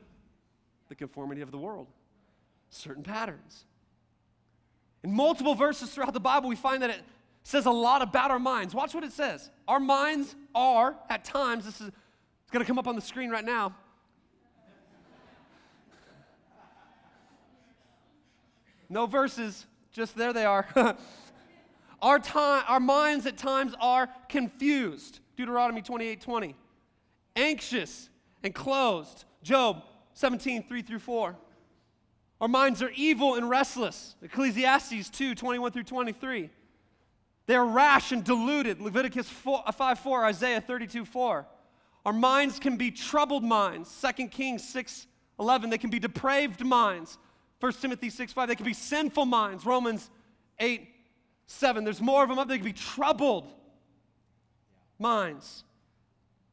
the 0.88 0.94
conformity 0.94 1.42
of 1.42 1.50
the 1.50 1.58
world, 1.58 1.88
certain 2.70 3.02
patterns. 3.02 3.66
In 5.04 5.12
multiple 5.12 5.54
verses 5.54 5.90
throughout 5.90 6.14
the 6.14 6.20
Bible, 6.20 6.48
we 6.48 6.56
find 6.56 6.82
that 6.82 6.88
it 6.88 7.02
says 7.42 7.66
a 7.66 7.70
lot 7.70 8.00
about 8.00 8.30
our 8.30 8.38
minds. 8.38 8.74
Watch 8.74 8.94
what 8.94 9.04
it 9.04 9.12
says. 9.12 9.50
Our 9.68 9.78
minds 9.78 10.34
are, 10.54 10.96
at 11.10 11.24
times, 11.24 11.66
this 11.66 11.82
is 11.82 11.90
going 12.50 12.64
to 12.64 12.66
come 12.66 12.78
up 12.78 12.88
on 12.88 12.96
the 12.96 13.02
screen 13.02 13.28
right 13.28 13.44
now. 13.44 13.74
No 18.88 19.06
verses, 19.06 19.66
just 19.92 20.16
there 20.16 20.32
they 20.32 20.44
are. 20.44 20.66
our, 22.02 22.18
time, 22.18 22.64
our 22.68 22.80
minds 22.80 23.26
at 23.26 23.36
times 23.36 23.74
are 23.80 24.08
confused. 24.28 25.20
Deuteronomy 25.36 25.82
28 25.82 26.20
20. 26.20 26.54
Anxious 27.36 28.08
and 28.42 28.54
closed. 28.54 29.24
Job 29.42 29.84
17 30.14 30.64
3 30.66 30.82
through 30.82 30.98
4. 30.98 31.36
Our 32.40 32.48
minds 32.48 32.82
are 32.82 32.90
evil 32.94 33.34
and 33.34 33.50
restless. 33.50 34.14
Ecclesiastes 34.22 35.10
2 35.10 35.34
21 35.34 35.72
through 35.72 35.84
23. 35.84 36.50
They 37.46 37.54
are 37.54 37.66
rash 37.66 38.12
and 38.12 38.22
deluded. 38.22 38.80
Leviticus 38.80 39.28
4, 39.28 39.64
uh, 39.66 39.72
5 39.72 39.98
4, 39.98 40.24
Isaiah 40.26 40.60
32 40.60 41.04
4. 41.04 41.46
Our 42.04 42.12
minds 42.12 42.58
can 42.58 42.76
be 42.76 42.90
troubled 42.90 43.42
minds. 43.44 44.04
2 44.16 44.28
Kings 44.28 44.68
6 44.68 45.06
11. 45.40 45.70
They 45.70 45.78
can 45.78 45.90
be 45.90 45.98
depraved 45.98 46.64
minds. 46.64 47.18
1 47.60 47.72
Timothy 47.74 48.10
6 48.10 48.32
5, 48.32 48.48
they 48.48 48.54
can 48.54 48.66
be 48.66 48.72
sinful 48.72 49.26
minds. 49.26 49.66
Romans 49.66 50.10
8 50.58 50.88
7, 51.46 51.84
there's 51.84 52.00
more 52.00 52.22
of 52.22 52.28
them 52.28 52.38
up. 52.38 52.48
They 52.48 52.58
can 52.58 52.64
be 52.64 52.72
troubled 52.72 53.50
minds. 54.98 55.64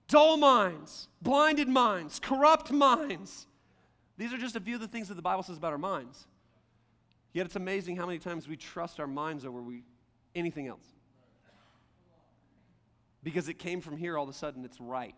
dull 0.07 0.37
minds, 0.37 1.07
blinded 1.21 1.67
minds, 1.67 2.19
corrupt 2.19 2.71
minds. 2.71 3.47
These 4.17 4.33
are 4.33 4.37
just 4.37 4.55
a 4.55 4.61
few 4.61 4.75
of 4.75 4.81
the 4.81 4.87
things 4.87 5.09
that 5.09 5.15
the 5.15 5.21
Bible 5.21 5.43
says 5.43 5.57
about 5.57 5.73
our 5.73 5.77
minds. 5.77 6.27
Yet 7.33 7.45
it's 7.45 7.57
amazing 7.57 7.97
how 7.97 8.05
many 8.05 8.19
times 8.19 8.47
we 8.47 8.55
trust 8.55 8.99
our 8.99 9.07
minds 9.07 9.43
over 9.43 9.61
we, 9.61 9.83
anything 10.33 10.67
else. 10.67 10.85
Because 13.23 13.49
it 13.49 13.55
came 13.55 13.81
from 13.81 13.97
here, 13.97 14.17
all 14.17 14.23
of 14.23 14.29
a 14.29 14.33
sudden 14.33 14.63
it's 14.63 14.79
right. 14.79 15.17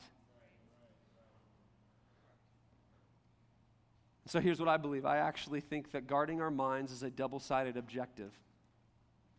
So 4.27 4.41
here's 4.41 4.59
what 4.59 4.67
I 4.67 4.75
believe 4.75 5.05
I 5.05 5.17
actually 5.17 5.61
think 5.61 5.91
that 5.91 6.05
guarding 6.05 6.41
our 6.41 6.51
minds 6.51 6.91
is 6.91 7.01
a 7.01 7.09
double 7.09 7.39
sided 7.39 7.77
objective. 7.77 8.31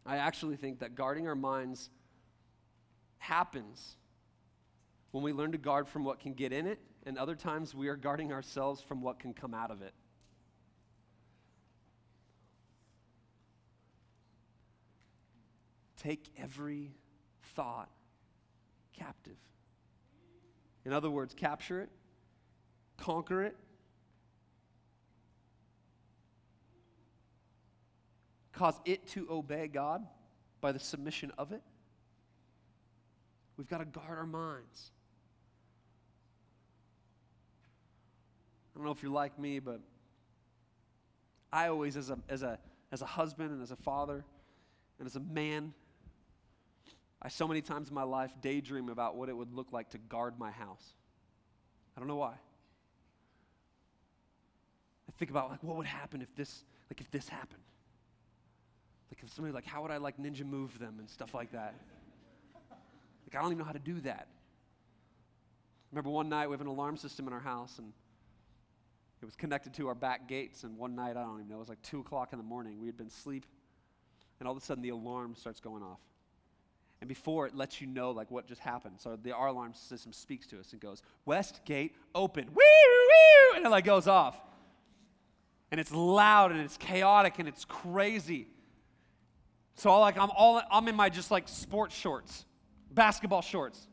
I 0.06 0.16
actually 0.16 0.56
think 0.56 0.78
that 0.78 0.94
guarding 0.94 1.28
our 1.28 1.34
minds 1.34 1.90
happens 3.18 3.96
when 5.10 5.22
we 5.22 5.34
learn 5.34 5.52
to 5.52 5.58
guard 5.58 5.88
from 5.88 6.04
what 6.04 6.20
can 6.20 6.32
get 6.32 6.52
in 6.52 6.66
it, 6.66 6.78
and 7.04 7.18
other 7.18 7.34
times 7.34 7.74
we 7.74 7.88
are 7.88 7.96
guarding 7.96 8.32
ourselves 8.32 8.80
from 8.80 9.02
what 9.02 9.18
can 9.18 9.34
come 9.34 9.52
out 9.52 9.70
of 9.70 9.82
it. 9.82 9.92
Take 15.98 16.30
every 16.38 16.92
thought 17.54 17.90
captive. 18.94 19.36
In 20.86 20.94
other 20.94 21.10
words, 21.10 21.34
capture 21.34 21.82
it, 21.82 21.90
conquer 22.96 23.42
it, 23.42 23.56
cause 28.58 28.74
it 28.84 29.06
to 29.06 29.26
obey 29.30 29.68
God 29.68 30.04
by 30.60 30.72
the 30.72 30.80
submission 30.80 31.30
of 31.38 31.52
it. 31.52 31.62
We've 33.56 33.68
got 33.68 33.78
to 33.78 33.84
guard 33.84 34.18
our 34.18 34.26
minds. 34.26 34.90
I 38.74 38.78
don't 38.78 38.84
know 38.84 38.90
if 38.90 39.00
you're 39.02 39.12
like 39.12 39.38
me, 39.38 39.60
but 39.60 39.80
I 41.52 41.68
always, 41.68 41.96
as 41.96 42.10
a, 42.10 42.18
as 42.28 42.42
a, 42.42 42.58
as 42.90 43.00
a 43.00 43.06
husband 43.06 43.52
and 43.52 43.62
as 43.62 43.70
a 43.70 43.76
father 43.76 44.24
and 44.98 45.06
as 45.06 45.14
a 45.14 45.20
man, 45.20 45.72
I 47.22 47.28
so 47.28 47.46
many 47.46 47.60
times 47.60 47.88
in 47.88 47.94
my 47.94 48.02
life 48.02 48.32
daydream 48.42 48.88
about 48.88 49.16
what 49.16 49.28
it 49.28 49.36
would 49.36 49.52
look 49.54 49.72
like 49.72 49.90
to 49.90 49.98
guard 49.98 50.38
my 50.38 50.50
house. 50.50 50.94
I 51.96 52.00
don't 52.00 52.08
know 52.08 52.16
why. 52.16 52.34
I 55.08 55.12
think 55.16 55.30
about 55.30 55.50
like 55.50 55.62
what 55.62 55.76
would 55.76 55.86
happen 55.86 56.22
if 56.22 56.34
this 56.34 56.64
like 56.90 57.00
if 57.00 57.10
this 57.10 57.28
happened. 57.28 57.62
Like 59.10 59.22
if 59.22 59.30
somebody 59.30 59.54
like, 59.54 59.66
how 59.66 59.82
would 59.82 59.90
I 59.90 59.96
like 59.96 60.18
ninja 60.18 60.44
move 60.44 60.78
them 60.78 60.96
and 60.98 61.08
stuff 61.08 61.34
like 61.34 61.52
that? 61.52 61.74
Like 62.70 63.34
I 63.34 63.40
don't 63.40 63.48
even 63.48 63.58
know 63.58 63.64
how 63.64 63.72
to 63.72 63.78
do 63.78 64.00
that. 64.00 64.28
Remember 65.92 66.10
one 66.10 66.28
night 66.28 66.48
we 66.48 66.52
have 66.52 66.60
an 66.60 66.66
alarm 66.66 66.96
system 66.96 67.26
in 67.26 67.32
our 67.32 67.40
house 67.40 67.78
and 67.78 67.92
it 69.20 69.24
was 69.24 69.34
connected 69.34 69.74
to 69.74 69.88
our 69.88 69.94
back 69.94 70.28
gates. 70.28 70.64
And 70.64 70.76
one 70.76 70.94
night, 70.94 71.16
I 71.16 71.22
don't 71.22 71.36
even 71.36 71.48
know, 71.48 71.56
it 71.56 71.60
was 71.60 71.68
like 71.68 71.82
two 71.82 72.00
o'clock 72.00 72.32
in 72.32 72.38
the 72.38 72.44
morning. 72.44 72.78
We 72.80 72.86
had 72.86 72.96
been 72.96 73.08
asleep, 73.08 73.46
and 74.38 74.46
all 74.46 74.56
of 74.56 74.62
a 74.62 74.64
sudden 74.64 74.82
the 74.82 74.90
alarm 74.90 75.34
starts 75.34 75.60
going 75.60 75.82
off. 75.82 76.00
And 77.00 77.08
before 77.08 77.46
it 77.46 77.54
lets 77.54 77.80
you 77.80 77.86
know 77.86 78.10
like 78.10 78.30
what 78.30 78.46
just 78.46 78.60
happened. 78.60 78.96
So 78.98 79.16
the 79.16 79.32
our 79.32 79.48
alarm 79.48 79.72
system 79.74 80.12
speaks 80.12 80.46
to 80.48 80.58
us 80.58 80.72
and 80.72 80.80
goes, 80.80 81.02
West 81.24 81.60
gate 81.64 81.94
open. 82.14 82.46
Woo, 82.46 82.54
woo, 82.54 83.56
and 83.56 83.64
it 83.64 83.68
like 83.68 83.84
goes 83.84 84.08
off. 84.08 84.40
And 85.70 85.78
it's 85.78 85.92
loud 85.92 86.50
and 86.50 86.60
it's 86.60 86.76
chaotic 86.76 87.38
and 87.38 87.46
it's 87.46 87.64
crazy. 87.64 88.48
So 89.78 89.90
all, 89.90 90.00
like 90.00 90.18
I'm 90.18 90.30
all 90.36 90.60
I'm 90.72 90.88
in 90.88 90.96
my 90.96 91.08
just 91.08 91.30
like 91.30 91.48
sports 91.48 91.94
shorts, 91.94 92.44
basketball 92.90 93.42
shorts. 93.42 93.86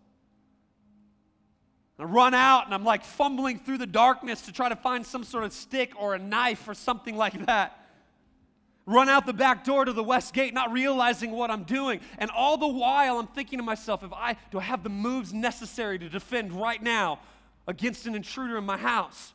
I 2.00 2.04
run 2.04 2.34
out 2.34 2.66
and 2.66 2.74
I'm 2.74 2.84
like 2.84 3.04
fumbling 3.04 3.60
through 3.60 3.78
the 3.78 3.86
darkness 3.86 4.42
to 4.48 4.52
try 4.52 4.68
to 4.68 4.76
find 4.76 5.06
some 5.06 5.24
sort 5.24 5.44
of 5.44 5.54
stick 5.54 5.94
or 5.98 6.16
a 6.16 6.20
knife 6.20 6.68
or 6.68 6.74
something 6.74 7.16
like 7.16 7.46
that. 7.46 7.80
Run 8.88 9.10
out 9.10 9.28
the 9.28 9.34
back 9.34 9.64
door 9.64 9.86
to 9.86 9.94
the 9.94 10.04
west 10.04 10.34
gate, 10.34 10.56
not 10.56 10.72
realizing 10.72 11.30
what 11.32 11.52
I'm 11.52 11.64
doing. 11.64 12.00
And 12.18 12.32
all 12.32 12.58
the 12.58 12.68
while, 12.68 13.20
I'm 13.20 13.28
thinking 13.28 13.60
to 13.60 13.64
myself, 13.64 14.04
if 14.04 14.12
I 14.12 14.38
do 14.50 14.58
I 14.58 14.64
have 14.64 14.82
the 14.82 14.90
moves 14.90 15.34
necessary 15.34 16.00
to 16.00 16.10
defend 16.10 16.52
right 16.52 16.82
now 16.82 17.20
against 17.68 18.08
an 18.08 18.16
intruder 18.16 18.58
in 18.58 18.64
my 18.64 18.78
house? 18.78 19.35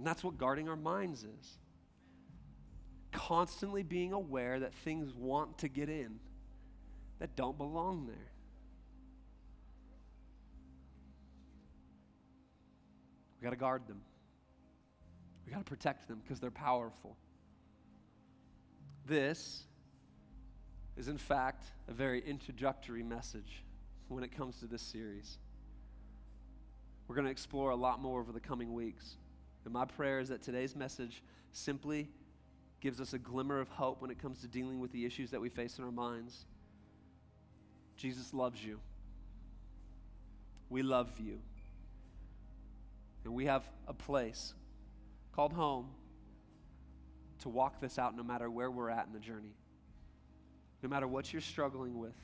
And 0.00 0.06
that's 0.06 0.24
what 0.24 0.38
guarding 0.38 0.66
our 0.66 0.76
minds 0.76 1.24
is. 1.24 1.58
Constantly 3.12 3.82
being 3.82 4.14
aware 4.14 4.58
that 4.60 4.72
things 4.76 5.12
want 5.12 5.58
to 5.58 5.68
get 5.68 5.90
in 5.90 6.20
that 7.18 7.36
don't 7.36 7.58
belong 7.58 8.06
there. 8.06 8.32
We 13.38 13.44
got 13.44 13.50
to 13.50 13.56
guard 13.56 13.86
them. 13.86 14.00
We 15.44 15.52
got 15.52 15.58
to 15.58 15.64
protect 15.64 16.08
them 16.08 16.22
because 16.22 16.40
they're 16.40 16.50
powerful. 16.50 17.18
This 19.04 19.64
is, 20.96 21.08
in 21.08 21.18
fact, 21.18 21.72
a 21.88 21.92
very 21.92 22.26
introductory 22.26 23.02
message 23.02 23.64
when 24.08 24.24
it 24.24 24.34
comes 24.34 24.60
to 24.60 24.66
this 24.66 24.80
series. 24.80 25.36
We're 27.06 27.16
going 27.16 27.26
to 27.26 27.30
explore 27.30 27.68
a 27.68 27.76
lot 27.76 28.00
more 28.00 28.18
over 28.18 28.32
the 28.32 28.40
coming 28.40 28.72
weeks. 28.72 29.18
And 29.64 29.72
my 29.72 29.84
prayer 29.84 30.20
is 30.20 30.28
that 30.30 30.42
today's 30.42 30.74
message 30.74 31.22
simply 31.52 32.08
gives 32.80 33.00
us 33.00 33.12
a 33.12 33.18
glimmer 33.18 33.60
of 33.60 33.68
hope 33.68 34.00
when 34.00 34.10
it 34.10 34.18
comes 34.18 34.40
to 34.40 34.48
dealing 34.48 34.80
with 34.80 34.92
the 34.92 35.04
issues 35.04 35.30
that 35.30 35.40
we 35.40 35.48
face 35.48 35.78
in 35.78 35.84
our 35.84 35.92
minds. 35.92 36.46
Jesus 37.96 38.32
loves 38.32 38.64
you. 38.64 38.80
We 40.70 40.82
love 40.82 41.10
you. 41.18 41.38
And 43.24 43.34
we 43.34 43.44
have 43.46 43.68
a 43.86 43.92
place 43.92 44.54
called 45.32 45.52
home 45.52 45.88
to 47.40 47.48
walk 47.48 47.80
this 47.80 47.98
out 47.98 48.16
no 48.16 48.22
matter 48.22 48.50
where 48.50 48.70
we're 48.70 48.88
at 48.90 49.06
in 49.06 49.12
the 49.12 49.18
journey, 49.18 49.54
no 50.82 50.88
matter 50.88 51.06
what 51.06 51.32
you're 51.32 51.42
struggling 51.42 51.98
with. 51.98 52.16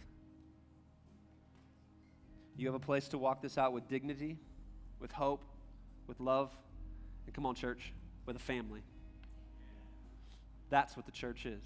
You 2.56 2.66
have 2.68 2.74
a 2.74 2.80
place 2.80 3.08
to 3.08 3.18
walk 3.18 3.42
this 3.42 3.58
out 3.58 3.74
with 3.74 3.86
dignity, 3.88 4.38
with 5.00 5.12
hope, 5.12 5.44
with 6.06 6.20
love, 6.20 6.56
and 7.26 7.34
come 7.34 7.44
on, 7.46 7.54
church, 7.54 7.92
with 8.24 8.36
a 8.36 8.40
family. 8.40 8.82
That's 10.70 10.96
what 10.96 11.06
the 11.06 11.12
church 11.12 11.46
is. 11.46 11.62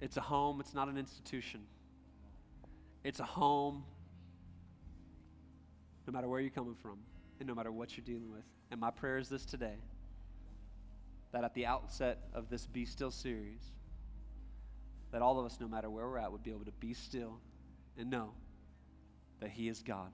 It's 0.00 0.16
a 0.16 0.20
home, 0.20 0.60
it's 0.60 0.74
not 0.74 0.88
an 0.88 0.98
institution. 0.98 1.60
It's 3.04 3.20
a 3.20 3.24
home 3.24 3.84
no 6.06 6.12
matter 6.12 6.28
where 6.28 6.40
you're 6.40 6.50
coming 6.50 6.74
from 6.74 6.98
and 7.38 7.48
no 7.48 7.54
matter 7.54 7.72
what 7.72 7.96
you're 7.96 8.04
dealing 8.04 8.30
with. 8.30 8.44
And 8.70 8.80
my 8.80 8.90
prayer 8.90 9.18
is 9.18 9.28
this 9.28 9.44
today 9.44 9.76
that 11.32 11.44
at 11.44 11.54
the 11.54 11.66
outset 11.66 12.18
of 12.32 12.48
this 12.48 12.66
Be 12.66 12.84
Still 12.84 13.10
series, 13.10 13.60
that 15.12 15.22
all 15.22 15.38
of 15.38 15.46
us, 15.46 15.58
no 15.60 15.68
matter 15.68 15.90
where 15.90 16.06
we're 16.06 16.18
at, 16.18 16.30
would 16.30 16.42
be 16.42 16.50
able 16.50 16.64
to 16.64 16.72
be 16.72 16.94
still 16.94 17.38
and 17.98 18.10
know 18.10 18.32
that 19.40 19.50
He 19.50 19.68
is 19.68 19.82
God. 19.82 20.10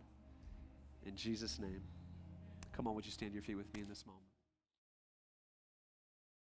In 1.06 1.16
Jesus' 1.16 1.58
name. 1.58 1.82
Come 2.72 2.86
on, 2.86 2.94
would 2.94 3.04
you 3.04 3.12
stand 3.12 3.32
your 3.34 3.42
feet 3.42 3.56
with 3.56 3.72
me 3.74 3.82
in 3.82 3.88
this 3.88 4.04
moment? 4.06 4.31